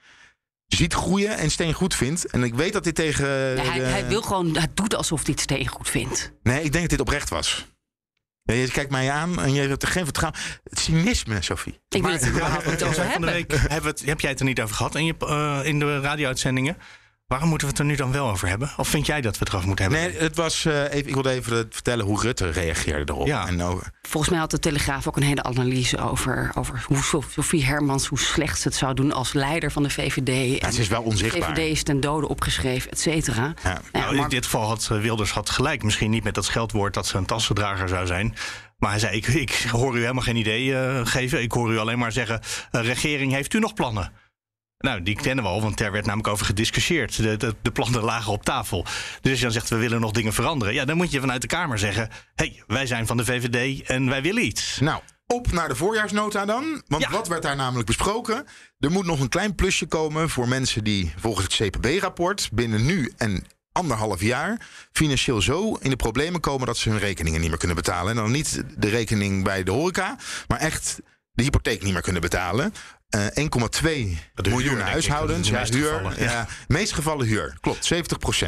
ziet 0.67 0.93
groeien 0.93 1.37
en 1.37 1.51
steen 1.51 1.73
goed 1.73 1.95
vindt. 1.95 2.25
En 2.25 2.43
ik 2.43 2.55
weet 2.55 2.73
dat 2.73 2.83
dit 2.83 2.95
tegen. 2.95 3.27
Ja, 3.27 3.63
hij, 3.63 3.79
de- 3.79 3.85
hij 3.85 4.07
wil 4.07 4.21
gewoon, 4.21 4.57
hij 4.57 4.67
doet 4.73 4.95
alsof 4.95 5.21
hij 5.23 5.31
het 5.31 5.41
steen 5.41 5.67
goed 5.67 5.89
vindt. 5.89 6.31
Nee, 6.43 6.57
ik 6.63 6.71
denk 6.71 6.81
dat 6.81 6.89
dit 6.89 6.99
oprecht 6.99 7.29
was. 7.29 7.65
Ja, 8.43 8.53
je 8.53 8.71
kijkt 8.71 8.91
mij 8.91 9.11
aan 9.11 9.41
en 9.41 9.53
je 9.53 9.61
hebt 9.61 9.83
er 9.83 9.89
geen 9.89 10.03
vertrouwen. 10.03 10.39
Het 10.63 10.79
cynisme, 10.79 11.41
Sophie. 11.41 11.79
Ik 11.89 12.01
wil 12.03 12.11
het 12.11 12.21
er 12.21 12.29
überhaupt 12.29 12.65
niet 12.65 12.83
over 12.83 12.95
Van 13.03 13.03
de 13.05 13.09
hebben. 13.11 13.29
week 13.31 13.51
hebben 13.51 13.81
we 13.81 13.87
het, 13.87 14.05
heb 14.05 14.19
jij 14.19 14.29
het 14.29 14.39
er 14.39 14.45
niet 14.45 14.61
over 14.61 14.75
gehad 14.75 14.95
in, 14.95 15.05
je, 15.05 15.15
eh, 15.19 15.59
in 15.63 15.79
de 15.79 15.99
radio-uitzendingen? 15.99 16.77
Waarom 17.27 17.49
moeten 17.49 17.67
we 17.67 17.73
het 17.73 17.81
er 17.81 17.87
nu 17.89 17.95
dan 17.95 18.11
wel 18.11 18.29
over 18.29 18.47
hebben? 18.47 18.71
Of 18.77 18.87
vind 18.87 19.05
jij 19.05 19.21
dat 19.21 19.33
we 19.33 19.39
het 19.39 19.47
erover 19.49 19.67
moeten 19.67 19.85
hebben? 19.91 20.11
Nee, 20.11 20.19
het 20.21 20.35
was. 20.35 20.65
eh, 20.65 20.83
even, 20.83 21.07
ik 21.07 21.13
wilde 21.13 21.29
even 21.29 21.67
vertellen 21.69 22.05
hoe 22.05 22.21
Rutte 22.21 22.49
reageerde 22.51 23.13
erop. 23.13 23.27
Ja. 23.27 23.47
En 23.47 23.61
over, 23.61 23.91
Volgens 24.01 24.31
mij 24.31 24.39
had 24.41 24.51
de 24.51 24.59
Telegraaf 24.59 25.07
ook 25.07 25.17
een 25.17 25.23
hele 25.23 25.43
analyse 25.43 25.97
over, 25.97 26.51
over 26.55 26.83
hoe 26.87 27.23
Sophie 27.29 27.65
Hermans, 27.65 28.07
hoe 28.07 28.19
slecht 28.19 28.61
ze 28.61 28.67
het 28.67 28.77
zou 28.77 28.93
doen 28.93 29.11
als 29.11 29.33
leider 29.33 29.71
van 29.71 29.83
de 29.83 29.89
VVD. 29.89 30.61
ja, 30.61 30.71
ze 30.71 30.81
is 30.81 30.87
wel 30.87 31.03
de 31.03 31.09
onzichtbaar. 31.09 31.55
VVD 31.55 31.71
is 31.71 31.83
ten 31.83 31.99
dode 31.99 32.27
opgeschreven, 32.27 32.91
et 32.91 32.99
cetera. 32.99 33.53
Ja. 33.63 33.81
Nou, 33.91 34.15
maar- 34.15 34.23
in 34.23 34.29
dit 34.29 34.43
geval 34.43 34.67
had 34.67 34.87
eh, 34.91 34.99
Wilders 35.01 35.31
had 35.31 35.49
gelijk. 35.49 35.83
Misschien 35.83 36.09
niet 36.09 36.23
met 36.23 36.35
dat 36.35 36.45
scheldwoord 36.45 36.93
dat 36.93 37.07
ze 37.07 37.17
een 37.17 37.25
tassendrager 37.25 37.87
zou 37.89 38.05
zijn. 38.05 38.35
Maar 38.77 38.89
hij 38.89 38.99
zei, 38.99 39.15
ik, 39.15 39.27
ik 39.27 39.67
hoor 39.71 39.95
u 39.97 39.99
helemaal 40.01 40.23
geen 40.23 40.35
idee 40.35 40.75
eh, 40.75 41.05
geven. 41.05 41.41
Ik 41.41 41.51
hoor 41.51 41.71
u 41.73 41.77
alleen 41.77 41.99
maar 41.99 42.11
zeggen, 42.11 42.39
regering, 42.71 43.31
heeft 43.31 43.53
u 43.53 43.59
nog 43.59 43.73
plannen? 43.73 44.11
Nou, 44.77 45.03
die 45.03 45.15
kennen 45.15 45.43
we 45.43 45.49
al, 45.49 45.61
want 45.61 45.77
daar 45.77 45.91
werd 45.91 46.05
namelijk 46.05 46.27
over 46.29 46.45
gediscussieerd. 46.45 47.15
De, 47.17 47.37
de, 47.37 47.55
de 47.61 47.71
plannen 47.71 48.03
lagen 48.03 48.31
op 48.31 48.43
tafel. 48.43 48.83
Dus 49.21 49.31
als 49.31 49.37
je 49.37 49.43
dan 49.43 49.51
zegt, 49.53 49.69
we 49.69 49.75
willen 49.77 50.01
nog 50.01 50.11
dingen 50.11 50.33
veranderen. 50.33 50.73
Ja, 50.73 50.85
dan 50.85 50.97
moet 50.97 51.11
je 51.11 51.19
vanuit 51.19 51.41
de 51.41 51.47
Kamer 51.47 51.79
zeggen... 51.79 52.09
hé, 52.35 52.45
hey, 52.45 52.63
wij 52.67 52.85
zijn 52.85 53.07
van 53.07 53.17
de 53.17 53.25
VVD 53.25 53.87
en 53.87 54.09
wij 54.09 54.21
willen 54.21 54.45
iets. 54.45 54.79
Nou, 54.79 55.01
op 55.27 55.51
naar 55.51 55.67
de 55.67 55.75
voorjaarsnota 55.75 56.45
dan. 56.45 56.81
Want 56.87 57.03
Ja. 57.03 57.09
wat 57.09 57.27
werd 57.27 57.41
daar 57.43 57.55
namelijk 57.55 57.87
besproken? 57.87 58.45
Er 58.79 58.91
moet 58.91 59.05
nog 59.05 59.19
een 59.19 59.29
klein 59.29 59.55
plusje 59.55 59.85
komen 59.85 60.29
voor 60.29 60.47
mensen 60.47 60.83
die 60.83 61.13
volgens 61.17 61.57
het 61.57 61.69
CPB-rapport 61.69 62.49
binnen 62.53 62.85
nu 62.85 63.13
en 63.17 63.43
anderhalf 63.71 64.21
jaar 64.21 64.67
financieel 64.91 65.41
zo 65.41 65.73
in 65.73 65.89
de 65.89 65.95
problemen 65.95 66.39
komen 66.41 66.67
dat 66.67 66.77
ze 66.77 66.89
hun 66.89 66.99
rekeningen 66.99 67.39
niet 67.39 67.49
meer 67.49 67.57
kunnen 67.59 67.75
betalen. 67.77 68.09
En 68.09 68.15
dan 68.15 68.31
niet 68.31 68.63
de 68.77 68.89
rekening 68.89 69.43
bij 69.43 69.63
de 69.63 69.71
horeca, 69.71 70.17
maar 70.47 70.59
echt 70.59 70.99
de 71.33 71.43
hypotheek 71.43 71.83
niet 71.83 71.93
meer 71.93 72.01
kunnen 72.01 72.21
betalen. 72.21 72.73
Eh 73.09 73.25
1,2 73.25 73.29
miljoen 73.83 74.17
denk 74.35 74.77
ik. 74.77 74.79
huishoudens. 74.81 75.47
De 75.47 75.53
Ja, 75.53 75.59
meeste 75.59 75.77
huur. 75.77 75.87
gevallen, 75.87 76.19
ja. 76.19 76.31
ja. 76.31 76.47
meest 76.67 76.93
gevallen 76.93 77.25
huur. 77.27 77.57
Klopt, 77.61 77.93
70% 77.93 78.47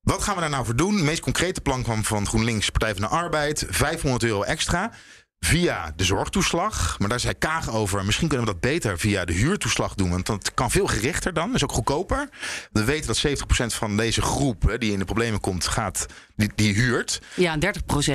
Wat 0.00 0.22
gaan 0.22 0.34
we 0.34 0.40
daar 0.40 0.50
nou 0.50 0.64
voor 0.64 0.76
doen? 0.76 0.94
Het 0.94 1.04
meest 1.04 1.20
concrete 1.20 1.60
plan 1.60 1.82
kwam 1.82 2.04
van 2.04 2.26
GroenLinks, 2.26 2.70
Partij 2.70 2.92
van 2.92 3.00
de 3.00 3.08
Arbeid. 3.08 3.64
500 3.68 4.22
euro 4.22 4.42
extra 4.42 4.92
via 5.40 5.92
de 5.96 6.04
zorgtoeslag. 6.04 6.98
Maar 6.98 7.08
daar 7.08 7.20
zei 7.20 7.34
Kaag 7.34 7.70
over. 7.70 8.04
Misschien 8.04 8.28
kunnen 8.28 8.46
we 8.46 8.52
dat 8.52 8.60
beter 8.60 8.98
via 8.98 9.24
de 9.24 9.32
huurtoeslag 9.32 9.94
doen. 9.94 10.10
Want 10.10 10.26
dat 10.26 10.54
kan 10.54 10.70
veel 10.70 10.86
gerichter 10.86 11.34
dan. 11.34 11.54
is 11.54 11.64
ook 11.64 11.72
goedkoper. 11.72 12.28
We 12.72 12.84
weten 12.84 13.06
dat 13.06 13.26
70% 13.72 13.76
van 13.76 13.96
deze 13.96 14.22
groep 14.22 14.62
hè, 14.62 14.78
die 14.78 14.92
in 14.92 14.98
de 14.98 15.04
problemen 15.04 15.40
komt, 15.40 15.66
gaat, 15.66 16.06
die, 16.36 16.50
die 16.54 16.74
huurt. 16.74 17.20
Ja, 17.34 17.58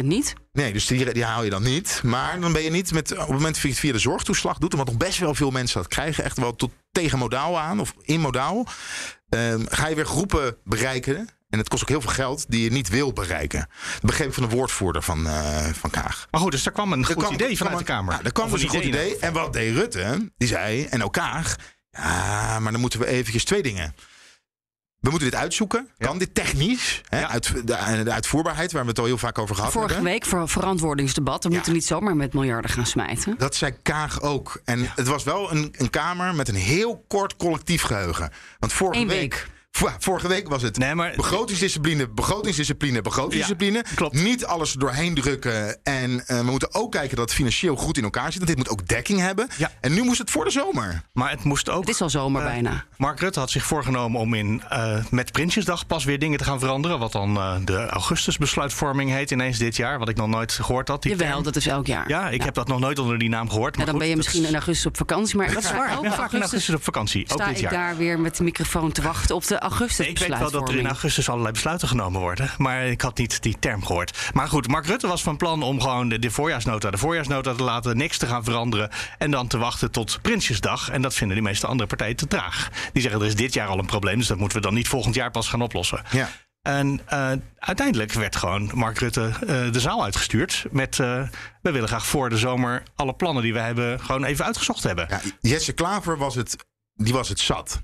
30% 0.01 0.03
niet. 0.03 0.33
Nee, 0.51 0.73
dus 0.73 0.85
die, 0.85 1.13
die 1.13 1.23
haal 1.23 1.43
je 1.43 1.49
dan 1.49 1.63
niet. 1.63 2.01
Maar 2.03 2.39
dan 2.39 2.51
ben 2.51 2.61
je 2.61 2.69
niet 2.69 2.91
met, 2.91 3.11
op 3.11 3.17
het 3.17 3.27
moment 3.27 3.53
dat 3.53 3.63
je 3.63 3.69
het 3.69 3.79
via 3.79 3.91
de 3.91 3.99
zorgtoeslag 3.99 4.57
doet, 4.57 4.73
want 4.73 4.87
nog 4.87 4.97
best 4.97 5.19
wel 5.19 5.35
veel 5.35 5.51
mensen 5.51 5.81
dat 5.81 5.87
krijgen, 5.87 6.23
echt 6.23 6.37
wel 6.37 6.55
tot 6.55 6.71
tegen 6.91 7.17
modaal 7.17 7.59
aan 7.59 7.79
of 7.79 7.93
in 8.01 8.19
modaal, 8.19 8.67
ehm, 9.29 9.65
ga 9.69 9.87
je 9.87 9.95
weer 9.95 10.05
groepen 10.05 10.57
bereiken. 10.63 11.29
En 11.49 11.57
het 11.59 11.69
kost 11.69 11.81
ook 11.83 11.89
heel 11.89 12.01
veel 12.01 12.11
geld 12.11 12.45
die 12.47 12.63
je 12.63 12.71
niet 12.71 12.89
wil 12.89 13.13
bereiken. 13.13 13.59
Dat 13.93 14.01
begreep 14.01 14.27
ik 14.27 14.33
van 14.33 14.49
de 14.49 14.55
woordvoerder 14.55 15.01
van, 15.01 15.27
eh, 15.27 15.65
van 15.73 15.89
Kaag. 15.89 16.27
Maar 16.31 16.41
goed, 16.41 16.51
dus 16.51 16.63
daar 16.63 16.73
kwam 16.73 16.93
een 16.93 17.05
goed 17.05 17.15
kwam- 17.15 17.33
idee 17.33 17.57
vanuit 17.57 17.75
kwam 17.75 17.77
de 17.85 17.91
Kamer. 17.91 18.13
Ja, 18.13 18.23
er 18.23 18.31
kwam 18.31 18.51
dus 18.51 18.61
een 18.63 18.69
goed 18.69 18.83
idee. 18.83 19.17
En 19.19 19.33
wat 19.33 19.53
deed 19.53 19.75
Rutte? 19.75 20.31
Die 20.37 20.47
zei, 20.47 20.85
en 20.85 21.03
ook 21.03 21.13
Kaag, 21.13 21.55
ja, 21.91 22.59
maar 22.59 22.71
dan 22.71 22.81
moeten 22.81 22.99
we 22.99 23.05
eventjes 23.05 23.43
twee 23.43 23.63
dingen. 23.63 23.95
We 24.99 25.09
moeten 25.11 25.29
dit 25.29 25.39
uitzoeken. 25.39 25.89
Kan 25.97 26.17
dit 26.17 26.35
technisch? 26.35 27.01
Hè? 27.09 27.27
Uit, 27.27 27.53
de, 27.67 28.03
de 28.03 28.11
uitvoerbaarheid, 28.11 28.71
waar 28.71 28.81
we 28.83 28.89
het 28.89 28.99
al 28.99 29.05
heel 29.05 29.17
vaak 29.17 29.37
over 29.37 29.55
gehad 29.55 29.71
Vorige 29.71 29.93
hebben. 29.93 30.11
week 30.11 30.25
voor 30.25 30.49
verantwoordingsdebat. 30.49 31.43
We 31.43 31.49
moeten 31.49 31.73
niet 31.73 31.85
zomaar 31.85 32.15
met 32.15 32.33
miljarden 32.33 32.71
gaan 32.71 32.85
smijten. 32.85 33.35
Dat 33.37 33.55
zei 33.55 33.71
Kaag 33.81 34.21
ook. 34.21 34.61
En 34.63 34.91
het 34.95 35.07
was 35.07 35.23
wel 35.23 35.51
een, 35.51 35.73
een 35.77 35.89
Kamer 35.89 36.35
met 36.35 36.47
een 36.47 36.55
heel 36.55 37.05
kort 37.07 37.35
collectief 37.37 37.81
geheugen. 37.81 38.31
Want 38.59 38.73
vorige 38.73 38.99
Eén 39.01 39.07
week. 39.07 39.19
week. 39.33 39.47
Vo- 39.75 39.89
Vorige 39.99 40.27
week 40.27 40.47
was 40.49 40.61
het 40.61 40.77
begrotingsdiscipline, 41.15 42.07
begrotingsdiscipline, 42.09 43.01
begrotingsdiscipline. 43.01 43.83
Niet 44.11 44.45
alles 44.45 44.71
doorheen 44.73 45.13
drukken. 45.15 45.83
En 45.83 46.27
eh, 46.27 46.37
we 46.39 46.43
moeten 46.51 46.73
ook 46.73 46.91
kijken 46.91 47.15
dat 47.15 47.25
het 47.25 47.33
financieel 47.33 47.75
goed 47.75 47.97
in 47.97 48.03
elkaar 48.03 48.25
zit. 48.31 48.35
Want 48.35 48.47
dit 48.47 48.57
moet 48.57 48.69
ook 48.69 48.87
dekking 48.87 49.19
hebben. 49.19 49.47
En 49.81 49.93
nu 49.93 50.03
moest 50.03 50.17
het 50.19 50.31
voor 50.31 50.43
de 50.45 50.51
zomer. 50.51 51.01
Maar 51.13 51.29
het 51.29 51.43
moest 51.43 51.69
ook. 51.69 51.79
Het 51.79 51.89
is 51.89 52.01
al 52.01 52.09
zomer 52.09 52.41
eh, 52.41 52.47
bijna. 52.47 52.83
Mark 52.97 53.19
Rutte 53.19 53.39
had 53.39 53.49
zich 53.51 53.65
voorgenomen 53.65 54.19
om 54.21 54.33
in, 54.33 54.63
eh, 54.69 55.05
met 55.09 55.31
Prinsjesdag 55.31 55.87
pas 55.87 56.03
weer 56.03 56.19
dingen 56.19 56.37
te 56.37 56.43
gaan 56.43 56.59
veranderen. 56.59 56.99
Wat 56.99 57.11
dan 57.11 57.37
eh, 57.37 57.55
de 57.65 57.85
Augustusbesluitvorming 57.85 59.09
heet 59.11 59.31
ineens 59.31 59.57
dit 59.57 59.75
jaar. 59.75 59.99
Wat 59.99 60.09
ik 60.09 60.15
nog 60.17 60.27
nooit 60.27 60.51
gehoord 60.51 60.87
had. 60.87 61.01
die 61.01 61.11
Jawel, 61.11 61.31
term. 61.31 61.43
dat 61.43 61.55
is 61.55 61.67
elk 61.67 61.87
jaar. 61.87 62.07
Ja, 62.09 62.29
ik 62.29 62.43
heb 62.43 62.53
dat 62.53 62.67
nog 62.67 62.79
nooit 62.79 62.99
onder 62.99 63.17
die 63.17 63.29
naam 63.29 63.49
gehoord. 63.49 63.71
Ja, 63.71 63.77
maar 63.77 63.85
dan 63.85 63.95
goed, 63.95 63.99
ben 64.03 64.09
je 64.09 64.15
misschien 64.17 64.41
is- 64.43 64.47
in 64.47 64.53
augustus 64.55 64.85
op 64.85 64.97
vakantie. 64.97 65.37
Maar 65.37 65.53
Dat 65.53 65.63
is 65.63 65.71
waar. 65.71 65.97
Ook 65.97 66.03
Ja, 66.03 66.09
in 66.09 66.15
vaak 66.15 66.33
in 66.33 66.39
augustus 66.41 66.75
op 66.75 66.83
vakantie. 66.83 67.21
Ook 67.21 67.31
sta 67.31 67.45
dit 67.47 67.55
ik 67.55 67.61
jaar. 67.61 67.71
daar 67.71 67.97
weer 67.97 68.19
met 68.19 68.37
de 68.37 68.43
microfoon 68.43 68.91
te 68.91 69.01
wachten 69.01 69.35
op 69.35 69.47
de 69.47 69.59
augustus 69.65 70.07
Ik 70.07 70.19
weet 70.19 70.37
wel 70.39 70.51
dat 70.51 70.69
er 70.69 70.75
in 70.75 70.87
augustus 70.87 71.29
allerlei 71.29 71.53
besluiten 71.53 71.87
genomen 71.87 72.21
worden. 72.21 72.51
Maar 72.57 72.85
ik 72.85 73.01
had 73.01 73.17
niet 73.17 73.41
die 73.41 73.59
term 73.59 73.85
gehoord. 73.85 74.29
Maar 74.33 74.47
goed, 74.47 74.67
Mark 74.67 74.85
Rutte 74.85 75.07
was 75.07 75.23
van 75.23 75.37
plan 75.37 75.63
om 75.63 75.81
gewoon 75.81 76.09
de, 76.09 76.19
de 76.19 76.31
voorjaarsnota 76.31 76.91
de 76.91 76.97
voorjaarsnota 76.97 77.53
te 77.53 77.63
laten. 77.63 77.97
Niks 77.97 78.17
te 78.17 78.27
gaan 78.27 78.43
veranderen. 78.43 78.89
En 79.17 79.31
dan 79.31 79.47
te 79.47 79.57
wachten 79.57 79.91
tot 79.91 80.19
Prinsjesdag. 80.21 80.89
En 80.89 81.01
dat 81.01 81.13
vinden 81.13 81.37
de 81.37 81.43
meeste 81.43 81.67
andere 81.67 81.87
partijen 81.87 82.15
te 82.15 82.27
traag. 82.27 82.69
Die 82.93 83.01
zeggen 83.01 83.21
er 83.21 83.27
is 83.27 83.35
dit 83.35 83.53
jaar 83.53 83.67
al 83.67 83.79
een 83.79 83.85
probleem. 83.85 84.17
Dus 84.17 84.27
dat 84.27 84.37
moeten 84.37 84.57
we 84.57 84.63
dan 84.63 84.73
niet 84.73 84.87
volgend 84.87 85.15
jaar 85.15 85.31
pas 85.31 85.47
gaan 85.47 85.61
oplossen. 85.61 86.03
Ja. 86.11 86.29
En 86.65 87.01
eh, 87.05 87.31
uiteindelijk 87.57 88.11
werd 88.11 88.35
gewoon 88.35 88.71
Mark 88.73 88.99
Rutte 88.99 89.31
eh, 89.47 89.71
de 89.71 89.79
zaal 89.79 90.03
uitgestuurd. 90.03 90.65
Met 90.71 90.99
eh, 90.99 91.27
we 91.61 91.71
willen 91.71 91.87
graag 91.87 92.05
voor 92.05 92.29
de 92.29 92.37
zomer 92.37 92.83
alle 92.95 93.13
plannen 93.13 93.43
die 93.43 93.53
we 93.53 93.59
hebben 93.59 93.99
gewoon 93.99 94.23
even 94.23 94.45
uitgezocht 94.45 94.83
hebben. 94.83 95.07
Ja, 95.09 95.21
Jesse 95.39 95.73
Klaver 95.73 96.17
was 96.17 96.35
het, 96.35 96.65
die 96.93 97.13
was 97.13 97.29
het 97.29 97.39
zat. 97.39 97.83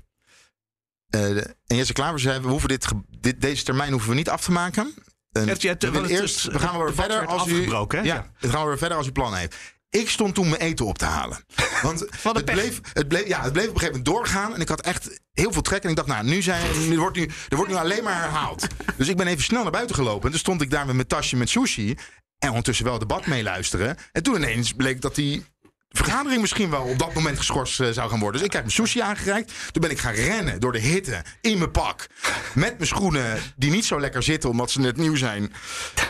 Eh, 1.12 1.36
en 1.66 1.76
Jesse 1.76 1.92
Klaver 1.92 2.20
zei, 2.20 2.40
we 2.40 2.48
hoeven 2.48 2.68
dit, 2.68 2.86
dit, 3.20 3.40
deze 3.40 3.64
termijn 3.64 3.90
hoeven 3.92 4.10
we 4.10 4.14
niet 4.16 4.28
af 4.28 4.40
te 4.44 4.52
maken. 4.52 4.94
En 5.32 5.48
Het- 5.48 5.62
het- 5.62 5.82
het- 5.82 6.06
eerst, 6.08 6.42
het 6.42 6.52
we 6.52 6.58
gaan 6.58 6.78
weer 6.78 6.94
verder 6.94 7.26
als 7.26 7.46
u, 7.48 7.70
ja, 7.70 7.86
Ja. 8.02 8.30
we 8.38 8.48
gaan 8.48 8.66
weer 8.66 8.78
verder 8.78 8.96
als 8.96 9.06
u 9.06 9.12
plan 9.12 9.34
heeft. 9.34 9.56
Ik 9.90 10.08
stond 10.08 10.34
toen 10.34 10.48
mijn 10.48 10.60
eten 10.60 10.86
op 10.86 10.98
te 10.98 11.04
halen. 11.04 11.44
Want 11.82 12.00
het 12.22 12.44
bleef, 12.44 12.80
het, 12.92 13.08
bleef, 13.08 13.26
ja, 13.26 13.42
het 13.42 13.52
bleef 13.52 13.68
op 13.68 13.74
een 13.74 13.80
gegeven 13.80 13.98
moment 14.02 14.04
doorgaan. 14.04 14.54
En 14.54 14.60
ik 14.60 14.68
had 14.68 14.80
echt 14.80 15.20
heel 15.32 15.52
veel 15.52 15.62
trek. 15.62 15.82
En 15.84 15.90
ik 15.90 15.96
dacht, 15.96 16.08
nou, 16.08 16.24
nu 16.24 16.42
zijn, 16.42 16.62
er, 16.90 16.96
wordt 16.96 17.16
nu, 17.16 17.30
er 17.48 17.56
wordt 17.56 17.70
nu 17.70 17.76
alleen 17.76 18.04
maar 18.04 18.20
herhaald. 18.20 18.66
Dus 18.96 19.08
ik 19.08 19.16
ben 19.16 19.26
even 19.26 19.42
snel 19.42 19.62
naar 19.62 19.72
buiten 19.72 19.96
gelopen. 19.96 20.24
En 20.24 20.30
toen 20.30 20.38
stond 20.38 20.62
ik 20.62 20.70
daar 20.70 20.86
met 20.86 20.94
mijn 20.94 21.06
tasje 21.06 21.36
met 21.36 21.48
sushi. 21.50 21.96
En 22.38 22.48
ondertussen 22.48 22.84
wel 22.84 22.94
het 22.98 23.08
debat 23.08 23.26
meeluisteren. 23.26 23.96
En 24.12 24.22
toen 24.22 24.34
ineens 24.36 24.72
bleek 24.72 25.00
dat 25.00 25.14
die 25.14 25.44
vergadering 25.92 26.40
misschien 26.40 26.70
wel 26.70 26.82
op 26.82 26.98
dat 26.98 27.14
moment 27.14 27.38
geschorst 27.38 27.80
eh, 27.80 27.88
zou 27.90 28.10
gaan 28.10 28.18
worden. 28.20 28.38
Dus 28.38 28.46
ik 28.48 28.52
heb 28.54 28.62
mijn 28.62 28.74
sushi 28.74 29.00
aangereikt. 29.00 29.52
Toen 29.72 29.82
ben 29.82 29.90
ik 29.90 29.98
gaan 29.98 30.14
rennen 30.14 30.60
door 30.60 30.72
de 30.72 30.78
hitte 30.78 31.22
in 31.40 31.58
mijn 31.58 31.70
pak. 31.70 32.06
Met 32.54 32.74
mijn 32.76 32.86
schoenen 32.88 33.38
die 33.56 33.70
niet 33.70 33.84
zo 33.84 34.00
lekker 34.00 34.22
zitten 34.22 34.50
omdat 34.50 34.70
ze 34.70 34.80
net 34.80 34.96
nieuw 34.96 35.16
zijn. 35.16 35.52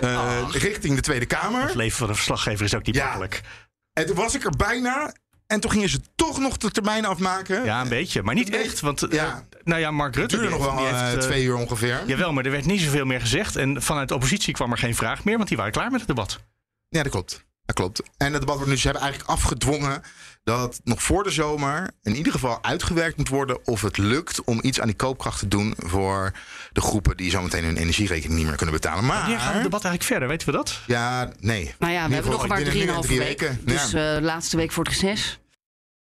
eh, 0.01 0.43
richting 0.51 0.95
de 0.95 1.01
Tweede 1.01 1.27
Kamer. 1.27 1.63
Het 1.63 1.75
leven 1.75 1.99
van 1.99 2.09
een 2.09 2.15
verslaggever 2.15 2.65
is 2.65 2.75
ook 2.75 2.87
niet 2.87 2.97
makkelijk. 2.97 3.41
En 3.93 4.07
toen 4.07 4.17
was 4.17 4.35
ik 4.35 4.45
er 4.45 4.57
bijna. 4.57 5.15
En 5.47 5.61
toen 5.61 5.71
gingen 5.71 5.89
ze 5.89 6.01
toch 6.17 6.39
nog 6.39 6.57
de 6.57 6.71
termijn 6.71 7.05
afmaken. 7.05 7.65
Ja, 7.65 7.81
een 7.81 7.89
beetje. 7.89 8.23
Maar 8.23 8.35
niet 8.35 8.51
echt. 8.51 8.81
Want 8.81 9.03
eh, 9.03 9.33
nou 9.65 9.81
ja, 9.81 9.91
Mark 9.91 10.15
Rutte... 10.17 10.37
duurde 10.37 10.57
die 10.57 10.65
nog 10.67 10.75
wel, 10.75 10.87
heeft, 10.87 11.21
twee 11.21 11.45
uur 11.45 11.55
ongeveer. 11.55 12.03
Jawel, 12.07 12.33
maar 12.33 12.45
er 12.45 12.51
werd 12.51 12.65
niet 12.65 12.81
zoveel 12.81 13.05
meer 13.05 13.21
gezegd. 13.21 13.57
En 13.57 13.83
vanuit 13.83 14.09
de 14.09 14.15
oppositie 14.15 14.55
kwam 14.55 14.73
er 14.73 14.79
geen 14.79 14.95
vraag 14.95 15.25
meer. 15.25 15.37
Want 15.37 15.49
die 15.49 15.57
waren 15.57 15.73
klaar 15.73 15.91
met 15.91 16.01
het 16.01 16.09
debat. 16.09 16.41
Ja, 16.89 17.03
dat 17.03 17.13
klopt. 17.13 17.45
Dat 17.65 17.77
klopt. 17.77 18.03
En 18.17 18.33
het 18.33 18.41
debat 18.41 18.57
wordt 18.57 18.71
nu, 18.71 18.77
ze 18.77 18.85
hebben 18.85 19.03
eigenlijk 19.03 19.33
afgedwongen 19.33 20.03
dat 20.45 20.81
nog 20.85 21.03
voor 21.03 21.23
de 21.23 21.31
zomer 21.31 21.91
in 22.03 22.17
ieder 22.17 22.33
geval 22.33 22.65
uitgewerkt 22.65 23.17
moet 23.17 23.29
worden 23.29 23.67
of 23.67 23.83
het 23.83 23.99
lukt 23.99 24.45
om 24.45 24.59
iets 24.63 24.81
aan 24.81 24.87
die 24.87 24.97
koopkracht 24.97 25.39
te 25.39 25.49
doen 25.49 25.75
voor 25.77 26.33
de 26.73 26.81
groepen 26.81 27.17
die 27.17 27.31
zometeen 27.31 27.65
hun 27.65 27.77
energierekening 27.77 28.39
niet 28.39 28.47
meer 28.47 28.57
kunnen 28.57 28.75
betalen. 28.75 29.05
Maar 29.05 29.21
Wanneer 29.21 29.39
gaat 29.39 29.55
het 29.55 29.63
debat 29.63 29.85
eigenlijk 29.85 30.13
verder? 30.13 30.29
Weten 30.29 30.47
we 30.47 30.53
dat? 30.53 30.81
Ja, 30.87 31.33
nee. 31.41 31.75
Nou 31.79 31.93
ja, 31.93 32.09
we 32.09 32.15
hebben 32.15 32.33
nog 32.33 32.47
maar 32.47 32.57
binnen 32.57 32.75
nu 32.77 32.87
en 32.87 32.95
3,5 32.95 33.07
drie 33.07 33.19
weken. 33.19 33.61
Ja. 33.67 33.73
Dus 33.73 33.93
eh, 33.93 34.17
laatste 34.21 34.57
week 34.57 34.73
voor 34.73 34.85
het 34.85 34.93
reces. 34.93 35.41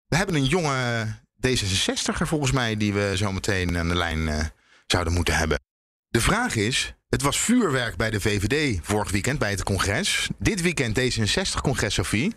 We 0.07 0.15
hebben 0.15 0.35
een 0.35 0.45
jonge 0.45 1.05
D66er 1.47 2.27
volgens 2.27 2.51
mij 2.51 2.77
die 2.77 2.93
we 2.93 3.13
zo 3.17 3.31
meteen 3.31 3.77
aan 3.77 3.87
de 3.87 3.95
lijn 3.95 4.27
eh, 4.29 4.45
zouden 4.85 5.13
moeten 5.13 5.35
hebben. 5.35 5.59
De 6.07 6.21
vraag 6.21 6.55
is, 6.55 6.93
het 7.13 7.21
was 7.21 7.39
vuurwerk 7.39 7.95
bij 7.95 8.09
de 8.09 8.21
VVD 8.21 8.79
vorig 8.81 9.11
weekend 9.11 9.39
bij 9.39 9.49
het 9.49 9.63
congres. 9.63 10.29
Dit 10.37 10.61
weekend 10.61 10.99
D66-congres, 10.99 11.93
Sophie. 11.93 12.33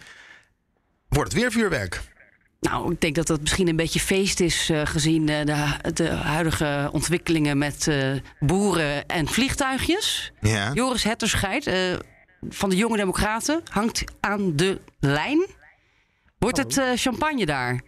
Wordt 1.08 1.32
het 1.32 1.40
weer 1.40 1.52
vuurwerk? 1.52 2.00
Nou, 2.60 2.92
ik 2.92 3.00
denk 3.00 3.14
dat 3.14 3.26
dat 3.26 3.40
misschien 3.40 3.68
een 3.68 3.76
beetje 3.76 4.00
feest 4.00 4.40
is 4.40 4.70
eh, 4.70 4.86
gezien 4.86 5.28
eh, 5.28 5.44
de, 5.44 5.92
de 5.92 6.08
huidige 6.08 6.88
ontwikkelingen 6.92 7.58
met 7.58 7.88
eh, 7.88 8.12
boeren 8.40 9.06
en 9.06 9.26
vliegtuigjes. 9.26 10.32
Ja. 10.40 10.72
Joris 10.72 11.04
Hetterscheid 11.04 11.66
eh, 11.66 11.94
van 12.48 12.70
de 12.70 12.76
Jonge 12.76 12.96
Democraten 12.96 13.62
hangt 13.70 14.04
aan 14.20 14.56
de 14.56 14.80
lijn. 15.00 15.46
Wordt 16.38 16.56
het 16.56 16.80
champagne 16.94 17.46
daar? 17.46 17.80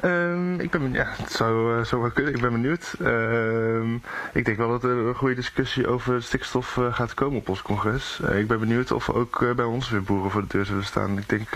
Ehm, 0.00 0.60
ik 0.60 0.70
ben 0.70 0.80
benieuwd. 0.80 1.06
Ja, 1.06 1.14
het 1.16 1.32
zou, 1.32 1.78
eh, 1.78 1.84
zou 1.84 2.02
wel 2.02 2.10
kunnen. 2.10 2.34
Ik 2.34 2.40
ben 2.40 2.52
benieuwd. 2.52 2.94
Ehm, 3.00 3.94
ik 4.32 4.44
denk 4.44 4.56
wel 4.56 4.68
dat 4.68 4.84
er 4.84 4.90
een 4.90 5.14
goede 5.14 5.34
discussie 5.34 5.86
over 5.86 6.22
stikstof 6.22 6.76
eh, 6.76 6.94
gaat 6.94 7.14
komen 7.14 7.38
op 7.38 7.48
ons 7.48 7.62
congres. 7.62 8.20
Eh, 8.24 8.38
ik 8.38 8.46
ben 8.46 8.60
benieuwd 8.60 8.92
of 8.92 9.10
ook 9.10 9.54
bij 9.56 9.64
ons 9.64 9.90
weer 9.90 10.02
boeren 10.02 10.30
voor 10.30 10.40
de 10.40 10.46
deur 10.48 10.64
zullen 10.64 10.84
staan. 10.84 11.18
Ik 11.18 11.28
denk, 11.28 11.48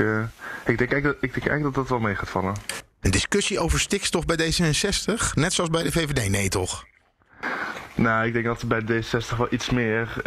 ik 0.64 0.78
denk, 0.78 0.78
eigenlijk, 0.78 1.02
dat, 1.02 1.16
ik 1.20 1.34
denk 1.34 1.46
eigenlijk 1.46 1.62
dat 1.62 1.74
dat 1.74 1.88
wel 1.88 1.98
mee 1.98 2.14
gaat 2.14 2.30
vallen. 2.30 2.54
Een 3.00 3.10
discussie 3.10 3.58
over 3.58 3.80
stikstof 3.80 4.24
bij 4.24 4.36
D66? 4.36 5.34
Net 5.34 5.52
zoals 5.52 5.70
bij 5.70 5.82
de 5.82 5.92
VVD? 5.92 6.28
Nee, 6.28 6.48
toch? 6.48 6.84
Nou, 7.94 8.26
ik 8.26 8.32
denk 8.32 8.44
dat 8.44 8.64
bij 8.68 8.82
D60 8.82 9.36
wel 9.36 9.48
iets 9.50 9.70
meer 9.70 10.22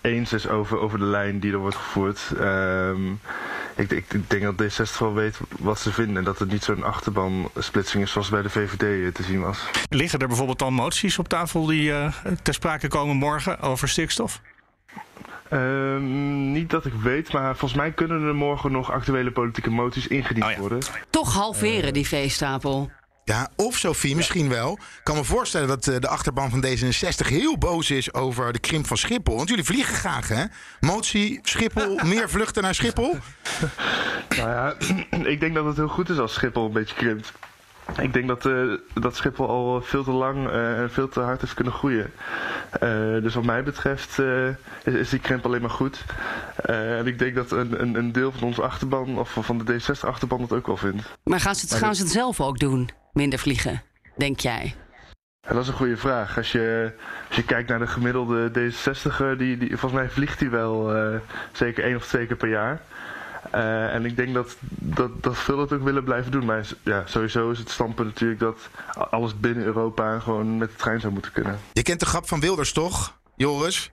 eens 0.00 0.32
is 0.32 0.48
over, 0.48 0.78
over 0.78 0.98
de 0.98 1.04
lijn 1.04 1.38
die 1.38 1.52
er 1.52 1.58
wordt 1.58 1.76
gevoerd. 1.76 2.32
Ehm, 2.38 3.00
ik, 3.76 3.90
ik, 3.90 4.12
ik 4.12 4.30
denk 4.30 4.42
dat 4.42 4.72
D60 4.72 4.98
wel 4.98 5.14
weet 5.14 5.38
wat 5.58 5.80
ze 5.80 5.92
vinden 5.92 6.16
en 6.16 6.24
dat 6.24 6.38
het 6.38 6.50
niet 6.50 6.64
zo'n 6.64 6.82
achterbaansplitsing 6.82 8.02
is 8.02 8.12
zoals 8.12 8.28
bij 8.28 8.42
de 8.42 8.50
VVD 8.50 8.82
eh, 8.82 9.12
te 9.12 9.22
zien 9.22 9.40
was. 9.40 9.58
Liggen 9.88 10.18
er 10.18 10.26
bijvoorbeeld 10.28 10.58
dan 10.58 10.72
moties 10.72 11.18
op 11.18 11.28
tafel 11.28 11.66
die 11.66 11.92
eh, 11.92 12.12
ter 12.42 12.54
sprake 12.54 12.88
komen 12.88 13.16
morgen 13.16 13.60
over 13.60 13.88
stikstof? 13.88 14.40
Ehm, 15.48 16.52
niet 16.52 16.70
dat 16.70 16.86
ik 16.86 16.92
weet, 16.92 17.32
maar 17.32 17.56
volgens 17.56 17.80
mij 17.80 17.92
kunnen 17.92 18.22
er 18.22 18.34
morgen 18.34 18.72
nog 18.72 18.90
actuele 18.90 19.30
politieke 19.30 19.70
moties 19.70 20.06
ingediend 20.06 20.56
worden. 20.56 20.78
Toch 21.10 21.34
halveren 21.34 21.92
die 21.92 22.06
veestapel. 22.06 22.90
Ja, 23.24 23.50
of 23.56 23.76
Sophie, 23.76 24.16
misschien 24.16 24.48
wel. 24.48 24.72
Ik 24.72 25.00
kan 25.02 25.16
me 25.16 25.24
voorstellen 25.24 25.68
dat 25.68 25.86
eh, 25.86 26.00
de 26.00 26.08
achterban 26.08 26.50
van 26.50 26.64
D66 26.66 27.26
heel 27.26 27.58
boos 27.58 27.90
is 27.90 28.14
over 28.14 28.52
de 28.52 28.58
krimp 28.58 28.86
van 28.86 28.96
Schiphol. 28.96 29.36
Want 29.36 29.48
jullie 29.48 29.64
vliegen 29.64 29.94
graag, 29.94 30.28
hè? 30.28 30.44
Motie, 30.80 31.38
Schiphol, 31.42 32.00
meer 32.14 32.30
vluchten 32.30 32.62
naar 32.62 32.74
Schiphol? 32.74 33.16
Nou 34.36 34.48
ja, 34.50 34.74
ik 35.32 35.40
denk 35.40 35.54
dat 35.54 35.64
het 35.64 35.76
heel 35.76 35.88
goed 35.88 36.08
is 36.08 36.18
als 36.18 36.32
Schiphol 36.32 36.66
een 36.66 36.72
beetje 36.72 36.94
krimpt. 36.94 37.32
Ik 38.00 38.12
denk 38.12 38.28
dat, 38.28 38.46
eh, 38.46 38.62
dat 38.94 39.16
Schiphol 39.16 39.48
al 39.48 39.82
veel 39.82 40.04
te 40.04 40.10
lang 40.10 40.48
eh, 40.48 40.80
en 40.80 40.90
veel 40.90 41.08
te 41.08 41.20
hard 41.20 41.40
heeft 41.40 41.54
kunnen 41.54 41.72
groeien. 41.72 42.10
Eh, 42.70 42.88
dus 43.22 43.34
wat 43.34 43.44
mij 43.44 43.62
betreft 43.62 44.18
is, 44.84 44.94
is, 44.94 45.08
die 45.08 45.18
krimp 45.18 45.44
alleen 45.44 45.60
maar 45.60 45.70
goed. 45.70 46.04
en 46.56 47.06
ik 47.06 47.18
denk 47.18 47.34
dat 47.34 47.50
een, 47.50 47.80
een, 47.82 47.94
een, 47.94 48.12
deel 48.12 48.32
van 48.32 48.42
onze 48.42 48.62
achterban, 48.62 49.18
of 49.18 49.36
van 49.40 49.58
de 49.58 49.72
D60-achterban, 49.72 50.40
dat 50.40 50.52
ook 50.52 50.66
wel 50.66 50.76
vindt. 50.76 51.02
Maar 51.24 51.40
gaan 51.40 51.54
ze 51.54 51.66
het, 51.66 51.74
gaan 51.74 51.94
ze 51.94 52.02
het 52.02 52.12
zelf 52.12 52.40
ook 52.40 52.58
doen, 52.58 52.90
minder 53.12 53.38
vliegen, 53.38 53.82
denk 54.16 54.40
jij? 54.40 54.74
dat 55.48 55.62
is 55.62 55.68
een 55.68 55.74
goede 55.74 55.96
vraag. 55.96 56.36
Als 56.36 56.52
je, 56.52 56.92
als 57.28 57.36
je 57.36 57.44
kijkt 57.44 57.68
naar 57.68 57.78
de 57.78 57.86
gemiddelde 57.86 58.50
D60, 58.50 59.36
die, 59.38 59.56
die, 59.58 59.68
volgens 59.68 59.92
mij 59.92 60.08
vliegt 60.08 60.40
hij 60.40 60.50
wel 60.50 60.92
zeker 61.52 61.84
één 61.84 61.96
of 61.96 62.06
twee 62.06 62.26
keer 62.26 62.36
per 62.36 62.48
jaar. 62.48 62.80
Uh, 63.54 63.94
en 63.94 64.04
ik 64.04 64.16
denk 64.16 64.34
dat, 64.34 64.56
dat, 64.68 65.22
dat 65.22 65.38
veel 65.38 65.56
dat 65.56 65.72
ook 65.72 65.82
willen 65.82 66.04
blijven 66.04 66.32
doen. 66.32 66.44
Maar 66.44 66.66
ja, 66.82 67.02
sowieso 67.06 67.50
is 67.50 67.58
het 67.58 67.70
standpunt 67.70 68.08
natuurlijk 68.08 68.40
dat 68.40 68.58
alles 69.10 69.40
binnen 69.40 69.64
Europa 69.64 70.18
gewoon 70.18 70.58
met 70.58 70.70
de 70.70 70.76
trein 70.76 71.00
zou 71.00 71.12
moeten 71.12 71.32
kunnen. 71.32 71.58
Je 71.72 71.82
kent 71.82 72.00
de 72.00 72.06
grap 72.06 72.28
van 72.28 72.40
Wilders 72.40 72.72
toch, 72.72 73.18
Joris? 73.36 73.92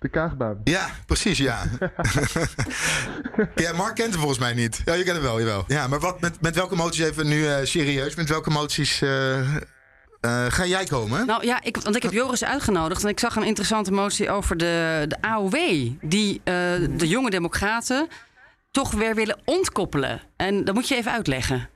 De 0.00 0.08
kaagbaan. 0.08 0.60
Ja, 0.64 0.88
precies, 1.06 1.38
ja. 1.38 1.62
ja, 3.54 3.72
Mark 3.72 3.94
kent 3.94 4.10
hem 4.10 4.18
volgens 4.18 4.38
mij 4.38 4.54
niet. 4.54 4.82
Ja, 4.84 4.94
je 4.94 5.02
kent 5.02 5.16
hem 5.16 5.24
wel, 5.24 5.38
jawel. 5.38 5.64
Ja, 5.66 5.86
maar 5.86 6.00
wat, 6.00 6.20
met, 6.20 6.40
met 6.40 6.54
welke 6.54 6.76
moties 6.76 7.04
even 7.04 7.28
nu 7.28 7.38
uh, 7.38 7.56
serieus? 7.62 8.14
Met 8.14 8.28
welke 8.28 8.50
moties 8.50 9.02
uh, 9.02 9.10
ga 10.48 10.66
jij 10.66 10.84
komen? 10.84 11.26
Nou 11.26 11.46
ja, 11.46 11.62
ik, 11.62 11.76
want 11.76 11.96
ik 11.96 12.02
heb 12.02 12.12
Joris 12.12 12.44
uitgenodigd 12.44 13.02
en 13.02 13.08
ik 13.08 13.18
zag 13.18 13.36
een 13.36 13.42
interessante 13.42 13.92
motie 13.92 14.30
over 14.30 14.56
de, 14.56 15.04
de 15.08 15.16
AOW. 15.20 15.56
Die 16.00 16.40
de 16.44 17.08
jonge 17.08 17.30
democraten 17.30 18.08
toch 18.70 18.90
weer 18.90 19.14
willen 19.14 19.38
ontkoppelen. 19.44 20.20
En 20.36 20.64
dat 20.64 20.74
moet 20.74 20.88
je 20.88 20.96
even 20.96 21.12
uitleggen. 21.12 21.68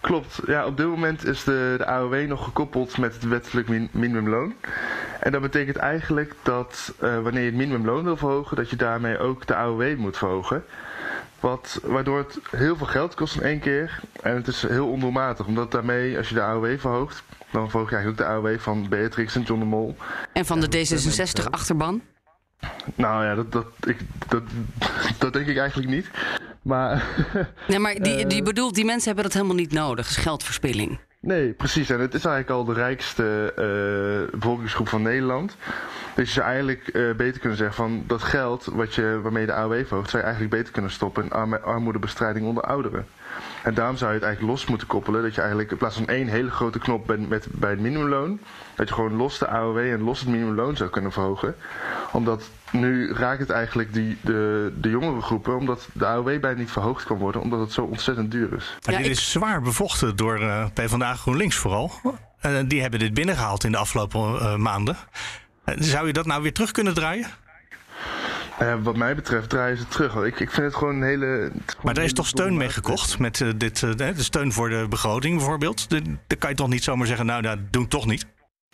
Klopt. 0.00 0.40
Ja, 0.46 0.66
op 0.66 0.76
dit 0.76 0.86
moment 0.86 1.24
is 1.24 1.44
de, 1.44 1.74
de 1.78 1.86
AOW 1.86 2.26
nog 2.26 2.44
gekoppeld 2.44 2.98
met 2.98 3.14
het 3.14 3.28
wettelijk 3.28 3.68
minimumloon. 3.92 4.54
En 5.20 5.32
dat 5.32 5.40
betekent 5.40 5.76
eigenlijk 5.76 6.34
dat 6.42 6.94
uh, 7.02 7.20
wanneer 7.22 7.42
je 7.42 7.48
het 7.48 7.56
minimumloon 7.56 8.04
wil 8.04 8.16
verhogen, 8.16 8.56
dat 8.56 8.70
je 8.70 8.76
daarmee 8.76 9.18
ook 9.18 9.46
de 9.46 9.54
AOW 9.54 9.96
moet 9.96 10.16
verhogen. 10.16 10.64
Wat, 11.40 11.80
waardoor 11.82 12.18
het 12.18 12.38
heel 12.50 12.76
veel 12.76 12.86
geld 12.86 13.14
kost 13.14 13.36
in 13.36 13.42
één 13.42 13.60
keer. 13.60 14.00
En 14.22 14.34
het 14.34 14.46
is 14.46 14.62
heel 14.62 14.88
ondoelmatig, 14.88 15.46
omdat 15.46 15.70
daarmee, 15.70 16.16
als 16.16 16.28
je 16.28 16.34
de 16.34 16.42
AOW 16.42 16.78
verhoogt, 16.78 17.22
dan 17.50 17.70
verhoog 17.70 17.90
je 17.90 17.96
eigenlijk 17.96 18.22
ook 18.22 18.28
de 18.28 18.48
AOW 18.48 18.58
van 18.58 18.88
Beatrix 18.88 19.34
en 19.34 19.42
John 19.42 19.60
de 19.60 19.66
Mol. 19.66 19.96
En 20.32 20.46
van 20.46 20.60
de 20.60 20.66
D66-achterban? 20.66 22.02
Nou 22.94 23.24
ja, 23.24 23.34
dat, 23.34 23.52
dat, 23.52 23.66
ik, 23.86 23.98
dat, 24.28 24.42
dat 25.18 25.32
denk 25.32 25.46
ik 25.46 25.56
eigenlijk 25.58 25.90
niet. 25.90 26.10
Maar, 26.62 27.04
nee, 27.68 27.78
maar 27.78 27.94
die, 27.94 28.26
die 28.26 28.38
uh, 28.38 28.44
bedoelt, 28.44 28.74
die 28.74 28.84
mensen 28.84 29.06
hebben 29.06 29.24
dat 29.24 29.32
helemaal 29.32 29.56
niet 29.56 29.72
nodig. 29.72 30.08
is 30.08 30.16
geldverspilling. 30.16 30.98
Nee, 31.20 31.52
precies. 31.52 31.90
En 31.90 32.00
het 32.00 32.14
is 32.14 32.24
eigenlijk 32.24 32.50
al 32.58 32.64
de 32.64 32.80
rijkste 32.80 33.52
uh, 33.58 34.38
bevolkingsgroep 34.38 34.88
van 34.88 35.02
Nederland. 35.02 35.56
Dus 36.14 36.28
je 36.28 36.34
zou 36.34 36.46
eigenlijk 36.46 36.90
uh, 36.92 37.14
beter 37.14 37.40
kunnen 37.40 37.58
zeggen 37.58 37.76
van 37.76 38.04
dat 38.06 38.22
geld 38.22 38.64
wat 38.64 38.94
je, 38.94 39.20
waarmee 39.22 39.40
je 39.40 39.46
de 39.46 39.54
AOW 39.54 39.86
verhoogt, 39.86 40.10
zou 40.10 40.22
je 40.22 40.28
eigenlijk 40.28 40.56
beter 40.56 40.72
kunnen 40.72 40.90
stoppen 40.90 41.24
in 41.24 41.62
armoedebestrijding 41.62 42.46
onder 42.46 42.62
ouderen. 42.62 43.06
En 43.66 43.74
daarom 43.74 43.96
zou 43.96 44.10
je 44.10 44.16
het 44.16 44.26
eigenlijk 44.26 44.56
los 44.56 44.66
moeten 44.66 44.86
koppelen. 44.86 45.22
Dat 45.22 45.34
je 45.34 45.40
eigenlijk 45.40 45.70
in 45.70 45.76
plaats 45.76 45.96
van 45.96 46.06
één 46.06 46.28
hele 46.28 46.50
grote 46.50 46.78
knop 46.78 47.06
bij, 47.06 47.16
met, 47.16 47.46
bij 47.50 47.70
het 47.70 47.80
minimumloon, 47.80 48.40
dat 48.74 48.88
je 48.88 48.94
gewoon 48.94 49.16
los 49.16 49.38
de 49.38 49.48
AOW 49.48 49.78
en 49.78 50.02
los 50.02 50.20
het 50.20 50.28
minimumloon 50.28 50.76
zou 50.76 50.90
kunnen 50.90 51.12
verhogen. 51.12 51.54
Omdat 52.12 52.50
nu 52.70 53.12
raakt 53.12 53.40
het 53.40 53.50
eigenlijk 53.50 53.92
die, 53.92 54.16
de, 54.20 54.72
de 54.80 54.90
jongere 54.90 55.20
groepen, 55.20 55.56
omdat 55.56 55.88
de 55.92 56.06
AOW 56.06 56.40
bijna 56.40 56.58
niet 56.58 56.70
verhoogd 56.70 57.04
kan 57.04 57.18
worden, 57.18 57.40
omdat 57.40 57.60
het 57.60 57.72
zo 57.72 57.82
ontzettend 57.82 58.30
duur 58.30 58.52
is. 58.56 58.76
Maar 58.86 58.96
dit 58.96 59.06
is 59.06 59.30
zwaar 59.30 59.62
bevochten 59.62 60.16
door 60.16 60.40
uh, 60.40 60.66
PvdA 60.74 61.14
GroenLinks 61.14 61.56
vooral. 61.56 61.92
Uh, 62.42 62.58
die 62.66 62.80
hebben 62.80 62.98
dit 62.98 63.14
binnengehaald 63.14 63.64
in 63.64 63.72
de 63.72 63.78
afgelopen 63.78 64.20
uh, 64.20 64.56
maanden. 64.56 64.96
zou 65.64 66.06
je 66.06 66.12
dat 66.12 66.26
nou 66.26 66.42
weer 66.42 66.52
terug 66.52 66.70
kunnen 66.70 66.94
draaien? 66.94 67.26
Uh, 68.62 68.74
wat 68.82 68.96
mij 68.96 69.14
betreft 69.14 69.48
draaien 69.48 69.76
ze 69.76 69.88
terug. 69.88 70.14
Ik, 70.14 70.40
ik 70.40 70.50
vind 70.50 70.66
het 70.66 70.74
gewoon 70.74 70.94
een 70.94 71.02
hele. 71.02 71.52
Maar 71.82 71.94
daar 71.94 72.04
is 72.04 72.12
toch 72.12 72.26
steun 72.26 72.56
mee 72.56 72.68
gekocht? 72.68 73.18
Met 73.18 73.40
uh, 73.40 73.50
dit, 73.56 73.82
uh, 73.82 73.96
de 73.96 74.22
steun 74.22 74.52
voor 74.52 74.68
de 74.68 74.86
begroting 74.88 75.36
bijvoorbeeld? 75.36 75.90
Dan 75.90 76.18
kan 76.38 76.50
je 76.50 76.56
toch 76.56 76.68
niet 76.68 76.84
zomaar 76.84 77.06
zeggen, 77.06 77.26
nou, 77.26 77.42
dat 77.42 77.58
doen 77.70 77.88
toch 77.88 78.06
niet? 78.06 78.26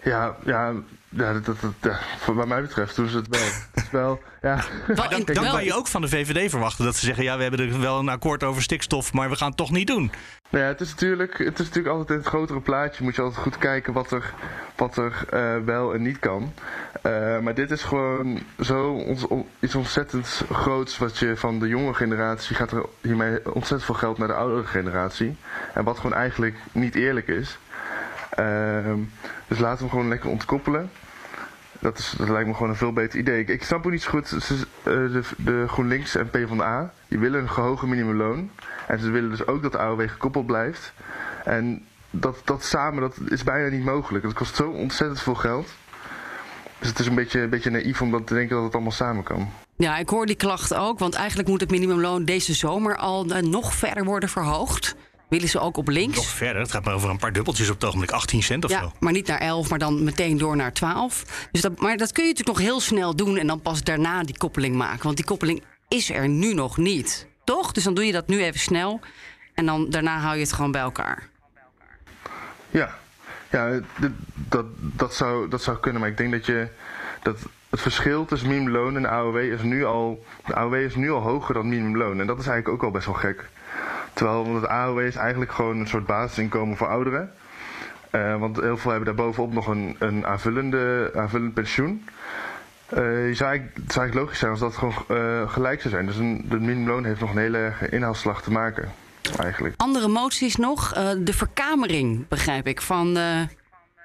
Ja, 0.02 0.36
ja, 0.44 0.72
ja, 1.08 1.32
dat, 1.32 1.44
dat, 1.44 1.74
dat, 1.80 2.00
wat 2.26 2.46
mij 2.46 2.60
betreft 2.60 2.96
doen 2.96 3.08
ze 3.08 3.16
het 3.16 3.28
wel. 3.28 3.40
het 3.72 3.84
is 3.84 3.90
wel 3.90 4.20
ja. 4.42 4.54
Maar 4.96 5.10
dan, 5.10 5.22
dan 5.24 5.44
kan 5.44 5.64
je 5.64 5.74
ook 5.74 5.86
van 5.86 6.00
de 6.00 6.08
VVD 6.08 6.50
verwachten 6.50 6.84
dat 6.84 6.96
ze 6.96 7.04
zeggen: 7.04 7.24
ja, 7.24 7.36
we 7.36 7.42
hebben 7.42 7.60
er 7.60 7.80
wel 7.80 7.98
een 7.98 8.08
akkoord 8.08 8.42
over 8.42 8.62
stikstof, 8.62 9.12
maar 9.12 9.30
we 9.30 9.36
gaan 9.36 9.48
het 9.48 9.56
toch 9.56 9.70
niet 9.70 9.86
doen. 9.86 10.10
Nou 10.50 10.64
ja, 10.64 10.70
het 10.70 10.80
is 10.80 10.90
natuurlijk, 10.90 11.38
het 11.38 11.58
is 11.58 11.66
natuurlijk 11.66 11.94
altijd 11.94 12.10
in 12.10 12.16
het 12.16 12.26
grotere 12.26 12.60
plaatje. 12.60 13.04
Moet 13.04 13.14
je 13.16 13.22
altijd 13.22 13.42
goed 13.42 13.58
kijken 13.58 13.92
wat 13.92 14.10
er, 14.10 14.34
wat 14.76 14.96
er 14.96 15.24
uh, 15.32 15.56
wel 15.64 15.94
en 15.94 16.02
niet 16.02 16.18
kan. 16.18 16.52
Uh, 17.06 17.38
maar 17.38 17.54
dit 17.54 17.70
is 17.70 17.82
gewoon 17.82 18.42
zo 18.60 18.92
ons, 18.92 19.26
iets 19.60 19.74
ontzettend 19.74 20.44
groots. 20.52 20.98
Wat 20.98 21.18
je 21.18 21.36
van 21.36 21.58
de 21.58 21.68
jonge 21.68 21.94
generatie 21.94 22.56
gaat 22.56 22.72
er 22.72 22.84
hiermee 23.00 23.54
ontzettend 23.54 23.84
veel 23.84 23.94
geld 23.94 24.18
naar 24.18 24.28
de 24.28 24.34
oudere 24.34 24.66
generatie. 24.66 25.36
En 25.74 25.84
wat 25.84 25.96
gewoon 25.96 26.14
eigenlijk 26.16 26.56
niet 26.72 26.94
eerlijk 26.94 27.28
is. 27.28 27.58
Uh, 28.38 28.92
dus 29.48 29.58
laten 29.58 29.76
we 29.76 29.82
hem 29.82 29.90
gewoon 29.90 30.08
lekker 30.08 30.30
ontkoppelen. 30.30 30.90
Dat, 31.78 32.14
lijkt 32.18 32.48
me 32.48 32.54
gewoon 32.54 32.68
een 32.68 32.76
veel 32.76 32.92
beter 32.92 33.18
idee. 33.18 33.44
Ik, 33.44 33.64
snap 33.64 33.86
ook 33.86 33.92
niet 33.92 34.02
zo 34.02 34.10
goed. 34.10 34.28
Ze, 34.28 34.54
uh, 34.54 34.64
de, 34.84 35.22
de 35.36 35.64
GroenLinks 35.68 36.16
en 36.16 36.30
PvdA 36.30 36.92
die 37.08 37.18
willen 37.18 37.40
een 37.40 37.48
hoger 37.48 37.88
minimumloon. 37.88 38.50
En 38.86 39.00
ze 39.00 39.10
willen 39.10 39.30
dus 39.30 39.46
ook 39.46 39.62
dat 39.62 39.72
de 39.72 39.78
AOW 39.78 40.08
gekoppeld 40.08 40.46
blijft. 40.46 40.92
En 41.44 41.84
dat, 42.10 42.42
dat 42.44 42.64
samen 42.64 43.00
dat 43.00 43.16
is 43.28 43.44
bijna 43.44 43.68
niet 43.68 43.84
mogelijk. 43.84 44.24
Dat 44.24 44.32
kost 44.32 44.56
zo 44.56 44.68
ontzettend 44.68 45.20
veel 45.20 45.34
geld. 45.34 45.68
Dus 46.78 46.88
het 46.88 46.98
is 46.98 47.06
een 47.06 47.14
beetje, 47.14 47.40
een 47.40 47.50
beetje 47.50 47.70
naïef 47.70 48.02
om 48.02 48.10
dat 48.10 48.26
te 48.26 48.34
denken 48.34 48.54
dat 48.54 48.64
het 48.64 48.74
allemaal 48.74 48.92
samen 48.92 49.22
kan. 49.22 49.50
Ja, 49.76 49.98
ik 49.98 50.08
hoor 50.08 50.26
die 50.26 50.36
klacht 50.36 50.74
ook. 50.74 50.98
Want 50.98 51.14
eigenlijk 51.14 51.48
moet 51.48 51.60
het 51.60 51.70
minimumloon 51.70 52.24
deze 52.24 52.54
zomer 52.54 52.96
al 52.96 53.26
uh, 53.26 53.38
nog 53.38 53.74
verder 53.74 54.04
worden 54.04 54.28
verhoogd. 54.28 54.94
Willen 55.32 55.48
ze 55.48 55.58
ook 55.58 55.76
op 55.76 55.88
links? 55.88 56.16
Nog 56.16 56.26
verder. 56.26 56.62
Het 56.62 56.70
gaat 56.70 56.84
maar 56.84 56.94
over 56.94 57.10
een 57.10 57.18
paar 57.18 57.32
dubbeltjes 57.32 57.68
op 57.68 57.74
het 57.74 57.84
ogenblik. 57.84 58.10
18 58.10 58.42
cent 58.42 58.64
of 58.64 58.70
ja, 58.70 58.80
zo. 58.80 58.92
Maar 59.00 59.12
niet 59.12 59.26
naar 59.26 59.38
11, 59.38 59.70
maar 59.70 59.78
dan 59.78 60.04
meteen 60.04 60.38
door 60.38 60.56
naar 60.56 60.72
12. 60.72 61.48
Dus 61.52 61.60
dat, 61.60 61.80
maar 61.80 61.96
dat 61.96 62.12
kun 62.12 62.24
je 62.24 62.30
natuurlijk 62.30 62.58
nog 62.58 62.66
heel 62.66 62.80
snel 62.80 63.16
doen. 63.16 63.36
En 63.36 63.46
dan 63.46 63.60
pas 63.60 63.82
daarna 63.82 64.22
die 64.22 64.38
koppeling 64.38 64.76
maken. 64.76 65.02
Want 65.02 65.16
die 65.16 65.24
koppeling 65.24 65.62
is 65.88 66.10
er 66.10 66.28
nu 66.28 66.54
nog 66.54 66.76
niet. 66.76 67.26
Toch? 67.44 67.72
Dus 67.72 67.84
dan 67.84 67.94
doe 67.94 68.06
je 68.06 68.12
dat 68.12 68.28
nu 68.28 68.42
even 68.42 68.60
snel. 68.60 69.00
En 69.54 69.66
dan 69.66 69.90
daarna 69.90 70.18
hou 70.18 70.34
je 70.34 70.42
het 70.42 70.52
gewoon 70.52 70.72
bij 70.72 70.80
elkaar. 70.80 71.28
Ja, 72.70 72.98
ja 73.50 73.80
dat, 74.48 74.66
dat, 74.78 75.14
zou, 75.14 75.48
dat 75.48 75.62
zou 75.62 75.78
kunnen. 75.78 76.00
Maar 76.00 76.10
ik 76.10 76.16
denk 76.16 76.32
dat 76.32 76.46
je. 76.46 76.68
Dat 77.22 77.38
het 77.70 77.80
verschil 77.80 78.24
tussen 78.24 78.48
minimumloon 78.48 78.96
en 78.96 79.06
AOW 79.06 79.36
is 79.36 79.62
nu 79.62 79.84
al. 79.84 80.24
De 80.46 80.54
AOW 80.54 80.74
is 80.74 80.94
nu 80.94 81.10
al 81.10 81.20
hoger 81.20 81.54
dan 81.54 81.68
minimumloon. 81.68 82.20
En 82.20 82.26
dat 82.26 82.38
is 82.38 82.46
eigenlijk 82.46 82.68
ook 82.68 82.82
al 82.82 82.90
best 82.90 83.06
wel 83.06 83.14
gek. 83.14 83.50
Terwijl 84.12 84.54
het 84.54 84.66
AOW 84.66 85.00
is 85.00 85.16
eigenlijk 85.16 85.52
gewoon 85.52 85.78
een 85.78 85.88
soort 85.88 86.06
basisinkomen 86.06 86.76
voor 86.76 86.88
ouderen. 86.88 87.32
Uh, 88.12 88.38
want 88.38 88.60
heel 88.60 88.76
veel 88.76 88.90
hebben 88.90 89.16
daarbovenop 89.16 89.52
nog 89.52 89.66
een, 89.66 89.96
een 89.98 90.26
aanvullende, 90.26 91.10
aanvullend 91.14 91.54
pensioen. 91.54 92.04
Uh, 92.94 93.28
je 93.28 93.34
zou 93.34 93.50
eigenlijk, 93.50 93.76
het 93.76 93.92
zou 93.92 94.04
eigenlijk 94.04 94.14
logisch 94.14 94.38
zijn 94.38 94.50
als 94.50 94.60
dat 94.60 94.76
gewoon 94.76 94.94
uh, 95.08 95.50
gelijk 95.50 95.80
zou 95.80 95.94
zijn. 95.94 96.06
Dus 96.06 96.16
een, 96.16 96.46
de 96.48 96.60
minimumloon 96.60 97.04
heeft 97.04 97.20
nog 97.20 97.30
een 97.30 97.38
hele 97.38 97.58
erge 97.58 97.88
inhaalslag 97.88 98.42
te 98.42 98.50
maken. 98.50 98.92
Eigenlijk. 99.38 99.74
Andere 99.76 100.08
moties 100.08 100.56
nog. 100.56 100.92
De 101.18 101.32
verkamering, 101.32 102.28
begrijp 102.28 102.66
ik, 102.66 102.80
van, 102.80 103.18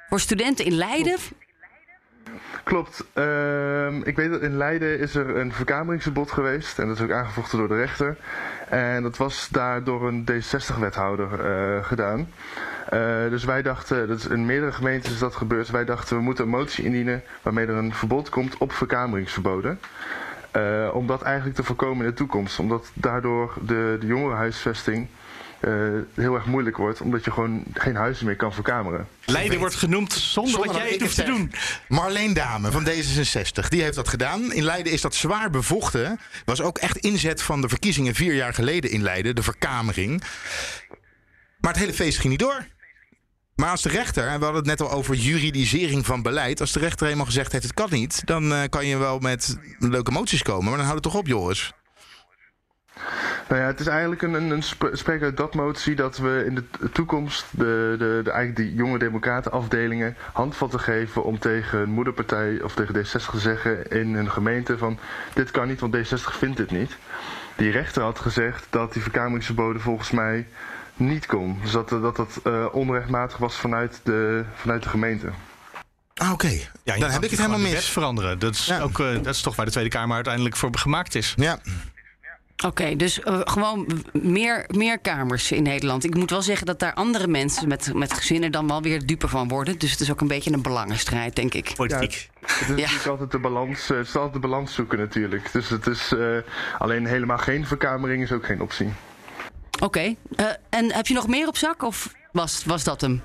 voor 0.10 0.20
studenten 0.20 0.66
in 0.66 0.74
Leiden. 0.74 1.18
Klopt. 2.64 3.06
Klopt. 3.14 4.08
ik 4.08 4.16
weet 4.16 4.30
dat 4.30 4.42
in 4.42 4.58
Leiden 4.58 5.00
is 5.00 5.16
er 5.16 5.38
een 5.38 5.54
verkameringsverbod 5.54 6.32
geweest. 6.32 6.80
En 6.80 6.88
dat 6.88 6.98
is 6.98 7.04
ook 7.04 7.12
aangevochten 7.12 7.58
door 7.58 7.68
de 7.68 7.76
rechter. 7.76 8.18
En 8.70 9.04
dat 9.04 9.18
was 9.18 9.50
daar 9.52 9.84
door 9.84 10.08
een 10.08 10.26
D60-wethouder 10.32 11.30
gedaan. 11.84 12.28
Uh, 12.94 13.30
dus 13.30 13.44
wij 13.44 13.62
dachten, 13.62 14.08
dat 14.08 14.18
is 14.18 14.28
in 14.28 14.46
meerdere 14.46 14.72
gemeentes 14.72 15.12
is 15.12 15.20
dat 15.20 15.36
gebeurd. 15.36 15.70
Wij 15.70 15.86
dachten, 15.86 16.18
we 16.18 16.24
moeten 16.24 16.44
een 16.44 16.50
motie 16.50 16.84
indienen 16.84 17.24
waarmee 17.42 17.66
er 17.66 17.76
een 17.76 17.94
verbod 17.94 18.30
komt 18.30 18.58
op 18.58 18.72
verkameringsverboden. 18.72 19.80
Uh, 20.56 20.90
om 20.94 21.08
dat 21.08 21.22
eigenlijk 21.22 21.56
te 21.56 21.64
voorkomen 21.64 22.06
in 22.06 22.10
de 22.10 22.18
toekomst. 22.18 22.60
Omdat 22.60 22.92
daardoor 22.94 23.54
de, 23.62 23.98
de 24.00 24.08
jongerenhuisvesting 24.08 25.08
uh, 25.62 26.00
heel 26.14 26.36
erg 26.36 26.46
moeilijk 26.46 26.78
wordt. 26.78 27.02
Omdat 27.02 27.26
je 27.26 27.32
gewoon 27.32 27.64
geen 27.74 27.96
huizen 27.96 28.26
meer 28.26 28.36
kan 28.36 28.54
verkameren. 28.54 29.08
Leiden 29.26 29.60
wordt 29.60 29.76
genoemd 29.76 30.14
zonder, 30.14 30.52
zonder 30.52 30.74
wat 30.74 30.82
jij 30.82 30.98
hoeft 31.00 31.16
te 31.16 31.24
doen. 31.24 31.52
Marleen 31.88 32.34
Dame 32.34 32.72
van 32.72 32.88
D66, 32.88 33.68
die 33.68 33.82
heeft 33.82 33.96
dat 33.96 34.08
gedaan. 34.08 34.54
In 34.54 34.64
Leiden 34.64 34.92
is 34.92 35.02
dat 35.02 35.16
zwaar 35.16 35.50
bevochten. 35.50 36.20
Was 36.46 36.62
ook 36.62 36.78
echt 36.78 36.98
inzet 36.98 37.42
van 37.42 37.62
de 37.62 37.70
verkiezingen 37.70 38.16
vier 38.16 38.34
jaar 38.34 38.54
geleden 38.54 38.92
in 38.92 39.02
Leiden. 39.02 39.36
De 39.36 39.44
verkamering. 39.44 40.24
Maar 41.60 41.72
het 41.72 41.82
hele 41.82 41.94
feest 41.94 42.18
ging 42.18 42.30
niet 42.30 42.40
door. 42.40 42.66
Maar 43.56 43.70
als 43.70 43.82
de 43.82 43.90
rechter, 43.90 44.28
en 44.28 44.40
we 44.40 44.44
hadden 44.44 44.68
het 44.68 44.80
net 44.80 44.82
al 44.82 44.92
over 44.92 45.16
juridisering 45.16 46.06
van 46.06 46.22
beleid. 46.22 46.62
Als 46.62 46.72
de 46.72 46.80
rechter 46.80 47.08
eenmaal 47.08 47.26
gezegd 47.26 47.52
heeft: 47.52 47.64
het 47.64 47.74
kan 47.74 47.88
niet. 47.92 48.22
dan 48.26 48.52
uh, 48.52 48.64
kan 48.70 48.86
je 48.86 48.98
wel 48.98 49.20
met 49.20 49.58
leuke 49.80 50.12
moties 50.12 50.42
komen. 50.42 50.64
Maar 50.64 50.78
dan 50.78 50.86
houdt 50.86 51.04
het 51.04 51.14
toch 51.14 51.22
op, 51.22 51.28
Joris? 51.28 51.74
Nou 53.50 53.62
ja, 53.62 53.68
het 53.68 53.80
is 53.80 53.88
eigenlijk 53.88 54.22
een, 54.22 54.34
een, 54.34 54.50
een 54.50 54.64
sp- 54.64 54.90
spreek 54.92 55.22
uit 55.22 55.38
dat 55.38 55.54
motie 55.56 55.96
dat 55.96 56.18
we 56.18 56.44
in 56.46 56.56
de 56.56 56.90
toekomst 56.92 57.46
de, 57.52 57.96
de, 58.00 58.22
de, 58.24 58.32
eigenlijk 58.32 58.56
die 58.70 58.74
jonge 58.78 59.00
democraten 59.00 59.52
afdelingen 59.52 60.16
handvatten 60.34 60.80
geven 60.80 61.24
om 61.24 61.40
tegen 61.40 61.80
een 61.80 61.90
moederpartij 61.90 62.62
of 62.62 62.74
tegen 62.76 62.96
D60 62.96 63.32
te 63.32 63.40
zeggen 63.40 63.90
in 63.92 64.16
hun 64.16 64.32
gemeente 64.32 64.78
van 64.78 65.00
dit 65.34 65.52
kan 65.52 65.68
niet, 65.68 65.80
want 65.80 65.98
D60 65.98 66.38
vindt 66.38 66.58
dit 66.58 66.72
niet. 66.72 66.98
Die 67.56 67.72
rechter 67.72 68.02
had 68.04 68.20
gezegd 68.20 68.68
dat 68.70 68.94
die 68.94 69.02
verkameringsverboden 69.02 69.82
volgens 69.82 70.12
mij 70.12 70.48
niet 70.96 71.26
kon. 71.26 71.60
Dus 71.62 71.72
dat 71.72 71.90
dat, 71.90 72.16
dat 72.16 72.40
eh, 72.44 72.66
onrechtmatig 72.72 73.38
was 73.38 73.56
vanuit 73.56 74.00
de, 74.04 74.44
vanuit 74.56 74.84
de 74.84 74.90
gemeente. 74.90 75.28
Ah, 76.16 76.32
Oké, 76.32 76.48
Ja, 76.84 76.98
dan 76.98 77.10
heb 77.10 77.24
ik 77.24 77.30
het 77.30 77.40
helemaal 77.40 77.60
mis. 77.60 77.90
veranderen. 77.90 78.40
Dat 78.40 78.54
is, 78.54 78.72
ook, 78.82 79.00
eh, 79.00 79.14
dat 79.14 79.36
is 79.36 79.42
toch 79.42 79.56
waar 79.56 79.66
de 79.66 79.72
Tweede 79.72 79.90
Kamer 79.90 80.16
uiteindelijk 80.16 80.56
voor 80.56 80.70
gemaakt 80.78 81.16
is. 81.16 81.34
Ja. 81.38 81.60
Oké, 82.66 82.96
dus 82.96 83.22
eh, 83.22 83.40
gewoon 83.44 83.88
meer, 84.12 84.66
meer 84.68 85.00
kamers 85.00 85.52
in 85.52 85.64
Nederland. 85.64 86.04
Ik 86.04 86.16
moet 86.16 86.30
wel 86.30 86.42
zeggen 86.42 86.66
dat 86.66 86.80
daar 86.80 86.94
andere 86.94 87.28
mensen 87.28 87.68
met, 87.68 87.94
met 87.94 88.14
gezinnen 88.14 88.52
dan 88.52 88.68
wel 88.68 88.82
weer 88.82 89.06
dupe 89.06 89.28
van 89.28 89.48
worden. 89.48 89.80
Dus 89.80 89.92
het 89.92 90.00
is 90.00 90.12
ook 90.12 90.22
een 90.22 90.28
beetje 90.28 90.52
een 90.52 90.62
belangenstrijd, 90.62 91.36
denk 91.36 91.54
ik. 91.54 91.74
Politiek. 91.76 92.30
Het 92.42 92.62
is 92.62 92.68
natuurlijk 92.68 93.06
altijd 93.06 93.32
de 93.32 93.40
balans, 93.40 93.90
eh, 93.90 93.98
het 93.98 94.08
is 94.08 94.16
altijd 94.16 94.34
de 94.34 94.40
balans 94.40 94.74
zoeken 94.74 94.98
natuurlijk. 94.98 95.52
Dus 95.52 95.70
het 95.70 95.88
is 95.88 96.12
eh, 96.12 96.38
alleen 96.78 97.06
helemaal 97.06 97.38
geen 97.38 97.66
verkamering 97.66 98.24
is 98.24 98.32
ook 98.32 98.46
geen 98.46 98.62
optie. 98.62 98.94
Oké, 99.80 100.16
eh, 100.36 100.46
en 100.70 100.94
heb 100.94 101.08
je 101.08 101.14
nog 101.14 101.28
meer 101.28 101.48
op 101.48 101.58
zak 101.58 101.84
of 101.84 102.14
was, 102.32 102.66
was 102.66 102.84
dat 102.84 103.02
hem? 103.02 103.22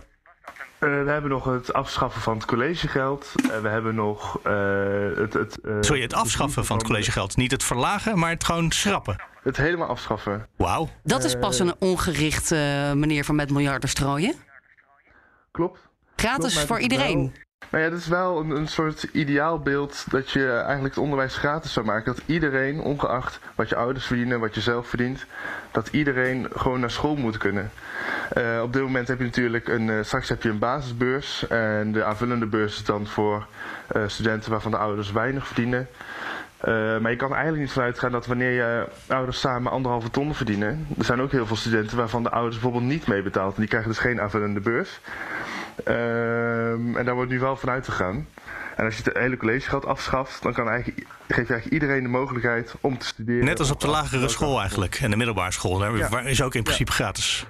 Eh, 0.82 1.02
we 1.04 1.10
hebben 1.10 1.30
nog 1.30 1.44
het 1.44 1.72
afschaffen 1.72 2.20
van 2.20 2.34
het 2.34 2.44
collegegeld. 2.44 3.32
Eh, 3.50 3.60
we 3.60 3.68
hebben 3.68 3.94
nog 3.94 4.40
eh, 4.42 4.52
het... 5.16 5.32
het 5.32 5.60
eh, 5.60 5.76
Sorry, 5.80 6.02
het 6.02 6.14
afschaffen 6.14 6.64
van 6.64 6.76
het 6.76 6.86
collegegeld. 6.86 7.36
Niet 7.36 7.50
het 7.50 7.64
verlagen, 7.64 8.18
maar 8.18 8.30
het 8.30 8.44
gewoon 8.44 8.70
schrappen. 8.70 9.16
Het 9.42 9.56
helemaal 9.56 9.88
afschaffen. 9.88 10.46
Wauw. 10.56 10.88
Dat 11.02 11.24
is 11.24 11.38
pas 11.38 11.58
een 11.58 11.74
ongericht 11.78 12.52
eh, 12.52 12.58
manier 12.92 13.24
van 13.24 13.34
met 13.34 13.50
miljarden 13.50 13.88
strooien. 13.88 14.34
Klopt. 15.50 15.88
Gratis 16.16 16.52
Klopt, 16.52 16.66
voor 16.66 16.80
iedereen. 16.80 17.34
Nou 17.70 17.84
ja, 17.84 17.90
dat 17.90 17.98
is 17.98 18.06
wel 18.06 18.40
een, 18.40 18.50
een 18.50 18.68
soort 18.68 19.02
ideaalbeeld 19.02 20.04
dat 20.10 20.30
je 20.30 20.50
eigenlijk 20.50 20.94
het 20.94 21.04
onderwijs 21.04 21.36
gratis 21.36 21.72
zou 21.72 21.86
maken. 21.86 22.14
Dat 22.14 22.24
iedereen, 22.26 22.80
ongeacht 22.80 23.40
wat 23.54 23.68
je 23.68 23.76
ouders 23.76 24.06
verdienen, 24.06 24.40
wat 24.40 24.54
je 24.54 24.60
zelf 24.60 24.88
verdient, 24.88 25.26
dat 25.70 25.88
iedereen 25.88 26.48
gewoon 26.54 26.80
naar 26.80 26.90
school 26.90 27.16
moet 27.16 27.36
kunnen. 27.36 27.70
Eh, 28.30 28.60
op 28.62 28.72
dit 28.72 28.82
moment 28.82 29.08
heb 29.08 29.18
je 29.18 29.24
natuurlijk 29.24 29.68
een, 29.68 29.90
eh, 29.90 29.96
straks 30.02 30.28
heb 30.28 30.42
je 30.42 30.48
een 30.48 30.58
basisbeurs 30.58 31.46
en 31.48 31.92
de 31.92 32.04
aanvullende 32.04 32.46
beurs 32.46 32.76
is 32.76 32.84
dan 32.84 33.06
voor 33.06 33.46
eh, 33.86 34.02
studenten 34.06 34.50
waarvan 34.50 34.70
de 34.70 34.76
ouders 34.76 35.12
weinig 35.12 35.46
verdienen. 35.46 35.88
Maar 37.00 37.10
je 37.10 37.16
kan 37.16 37.32
eigenlijk 37.32 37.62
niet 37.62 37.72
vanuit 37.72 37.98
gaan 37.98 38.12
dat 38.12 38.26
wanneer 38.26 38.50
je 38.50 38.86
ouders 39.06 39.40
samen 39.40 39.72
anderhalve 39.72 40.10
ton 40.10 40.34
verdienen. 40.34 40.86
Er 40.98 41.04
zijn 41.04 41.20
ook 41.20 41.32
heel 41.32 41.46
veel 41.46 41.56
studenten 41.56 41.96
waarvan 41.96 42.22
de 42.22 42.30
ouders 42.30 42.54
bijvoorbeeld 42.54 42.90
niet 42.90 43.06
meebetaald. 43.06 43.54
En 43.54 43.60
die 43.60 43.68
krijgen 43.68 43.90
dus 43.90 43.98
geen 43.98 44.20
aanvullende 44.20 44.60
beurs. 44.60 45.00
Ehm, 45.84 46.96
en 46.96 47.04
daar 47.04 47.14
wordt 47.14 47.30
nu 47.30 47.38
wel 47.38 47.56
vanuit 47.56 47.84
gegaan. 47.84 48.26
En 48.76 48.84
als 48.84 48.96
je 48.96 49.02
het 49.04 49.16
hele 49.18 49.36
collegegeld 49.36 49.86
afschaft, 49.86 50.42
dan 50.42 50.52
kan 50.52 50.68
eigenlijk, 50.68 51.06
geef 51.28 51.46
je 51.46 51.52
eigenlijk 51.52 51.72
iedereen 51.82 52.02
de 52.02 52.08
mogelijkheid 52.08 52.74
om 52.80 52.98
te 52.98 53.06
studeren. 53.06 53.44
Net 53.44 53.58
als 53.58 53.70
op 53.70 53.80
de 53.80 53.88
lagere 53.88 54.28
school 54.28 54.60
eigenlijk. 54.60 54.98
En 55.02 55.10
de 55.10 55.16
middelbare 55.16 55.52
school. 55.52 55.78
Daar 55.78 55.96
Ja. 55.96 56.08
waar- 56.08 56.26
is 56.26 56.42
ook 56.42 56.54
in 56.54 56.62
principe 56.62 56.92
gratis. 56.92 57.46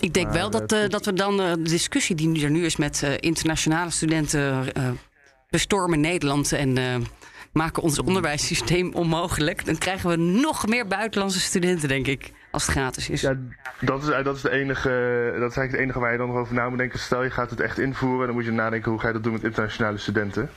Ik 0.00 0.14
denk 0.14 0.30
wel 0.32 0.50
dat, 0.50 0.72
eh, 0.72 0.88
dat 0.88 1.04
we 1.04 1.12
dan 1.12 1.40
eh, 1.40 1.52
de 1.52 1.62
discussie 1.62 2.16
die 2.16 2.28
nu 2.28 2.40
er 2.42 2.50
nu 2.50 2.64
is 2.64 2.76
met 2.76 3.02
eh, 3.02 3.10
internationale 3.20 3.90
studenten 3.90 4.72
eh, 4.74 4.88
bestormen 5.50 6.00
Nederland 6.00 6.52
en 6.52 6.78
eh, 6.78 6.94
maken 7.52 7.82
ons 7.82 7.98
onderwijssysteem 7.98 8.92
onmogelijk. 8.92 9.64
Dan 9.64 9.78
krijgen 9.78 10.10
we 10.10 10.16
nog 10.16 10.66
meer 10.66 10.86
buitenlandse 10.86 11.40
studenten, 11.40 11.88
denk 11.88 12.06
ik, 12.06 12.32
als 12.50 12.66
het 12.66 12.72
gratis 12.72 13.08
is. 13.08 13.20
Ja, 13.20 13.36
dat 13.80 14.02
is, 14.02 14.24
dat 14.24 14.36
is, 14.36 14.42
de 14.42 14.50
enige, 14.50 14.88
dat 15.38 15.50
is 15.50 15.56
eigenlijk 15.56 15.70
het 15.70 15.80
enige 15.80 15.98
waar 15.98 16.12
je 16.12 16.18
dan 16.18 16.28
nog 16.28 16.36
over 16.36 16.54
na 16.54 16.68
moet 16.68 16.78
denken. 16.78 16.98
Stel 16.98 17.22
je 17.22 17.30
gaat 17.30 17.50
het 17.50 17.60
echt 17.60 17.78
invoeren, 17.78 18.26
dan 18.26 18.34
moet 18.34 18.44
je 18.44 18.52
nadenken 18.52 18.90
hoe 18.90 19.00
ga 19.00 19.06
je 19.06 19.12
dat 19.12 19.22
doen 19.22 19.32
met 19.32 19.44
internationale 19.44 19.98
studenten. 19.98 20.50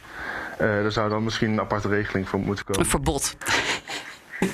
Eh 0.58 0.68
daar 0.68 0.91
zou 0.91 1.10
dan 1.10 1.24
misschien 1.24 1.52
een 1.52 1.60
aparte 1.60 1.88
regeling 1.88 2.30
voor 2.30 2.39
moeten 2.39 2.66
komen. 2.66 2.82
Een 2.82 2.89
verbod. 2.89 3.36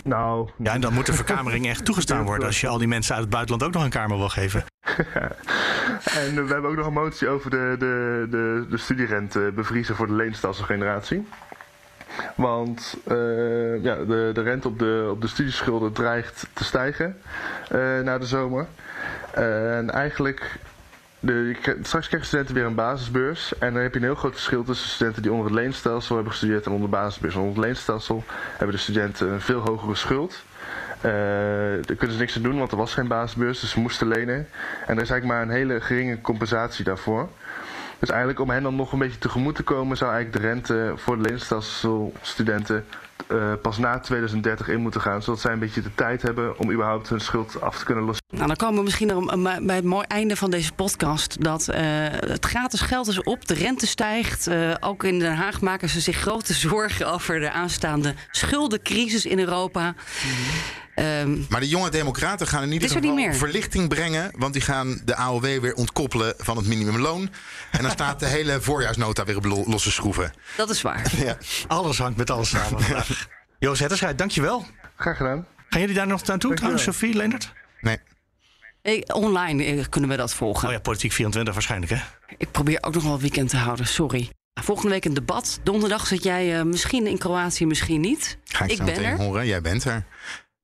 Nou. 0.03 0.49
Ja, 0.57 0.73
en 0.73 0.81
dan 0.81 0.93
moet 0.93 1.05
de 1.05 1.13
verkamering 1.13 1.67
echt 1.67 1.85
toegestaan 1.85 2.25
worden. 2.25 2.47
Als 2.47 2.61
je 2.61 2.67
al 2.67 2.77
die 2.77 2.87
mensen 2.87 3.13
uit 3.13 3.23
het 3.23 3.33
buitenland 3.33 3.63
ook 3.63 3.73
nog 3.73 3.83
een 3.83 3.89
kamer 3.89 4.17
wil 4.17 4.29
geven. 4.29 4.63
En 6.01 6.45
we 6.47 6.53
hebben 6.53 6.69
ook 6.69 6.75
nog 6.75 6.85
een 6.85 6.93
motie 6.93 7.27
over 7.27 7.49
de, 7.49 7.75
de, 7.79 8.27
de, 8.29 8.65
de 8.69 8.77
studierente 8.77 9.51
bevriezen 9.55 9.95
voor 9.95 10.07
de 10.07 10.13
leenstelselgeneratie. 10.13 11.27
Want 12.35 12.97
eh, 13.07 13.83
ja, 13.83 13.95
de, 13.95 14.29
de 14.33 14.41
rente 14.41 14.67
op 14.67 14.79
de, 14.79 15.07
op 15.11 15.21
de 15.21 15.27
studieschulden 15.27 15.93
dreigt 15.93 16.47
te 16.53 16.63
stijgen 16.63 17.17
eh, 17.69 17.99
na 17.99 18.17
de 18.17 18.25
zomer. 18.25 18.67
en 19.33 19.89
eigenlijk, 19.89 20.59
de, 21.19 21.55
straks 21.81 22.07
krijgen 22.07 22.27
studenten 22.27 22.55
weer 22.55 22.65
een 22.65 22.75
basisbeurs. 22.75 23.57
En 23.57 23.73
dan 23.73 23.81
heb 23.81 23.93
je 23.93 23.99
een 23.99 24.05
heel 24.05 24.15
groot 24.15 24.33
verschil 24.33 24.63
tussen 24.63 24.89
studenten 24.89 25.21
die 25.21 25.31
onder 25.31 25.45
het 25.45 25.55
leenstelsel 25.55 26.15
hebben 26.15 26.33
gestudeerd 26.33 26.65
en 26.65 26.71
onder 26.71 26.89
de 26.89 26.95
basisbeurs. 26.95 27.35
Onder 27.35 27.55
het 27.55 27.65
leenstelsel 27.65 28.23
hebben 28.57 28.75
de 28.75 28.81
studenten 28.81 29.31
een 29.31 29.41
veel 29.41 29.59
hogere 29.59 29.95
schuld. 29.95 30.43
Eh, 31.01 31.11
daar 31.81 31.95
kunnen 31.97 32.11
ze 32.11 32.17
niks 32.17 32.35
aan 32.35 32.41
doen, 32.41 32.57
want 32.57 32.71
er 32.71 32.77
was 32.77 32.93
geen 32.93 33.07
basisbeurs, 33.07 33.59
dus 33.59 33.69
ze 33.69 33.79
moesten 33.79 34.07
lenen. 34.07 34.35
En 34.87 34.95
er 34.95 35.01
is 35.01 35.09
eigenlijk 35.09 35.25
maar 35.25 35.41
een 35.41 35.49
hele 35.49 35.81
geringe 35.81 36.21
compensatie 36.21 36.83
daarvoor. 36.83 37.29
Dus 38.01 38.09
eigenlijk 38.09 38.39
om 38.39 38.49
hen 38.49 38.63
dan 38.63 38.75
nog 38.75 38.91
een 38.91 38.99
beetje 38.99 39.17
tegemoet 39.17 39.55
te 39.55 39.63
komen, 39.63 39.97
zou 39.97 40.11
eigenlijk 40.11 40.43
de 40.43 40.49
rente 40.49 40.93
voor 40.95 41.15
de 41.21 41.29
leenstelselstudenten 41.29 42.85
eh, 43.27 43.53
pas 43.61 43.77
na 43.77 43.99
2030 43.99 44.67
in 44.67 44.79
moeten 44.79 45.01
gaan. 45.01 45.23
Zodat 45.23 45.41
zij 45.41 45.53
een 45.53 45.59
beetje 45.59 45.81
de 45.81 45.95
tijd 45.95 46.21
hebben 46.21 46.59
om 46.59 46.71
überhaupt 46.71 47.09
hun 47.09 47.19
schuld 47.19 47.61
af 47.61 47.77
te 47.77 47.85
kunnen 47.85 48.03
lossen. 48.03 48.25
Nou, 48.29 48.47
dan 48.47 48.55
komen 48.55 48.77
we 48.77 48.83
misschien 48.83 49.29
bij 49.65 49.75
het 49.75 49.85
mooi 49.85 50.05
einde 50.07 50.35
van 50.35 50.51
deze 50.51 50.73
podcast. 50.73 51.43
Dat 51.43 51.67
eh, 51.67 51.83
het 52.09 52.45
gratis 52.45 52.81
geld 52.81 53.07
is 53.07 53.23
op, 53.23 53.47
de 53.47 53.53
rente 53.53 53.87
stijgt. 53.87 54.47
Eh, 54.47 54.73
ook 54.79 55.03
in 55.03 55.19
Den 55.19 55.35
Haag 55.35 55.61
maken 55.61 55.89
ze 55.89 55.99
zich 55.99 56.17
grote 56.17 56.53
zorgen 56.53 57.11
over 57.11 57.39
de 57.39 57.51
aanstaande 57.51 58.13
schuldencrisis 58.31 59.25
in 59.25 59.39
Europa. 59.39 59.93
Ehm, 61.01 61.39
Maar 61.49 61.59
de 61.59 61.67
jonge 61.67 61.89
democraten 61.89 62.47
gaan 62.47 62.63
in 62.63 62.71
ieder 62.71 62.89
er 62.89 62.95
geval 62.95 63.13
meer? 63.15 63.35
verlichting 63.35 63.89
brengen. 63.89 64.31
Want 64.37 64.53
die 64.53 64.61
gaan 64.61 65.01
de 65.05 65.15
AOW 65.15 65.41
weer 65.59 65.73
ontkoppelen 65.73 66.33
van 66.37 66.57
het 66.57 66.65
minimumloon. 66.67 67.29
En 67.71 67.81
dan 67.81 67.91
staat 67.91 68.19
de 68.19 68.25
hele 68.37 68.61
voorjaarsnota 68.61 69.23
weer 69.25 69.37
op 69.37 69.45
lo- 69.45 69.63
losse 69.67 69.91
schroeven. 69.91 70.33
dat 70.57 70.69
is 70.69 70.81
waar. 70.81 71.11
Ja. 71.25 71.37
Alles 71.67 71.97
hangt 71.97 72.17
met 72.17 72.29
alles 72.29 72.49
samen 72.49 72.81
vandaag. 72.83 73.27
Joost 73.59 73.79
Hetterscheid, 73.79 74.17
dankjewel. 74.17 74.65
Graag 74.95 75.17
gedaan. 75.17 75.45
Gaan 75.69 75.79
jullie 75.81 75.95
daar 75.95 76.07
nog 76.07 76.25
naartoe 76.25 76.53
trouwens, 76.55 76.83
Sophie, 76.83 77.13
Leendert? 77.13 77.53
Nee. 77.81 77.97
Eh, 78.81 79.01
online 79.15 79.63
eh, 79.63 79.83
kunnen 79.89 80.09
we 80.09 80.15
dat 80.15 80.33
volgen. 80.33 80.67
Oh 80.67 80.73
ja, 80.73 80.79
Politiek 80.79 81.11
24 81.11 81.53
waarschijnlijk, 81.53 81.91
hè? 81.91 81.97
Ik 82.37 82.51
probeer 82.51 82.77
ook 82.81 82.93
nog 82.93 83.03
wel 83.03 83.11
het 83.11 83.21
weekend 83.21 83.49
te 83.49 83.57
houden, 83.57 83.87
sorry. 83.87 84.29
Volgende 84.61 84.89
week 84.91 85.05
een 85.05 85.13
debat. 85.13 85.59
Donderdag 85.63 86.07
zit 86.07 86.23
jij 86.23 86.57
eh, 86.59 86.63
misschien 86.65 87.07
in 87.07 87.17
Kroatië, 87.17 87.65
misschien 87.65 88.01
niet. 88.01 88.37
Ga 88.45 88.63
ik, 88.65 88.71
ik 88.71 88.77
zo 88.77 88.83
ben 88.83 88.93
meteen 88.93 89.09
er. 89.09 89.17
horen. 89.17 89.47
Jij 89.47 89.61
bent 89.61 89.83
er. 89.83 90.05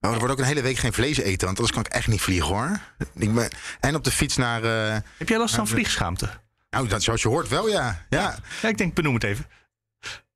Oh, 0.08 0.14
er 0.14 0.20
wordt 0.20 0.34
ook 0.34 0.40
een 0.40 0.46
hele 0.46 0.62
week 0.62 0.78
geen 0.78 0.94
vlees 0.94 1.18
eten, 1.18 1.46
want 1.46 1.58
anders 1.58 1.72
kan 1.72 1.86
ik 1.86 1.92
echt 1.92 2.08
niet 2.08 2.22
vliegen 2.22 2.48
hoor. 2.56 2.80
Ik 3.16 3.34
ben, 3.34 3.50
en 3.80 3.96
op 3.96 4.04
de 4.04 4.12
fiets 4.12 4.36
naar. 4.38 4.64
eh, 4.64 4.98
Heb 5.18 5.30
jij 5.30 5.38
last 5.38 5.56
van 5.56 5.68
vliegschaamte? 5.68 6.30
Nou, 6.70 6.88
dat, 6.88 7.04
zoals 7.04 7.22
je 7.22 7.28
hoort 7.28 7.48
wel, 7.48 7.68
ja. 7.70 8.06
ja. 8.10 8.38
Ja, 8.62 8.68
ik 8.70 8.78
denk, 8.78 8.94
benoem 8.94 9.14
het 9.14 9.24
even. 9.24 9.46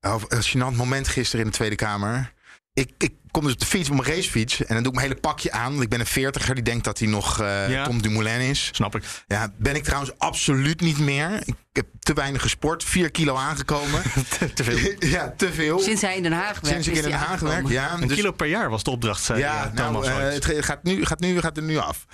Oh, 0.02 0.22
een 0.28 0.44
gênant 0.44 0.76
moment 0.78 1.08
gisteren 1.08 1.46
in 1.46 1.52
de 1.52 1.58
Tweede 1.58 1.76
Kamer. 1.76 2.34
Ik, 2.74 2.92
ik 2.98 3.14
kom 3.32 3.44
dus 3.44 3.54
op 3.54 3.60
de 3.60 3.66
fiets, 3.66 3.90
op 3.90 3.96
mijn 3.96 4.16
racefiets. 4.16 4.66
En 4.66 4.74
dan 4.74 4.84
doe 4.84 4.92
ik 4.92 4.98
mijn 4.98 5.08
hele 5.08 5.20
pakje 5.20 5.52
aan. 5.52 5.72
Want 5.72 5.84
ik 5.84 5.90
ben 5.90 6.00
een 6.00 6.06
veertiger 6.06 6.56
die 6.56 6.64
denkt 6.64 6.84
dat 6.84 7.00
hij 7.00 7.08
nog 7.08 7.40
eh, 7.40 7.70
Ja. 7.70 7.84
Tom 7.84 8.02
Dumoulin 8.02 8.40
is. 8.40 8.70
Snap 8.72 8.96
ik. 8.96 9.04
Ja, 9.28 9.54
ben 9.58 9.76
ik 9.76 9.84
trouwens 9.84 10.12
absoluut 10.18 10.82
niet 10.82 11.00
meer. 11.00 11.42
Ik 11.46 11.56
heb 11.72 11.86
te 12.00 12.14
weinig 12.14 12.42
gesport. 12.42 12.84
Vier 12.84 13.12
kilo 13.12 13.36
aangekomen. 13.36 14.02
te 14.56 14.64
veel. 14.64 14.94
ja, 15.10 15.34
te 15.38 15.54
veel. 15.54 15.80
Sinds 15.80 16.02
hij 16.02 16.16
in 16.16 16.24
Den 16.24 16.32
Haag 16.32 16.60
werkt. 16.60 16.68
Sinds 16.68 16.88
ik 16.88 16.96
in 16.96 17.02
Den 17.02 17.12
Haag 17.12 17.40
werk, 17.40 17.68
ja. 17.68 17.94
Een 17.94 18.08
dus- 18.08 18.18
kilo 18.18 18.32
per 18.32 18.48
jaar 18.48 18.70
was 18.70 18.84
de 18.84 18.92
opdracht, 18.92 19.24
zei 19.24 19.40
ja, 19.40 19.66
eh, 19.66 19.74
nou, 19.74 19.76
Thomas 19.76 20.08
eh, 20.08 20.18
het 20.18 20.66
gaat, 20.66 20.84
nu, 20.84 21.06
gaat, 21.06 21.20
nu, 21.20 21.40
gaat 21.40 21.58
er 21.58 21.64
nu 21.64 21.78
af. 21.78 22.06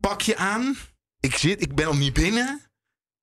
Pak 0.00 0.20
je 0.20 0.36
aan. 0.36 0.76
Ik, 1.20 1.36
zit, 1.36 1.62
ik 1.62 1.74
ben 1.74 1.84
nog 1.84 1.98
niet 1.98 2.12
binnen. 2.12 2.69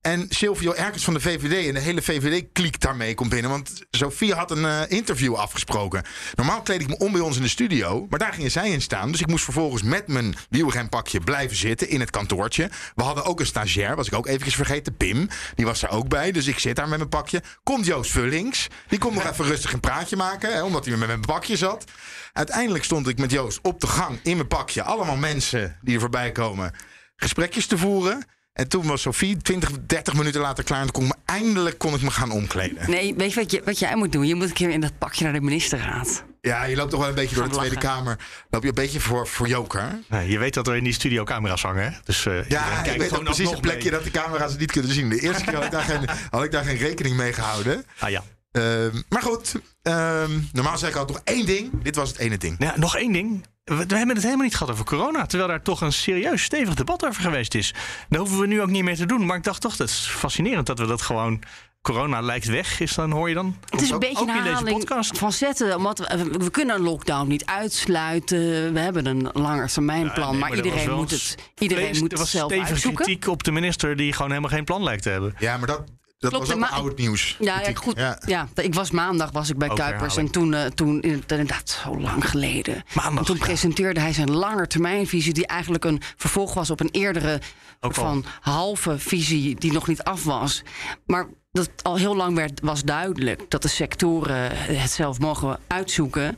En 0.02 0.26
Silvio 0.30 0.74
Erkens 0.74 1.04
van 1.04 1.14
de 1.14 1.20
VVD 1.20 1.68
en 1.68 1.74
de 1.74 1.80
hele 1.80 2.02
VVD-kliek 2.02 2.80
daarmee 2.80 3.14
komt 3.14 3.30
binnen. 3.30 3.52
Want 3.52 3.86
Sofie 3.92 4.34
had 4.34 4.52
een 4.52 4.66
eh, 4.66 4.82
interview 4.88 5.34
afgesproken. 5.34 6.04
Normaal 6.36 6.62
kleed 6.62 6.82
ik 6.82 6.88
me 6.88 6.98
om 6.98 7.12
bij 7.12 7.22
ons 7.22 7.36
in 7.36 7.42
de 7.42 7.48
studio. 7.48 8.06
Maar 8.10 8.20
daar 8.20 8.34
gingen 8.34 8.52
zij 8.52 8.70
in 8.70 8.82
staan. 8.82 9.12
Dus 9.12 9.22
ik 9.22 9.28
moest 9.28 9.44
vervolgens 9.44 9.82
met 9.82 10.08
mijn 10.08 10.36
wielrenpakje 10.50 11.20
blijven 11.20 11.58
zitten 11.58 11.90
in 11.90 12.00
het 12.00 12.10
kantoortje. 12.10 12.70
We 12.96 13.04
hadden 13.04 13.26
ook 13.26 13.40
een 13.40 13.46
stagiair, 13.46 13.96
was 13.96 14.08
ik 14.08 14.14
ook 14.14 14.28
eventjes 14.28 14.56
vergeten. 14.56 14.98
Pim, 14.98 15.28
die 15.56 15.66
was 15.66 15.80
daar 15.80 15.92
ook 15.92 16.08
bij. 16.08 16.32
Dus 16.32 16.48
ik 16.48 16.60
zit 16.60 16.76
daar 16.76 16.90
met 16.90 16.98
mijn 16.98 17.10
pakje. 17.10 17.42
Komt 17.64 17.86
Joost 17.86 18.12
Vullings. 18.12 18.68
Die 18.88 19.00
komt 19.00 19.14
nog 19.14 19.30
even 19.30 19.46
rustig 19.46 19.74
een 19.74 19.80
praatje 19.80 20.16
maken. 20.16 20.54
Hè, 20.54 20.64
omdat 20.64 20.86
hij 20.86 20.98
met 20.98 21.08
mijn 21.08 21.22
pakje 21.22 21.56
zat. 21.56 21.92
Uiteindelijk 22.34 22.84
stond 22.84 23.08
ik 23.08 23.18
met 23.18 23.32
Joost 23.32 23.60
op 23.62 23.82
de 23.82 23.88
gang 23.88 24.20
in 24.24 24.36
mijn 24.36 24.48
pakje. 24.48 24.84
Allemaal 24.84 25.18
mensen 25.18 25.78
die 25.82 25.94
er 25.94 26.00
voorbij 26.00 26.32
komen. 26.32 26.74
Gesprekjes 27.16 27.68
te 27.68 27.78
voeren. 27.78 28.26
En 28.58 28.68
toen 28.68 28.88
was 28.88 29.02
Sofie 29.02 29.38
20, 29.38 29.70
30 29.86 30.14
minuten 30.14 30.42
later 30.42 30.64
klaar. 30.64 30.82
En 30.82 30.84
toen 30.92 30.94
kon 30.94 31.04
ik 31.04 31.10
me, 31.10 31.34
eindelijk 31.34 31.78
kon 31.78 31.94
ik 31.94 32.02
me 32.02 32.12
gaan 32.12 32.32
omkleden. 32.32 32.90
Nee, 32.90 33.14
weet 33.16 33.34
je 33.34 33.40
wat, 33.40 33.52
je 33.52 33.62
wat 33.66 33.80
jij 33.80 33.96
moet 33.96 34.12
doen? 34.12 34.28
Je 34.28 34.36
moet 34.36 34.48
een 34.48 34.54
keer 34.54 34.70
in 34.70 34.82
dat 34.82 34.98
pakje 34.98 35.24
naar 35.24 35.34
de 35.34 35.42
ministerraad. 35.42 36.24
Ja, 36.42 36.64
je 36.64 36.76
loopt 36.76 36.90
toch 36.90 37.00
wel 37.00 37.10
een 37.10 37.16
beetje 37.16 37.36
door 37.36 37.50
de 37.50 37.56
Tweede 37.56 37.78
Kamer. 37.78 38.18
Loop 38.50 38.62
je 38.62 38.68
een 38.68 38.74
beetje 38.76 39.00
voor, 39.00 39.28
voor 39.28 39.48
joker. 39.48 40.00
Nee, 40.08 40.30
je 40.30 40.38
weet 40.40 40.54
dat 40.54 40.68
er 40.68 40.76
in 40.76 40.84
die 40.84 40.94
studio 40.94 41.24
camera's 41.24 41.62
hangen, 41.62 41.84
hè? 41.84 41.90
Dus, 42.04 42.26
eh, 42.26 42.50
Ja, 42.50 42.84
ik 42.84 42.92
weet 42.92 43.02
ook 43.02 43.08
gewoon 43.08 43.24
precies 43.24 43.52
een 43.52 43.60
plekje 43.60 43.82
mee. 43.82 43.92
dat 43.92 44.04
de 44.04 44.12
camera's 44.12 44.52
het 44.52 44.60
niet 44.60 44.72
kunnen 44.72 44.92
zien. 44.92 45.10
De 45.10 45.20
eerste 45.20 45.44
keer 45.44 45.54
had 45.56 45.64
ik 45.66 45.72
daar 45.72 45.84
geen, 45.84 46.10
had 46.30 46.44
ik 46.44 46.52
daar 46.52 46.64
geen 46.64 46.78
rekening 46.78 47.16
mee 47.16 47.34
gehouden. 47.34 47.86
Ah 48.00 48.10
ja. 48.10 48.24
Ehm, 48.58 49.02
maar 49.10 49.22
goed, 49.22 49.56
ehm, 49.82 50.32
normaal 50.54 50.78
zeg 50.78 50.90
ik 50.90 50.96
altijd 50.96 51.18
nog 51.18 51.36
één 51.36 51.46
ding. 51.46 51.84
Dit 51.84 51.96
was 51.96 52.10
het 52.10 52.18
ene 52.18 52.38
ding. 52.38 52.56
Ja, 52.60 52.74
nog 52.78 52.96
één 52.96 53.12
ding. 53.12 53.46
We, 53.64 53.76
we 53.76 53.96
hebben 53.98 54.16
het 54.16 54.24
helemaal 54.24 54.46
niet 54.46 54.56
gehad 54.56 54.72
over 54.74 54.86
corona. 54.86 55.26
Terwijl 55.26 55.50
daar 55.50 55.62
toch 55.62 55.82
een 55.82 55.94
serieus 55.94 56.44
stevig 56.44 56.74
debat 56.74 57.06
over 57.06 57.22
geweest 57.22 57.56
is. 57.56 57.74
Daar 58.10 58.20
hoeven 58.20 58.40
we 58.40 58.48
nu 58.48 58.62
ook 58.62 58.70
niet 58.70 58.84
meer 58.84 58.96
te 58.96 59.06
doen. 59.06 59.26
Maar 59.26 59.38
ik 59.38 59.44
dacht 59.44 59.62
toch, 59.62 59.76
dat 59.76 59.88
is 59.88 60.08
fascinerend 60.12 60.66
dat 60.68 60.80
we 60.80 60.86
dat 60.86 61.02
gewoon. 61.02 61.42
Corona 61.82 62.22
lijkt 62.22 62.46
weg, 62.46 62.80
is 62.80 62.94
dan 62.94 63.12
hoor 63.12 63.30
je 63.30 63.36
dan? 63.36 63.58
Het 63.70 63.82
is 63.82 63.90
een 63.90 63.96
Ook- 63.96 64.02
beetje 64.02 64.18
ook 64.22 64.28
een 64.28 64.34
herhaling 64.44 64.78
podcast. 64.78 65.18
van 65.18 65.32
zetten. 65.32 65.76
Omdat 65.76 65.98
we, 66.00 66.26
we 66.38 66.50
kunnen 66.52 66.76
een 66.76 66.82
lockdown 66.82 67.28
niet 67.28 67.46
uitsluiten. 67.46 68.74
We 68.74 68.80
hebben 68.80 69.06
een 69.06 69.30
langetermijnplan. 69.34 70.32
Nee, 70.32 70.40
maar, 70.40 70.52
er 70.52 70.56
was 70.58 70.66
iedereen 70.66 70.96
moet 70.96 71.12
het, 71.12 71.36
iedereen 71.58 71.88
moet 71.88 71.96
er 71.98 72.10
het 72.10 72.18
was 72.18 72.30
zelf 72.32 72.52
stevige 72.52 72.72
uitzoeken. 72.72 73.04
kritiek 73.06 73.28
op 73.28 73.44
de 73.44 73.52
minister 73.52 73.96
die 73.96 74.14
gewoon 74.14 74.30
helemaal 74.30 74.52
geen 74.52 74.64
plan 74.64 74.84
lijkt 74.84 75.04
te 75.04 75.10
hebben. 75.10 75.36
Ja, 75.40 75.58
maar 75.58 75.68
dat, 75.68 75.84
dat 76.18 76.32
Klopt, 76.32 76.48
was 76.48 76.56
ook 76.56 76.70
oud 76.70 76.98
nieuws. 76.98 77.36
Ja, 77.40 77.62
ja, 77.62 77.74
goed. 77.74 77.98
Ja. 77.98 78.20
Ja. 78.26 78.48
ik 78.56 78.74
was 78.74 78.92
maandag 78.92 79.32
was 79.32 79.50
ik 79.50 79.58
bij 79.58 79.70
Ook 79.70 79.76
Kuipers 79.76 80.16
herhaling. 80.16 80.28
en 80.28 80.42
toen, 80.42 80.54
eh, 80.54 80.66
toen 80.66 81.02
inderdaad 81.02 81.80
zo 81.84 82.00
lang 82.00 82.30
geleden. 82.30 82.84
Maandag, 82.94 83.20
en 83.20 83.26
toen 83.26 83.36
ja. 83.36 83.46
presenteerde 83.46 84.00
hij 84.00 84.14
zijn 84.14 84.32
langetermijnvisie, 84.32 85.34
die 85.34 85.48
eigenlijk 85.48 85.86
een 85.86 86.02
vervolg 86.16 86.54
was 86.54 86.70
op 86.70 86.80
een 86.80 86.90
eerdere 86.92 87.42
van 87.80 88.26
halve 88.40 89.00
visie 89.00 89.56
die 89.56 89.72
nog 89.72 89.88
niet 89.88 90.04
af 90.04 90.24
was. 90.24 90.64
Maar 91.06 91.28
dat 91.52 91.70
al 91.82 91.96
heel 91.96 92.16
lang 92.16 92.36
werd, 92.36 92.60
was 92.62 92.84
duidelijk 92.84 93.50
dat 93.50 93.62
de 93.62 93.68
sectoren 93.68 94.58
het 94.58 94.92
zelf 94.92 95.20
mogen 95.20 95.60
uitzoeken. 95.68 96.38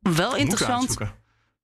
Wel 0.00 0.36
interessant 0.36 0.80
uitzoeken. 0.80 1.14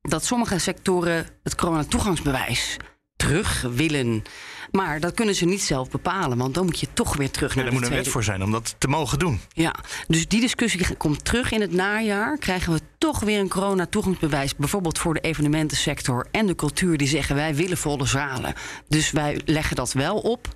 dat 0.00 0.24
sommige 0.24 0.58
sectoren 0.58 1.26
het 1.42 1.54
coronatoegangsbewijs 1.54 2.76
terug 3.16 3.62
willen. 3.62 4.22
Maar 4.70 5.00
dat 5.00 5.14
kunnen 5.14 5.34
ze 5.34 5.44
niet 5.44 5.62
zelf 5.62 5.90
bepalen, 5.90 6.38
want 6.38 6.54
dan 6.54 6.64
moet 6.64 6.80
je 6.80 6.86
toch 6.92 7.16
weer 7.16 7.30
terug 7.30 7.54
naar 7.54 7.64
daar 7.64 7.74
de 7.74 7.80
moet 7.80 7.88
een 7.88 7.96
wet 7.96 8.08
voor 8.08 8.24
zijn 8.24 8.42
om 8.42 8.50
dat 8.50 8.74
te 8.78 8.88
mogen 8.88 9.18
doen. 9.18 9.40
ja, 9.52 9.74
dus 10.08 10.28
die 10.28 10.40
discussie 10.40 10.96
komt 10.96 11.24
terug 11.24 11.52
in 11.52 11.60
het 11.60 11.72
najaar. 11.72 12.38
Krijgen 12.38 12.72
we 12.72 12.80
toch 12.98 13.20
weer 13.20 13.40
een 13.40 13.48
corona-toegangsbewijs, 13.48 14.56
bijvoorbeeld 14.56 14.98
voor 14.98 15.14
de 15.14 15.20
evenementensector 15.20 16.26
en 16.30 16.46
de 16.46 16.54
cultuur, 16.54 16.96
die 16.96 17.08
zeggen 17.08 17.36
wij 17.36 17.54
willen 17.54 17.76
volle 17.76 18.06
zalen. 18.06 18.54
Dus 18.88 19.10
wij 19.10 19.40
leggen 19.44 19.76
dat 19.76 19.92
wel 19.92 20.18
op 20.18 20.48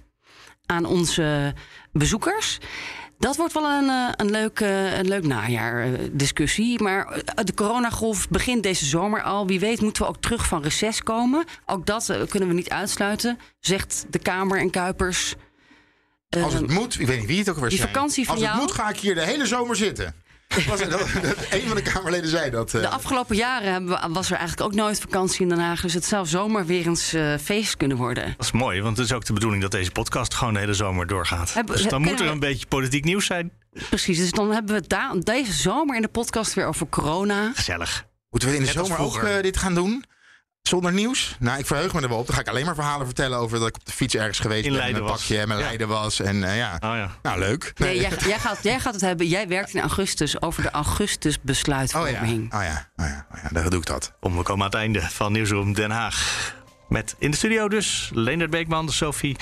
aan 0.67 0.85
onze 0.85 1.55
bezoekers. 1.93 2.59
Dat 3.19 3.37
wordt 3.37 3.53
wel 3.53 3.71
een, 3.71 3.89
eh, 3.89 4.09
een 4.17 4.31
leuk, 4.31 4.61
eh, 4.61 4.99
een 4.99 5.09
leuk. 5.09 5.27
Maar 6.81 7.07
eh, 7.07 7.45
de 7.45 7.55
coronagolf 7.55 8.29
begint 8.29 8.63
deze 8.63 8.85
zomer 8.85 9.23
al. 9.23 9.47
Wie 9.47 9.61
weet 9.61 9.81
moeten 9.81 10.03
we 10.03 10.09
ook 10.09 10.21
terug 10.21 10.47
van 10.47 10.63
reces 10.63 11.03
komen. 11.03 11.45
Ook 11.67 11.87
dat 11.87 12.13
kunnen 12.29 12.49
we 12.49 12.55
niet 12.55 12.71
uitsluiten, 12.71 13.39
zegt 13.61 14.07
de 14.11 14.19
Kamer 14.19 14.59
en 14.59 14.71
Kuipers. 14.71 15.35
Als 16.43 16.53
het 16.53 16.71
moet, 16.71 17.01
ik 17.01 17.07
weet 17.07 17.19
niet 17.19 17.27
wie 17.27 17.39
het 17.39 17.49
ook 17.49 17.57
weer 17.59 17.69
die 17.69 17.79
zei. 17.79 17.91
vakantie 17.93 18.25
van 18.25 18.35
Als 18.35 18.43
het 18.45 18.53
jou- 18.53 18.63
moet, 18.67 18.75
ga 18.75 18.89
ik 18.89 18.97
hier 18.97 19.15
de 19.15 19.25
hele 19.25 19.47
zomer 19.47 19.77
zitten. 19.77 20.15
Was 20.69 20.81
het, 20.81 20.91
dat, 20.91 21.01
dat- 21.23 21.37
een 21.51 21.67
van 21.67 21.77
de 21.77 21.83
Kamerleden 21.83 22.31
zei 22.31 22.51
dat. 22.51 22.75
eh. 22.75 22.81
De 22.81 22.89
afgelopen 22.89 23.37
jaren 23.37 23.73
hebben 23.73 23.91
we- 23.91 24.09
was 24.13 24.31
er 24.31 24.37
eigenlijk 24.37 24.69
ook 24.71 24.75
nooit 24.77 25.01
vakantie 25.01 25.41
in 25.41 25.49
Den 25.49 25.59
Haag. 25.59 25.81
Dus 25.81 25.95
het 25.95 26.05
zou 26.05 26.27
zomaar 26.27 26.67
weer 26.67 26.87
eens 26.87 27.13
eh, 27.13 27.35
feest 27.43 27.77
kunnen 27.77 27.97
worden. 27.97 28.35
Dat 28.37 28.47
is 28.47 28.53
mooi, 28.53 28.83
want 28.83 28.97
het 28.97 29.07
is 29.07 29.13
ook 29.13 29.25
de 29.25 29.33
bedoeling 29.33 29.63
dat 29.63 29.71
deze 29.71 29.91
podcast 29.91 30.35
gewoon 30.35 30.53
de 30.55 30.61
hele 30.61 30.75
zomer 30.75 31.07
doorgaat. 31.07 31.55
Hebben- 31.55 31.77
dus 31.77 31.87
dan 31.89 32.03
moet 32.03 32.21
er 32.21 32.27
we- 32.27 32.33
een 32.33 32.39
beetje 32.39 32.67
politiek 32.67 33.05
nieuws 33.05 33.27
zijn. 33.27 33.53
Precies, 33.89 34.19
dus 34.19 34.31
dan 34.31 34.51
hebben 34.53 34.75
we 34.89 34.95
het 34.97 35.27
deze 35.27 35.53
zomer 35.53 35.97
in 35.97 36.03
de 36.03 36.09
podcast 36.09 36.55
weer 36.55 36.67
over 36.67 36.87
corona. 36.89 37.53
Gezellig. 37.55 38.07
Moeten 38.31 38.49
we 38.49 38.55
in 38.55 38.61
de 38.65 38.73
Net 38.75 38.87
zomer 38.87 38.99
ook 38.99 39.17
eh, 39.23 39.43
dit 39.43 39.57
gaan 39.57 39.75
doen? 39.75 40.05
Zonder 40.69 40.93
nieuws? 40.93 41.37
Nou, 41.39 41.59
ik 41.59 41.67
verheug 41.67 41.93
me 41.95 42.01
er 42.01 42.09
wel 42.09 42.19
op. 42.19 42.27
Dan 42.27 42.35
ga 42.35 42.41
ik 42.41 42.49
alleen 42.49 42.65
maar 42.65 42.75
verhalen 42.75 43.07
vertellen 43.07 43.39
over 43.39 43.59
dat 43.59 43.69
ik 43.69 43.75
op 43.75 43.87
de 43.87 43.93
fiets 43.93 44.15
ergens 44.15 44.39
geweest 44.39 44.65
In 44.65 44.71
ben. 44.71 44.79
Leiden 44.81 45.03
met 45.03 45.11
een 45.11 45.17
was. 45.17 45.27
pakje 45.27 45.41
en 45.41 45.49
mijn 45.49 45.61
Ja. 45.61 45.67
Leiden 45.67 45.89
was. 45.89 46.21
En 46.21 46.45
eh, 46.45 46.57
ja. 46.57 46.75
Oh 46.75 46.81
ja. 46.81 47.11
nou 47.23 47.39
leuk. 47.39 47.73
Nee, 47.77 48.01
jij, 48.01 48.11
jij, 48.27 48.39
gaat, 48.39 48.59
jij 48.63 48.81
gaat 48.81 48.93
het 48.93 49.03
hebben. 49.03 49.27
Jij 49.27 49.49
werkt 49.49 49.75
in 49.75 49.81
augustus 49.81 50.43
over 50.43 50.63
de 50.63 50.71
augustus 50.71 51.39
Oh 51.45 51.49
ja. 51.93 52.01
Oh 52.01 52.11
ja. 52.11 52.49
Oh 52.53 52.63
ja. 52.63 52.89
Oh 52.99 53.07
ja. 53.43 53.49
Daar 53.51 53.71
doe 53.71 53.81
ik 53.81 53.87
dat. 53.87 54.13
Om, 54.21 54.37
we 54.37 54.43
komen 54.43 54.65
aan 54.65 54.71
het 54.71 54.81
einde 54.81 55.01
van 55.01 55.33
Nieuwsroom 55.33 55.73
Den 55.75 55.91
Haag. 55.91 56.55
Met 56.89 57.15
in 57.19 57.31
de 57.31 57.37
studio 57.37 57.69
dus 57.69 58.11
Leendert 58.15 58.51
Beekman, 58.51 58.89
Sophie 58.89 59.37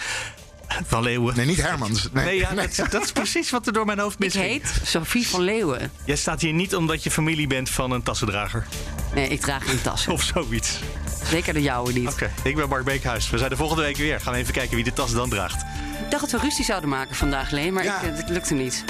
van 0.86 1.02
Leeuwen. 1.02 1.36
Nee, 1.36 1.46
niet 1.46 1.62
Hermans. 1.62 2.08
Nee, 2.12 2.24
Nee, 2.24 2.36
ja, 2.36 2.54
dat, 2.54 2.90
dat 2.90 3.02
is 3.04 3.12
precies 3.12 3.50
wat 3.50 3.66
er 3.66 3.72
door 3.72 3.86
mijn 3.86 3.98
hoofd 3.98 4.14
Ik 4.14 4.18
misging. 4.20 4.44
heet 4.46 4.80
Sophie 4.84 5.26
van 5.28 5.40
Leeuwen. 5.40 5.90
Jij 6.04 6.16
staat 6.16 6.40
hier 6.40 6.52
niet 6.52 6.74
omdat 6.76 7.02
je 7.02 7.10
familie 7.10 7.46
bent 7.46 7.70
van 7.70 7.90
een 7.90 8.02
tassendrager. 8.02 8.66
Nee, 9.14 9.28
ik 9.28 9.40
draag 9.40 9.64
geen 9.66 9.82
tas. 9.82 10.08
Of 10.08 10.22
zoiets. 10.22 10.78
Zeker 11.24 11.54
de 11.54 11.62
jouwe 11.62 11.92
niet. 11.92 12.08
Oké, 12.08 12.30
ik 12.42 12.56
ben 12.56 12.68
Mark 12.68 12.84
Beekhuis. 12.84 13.30
We 13.30 13.38
zijn 13.38 13.50
de 13.50 13.56
volgende 13.56 13.82
week 13.82 13.96
weer. 13.96 14.20
Gaan 14.20 14.32
we 14.32 14.38
even 14.38 14.52
kijken 14.52 14.74
wie 14.74 14.84
de 14.84 14.92
tas 14.92 15.12
dan 15.12 15.30
draagt. 15.30 15.62
Ik 16.04 16.10
dacht 16.10 16.30
dat 16.30 16.40
we 16.40 16.46
ruzie 16.46 16.64
zouden 16.64 16.88
maken 16.88 17.16
vandaag, 17.16 17.50
Leen, 17.50 17.72
maar 17.72 17.84
Ja. 17.84 18.00
ik, 18.00 18.16
het 18.16 18.28
lukte 18.28 18.54
niet. 18.54 18.84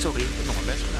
Sorry. 0.00 0.22
Nog 0.46 0.56
een 0.56 0.64
best 0.66 0.78
gedaan. 0.86 0.99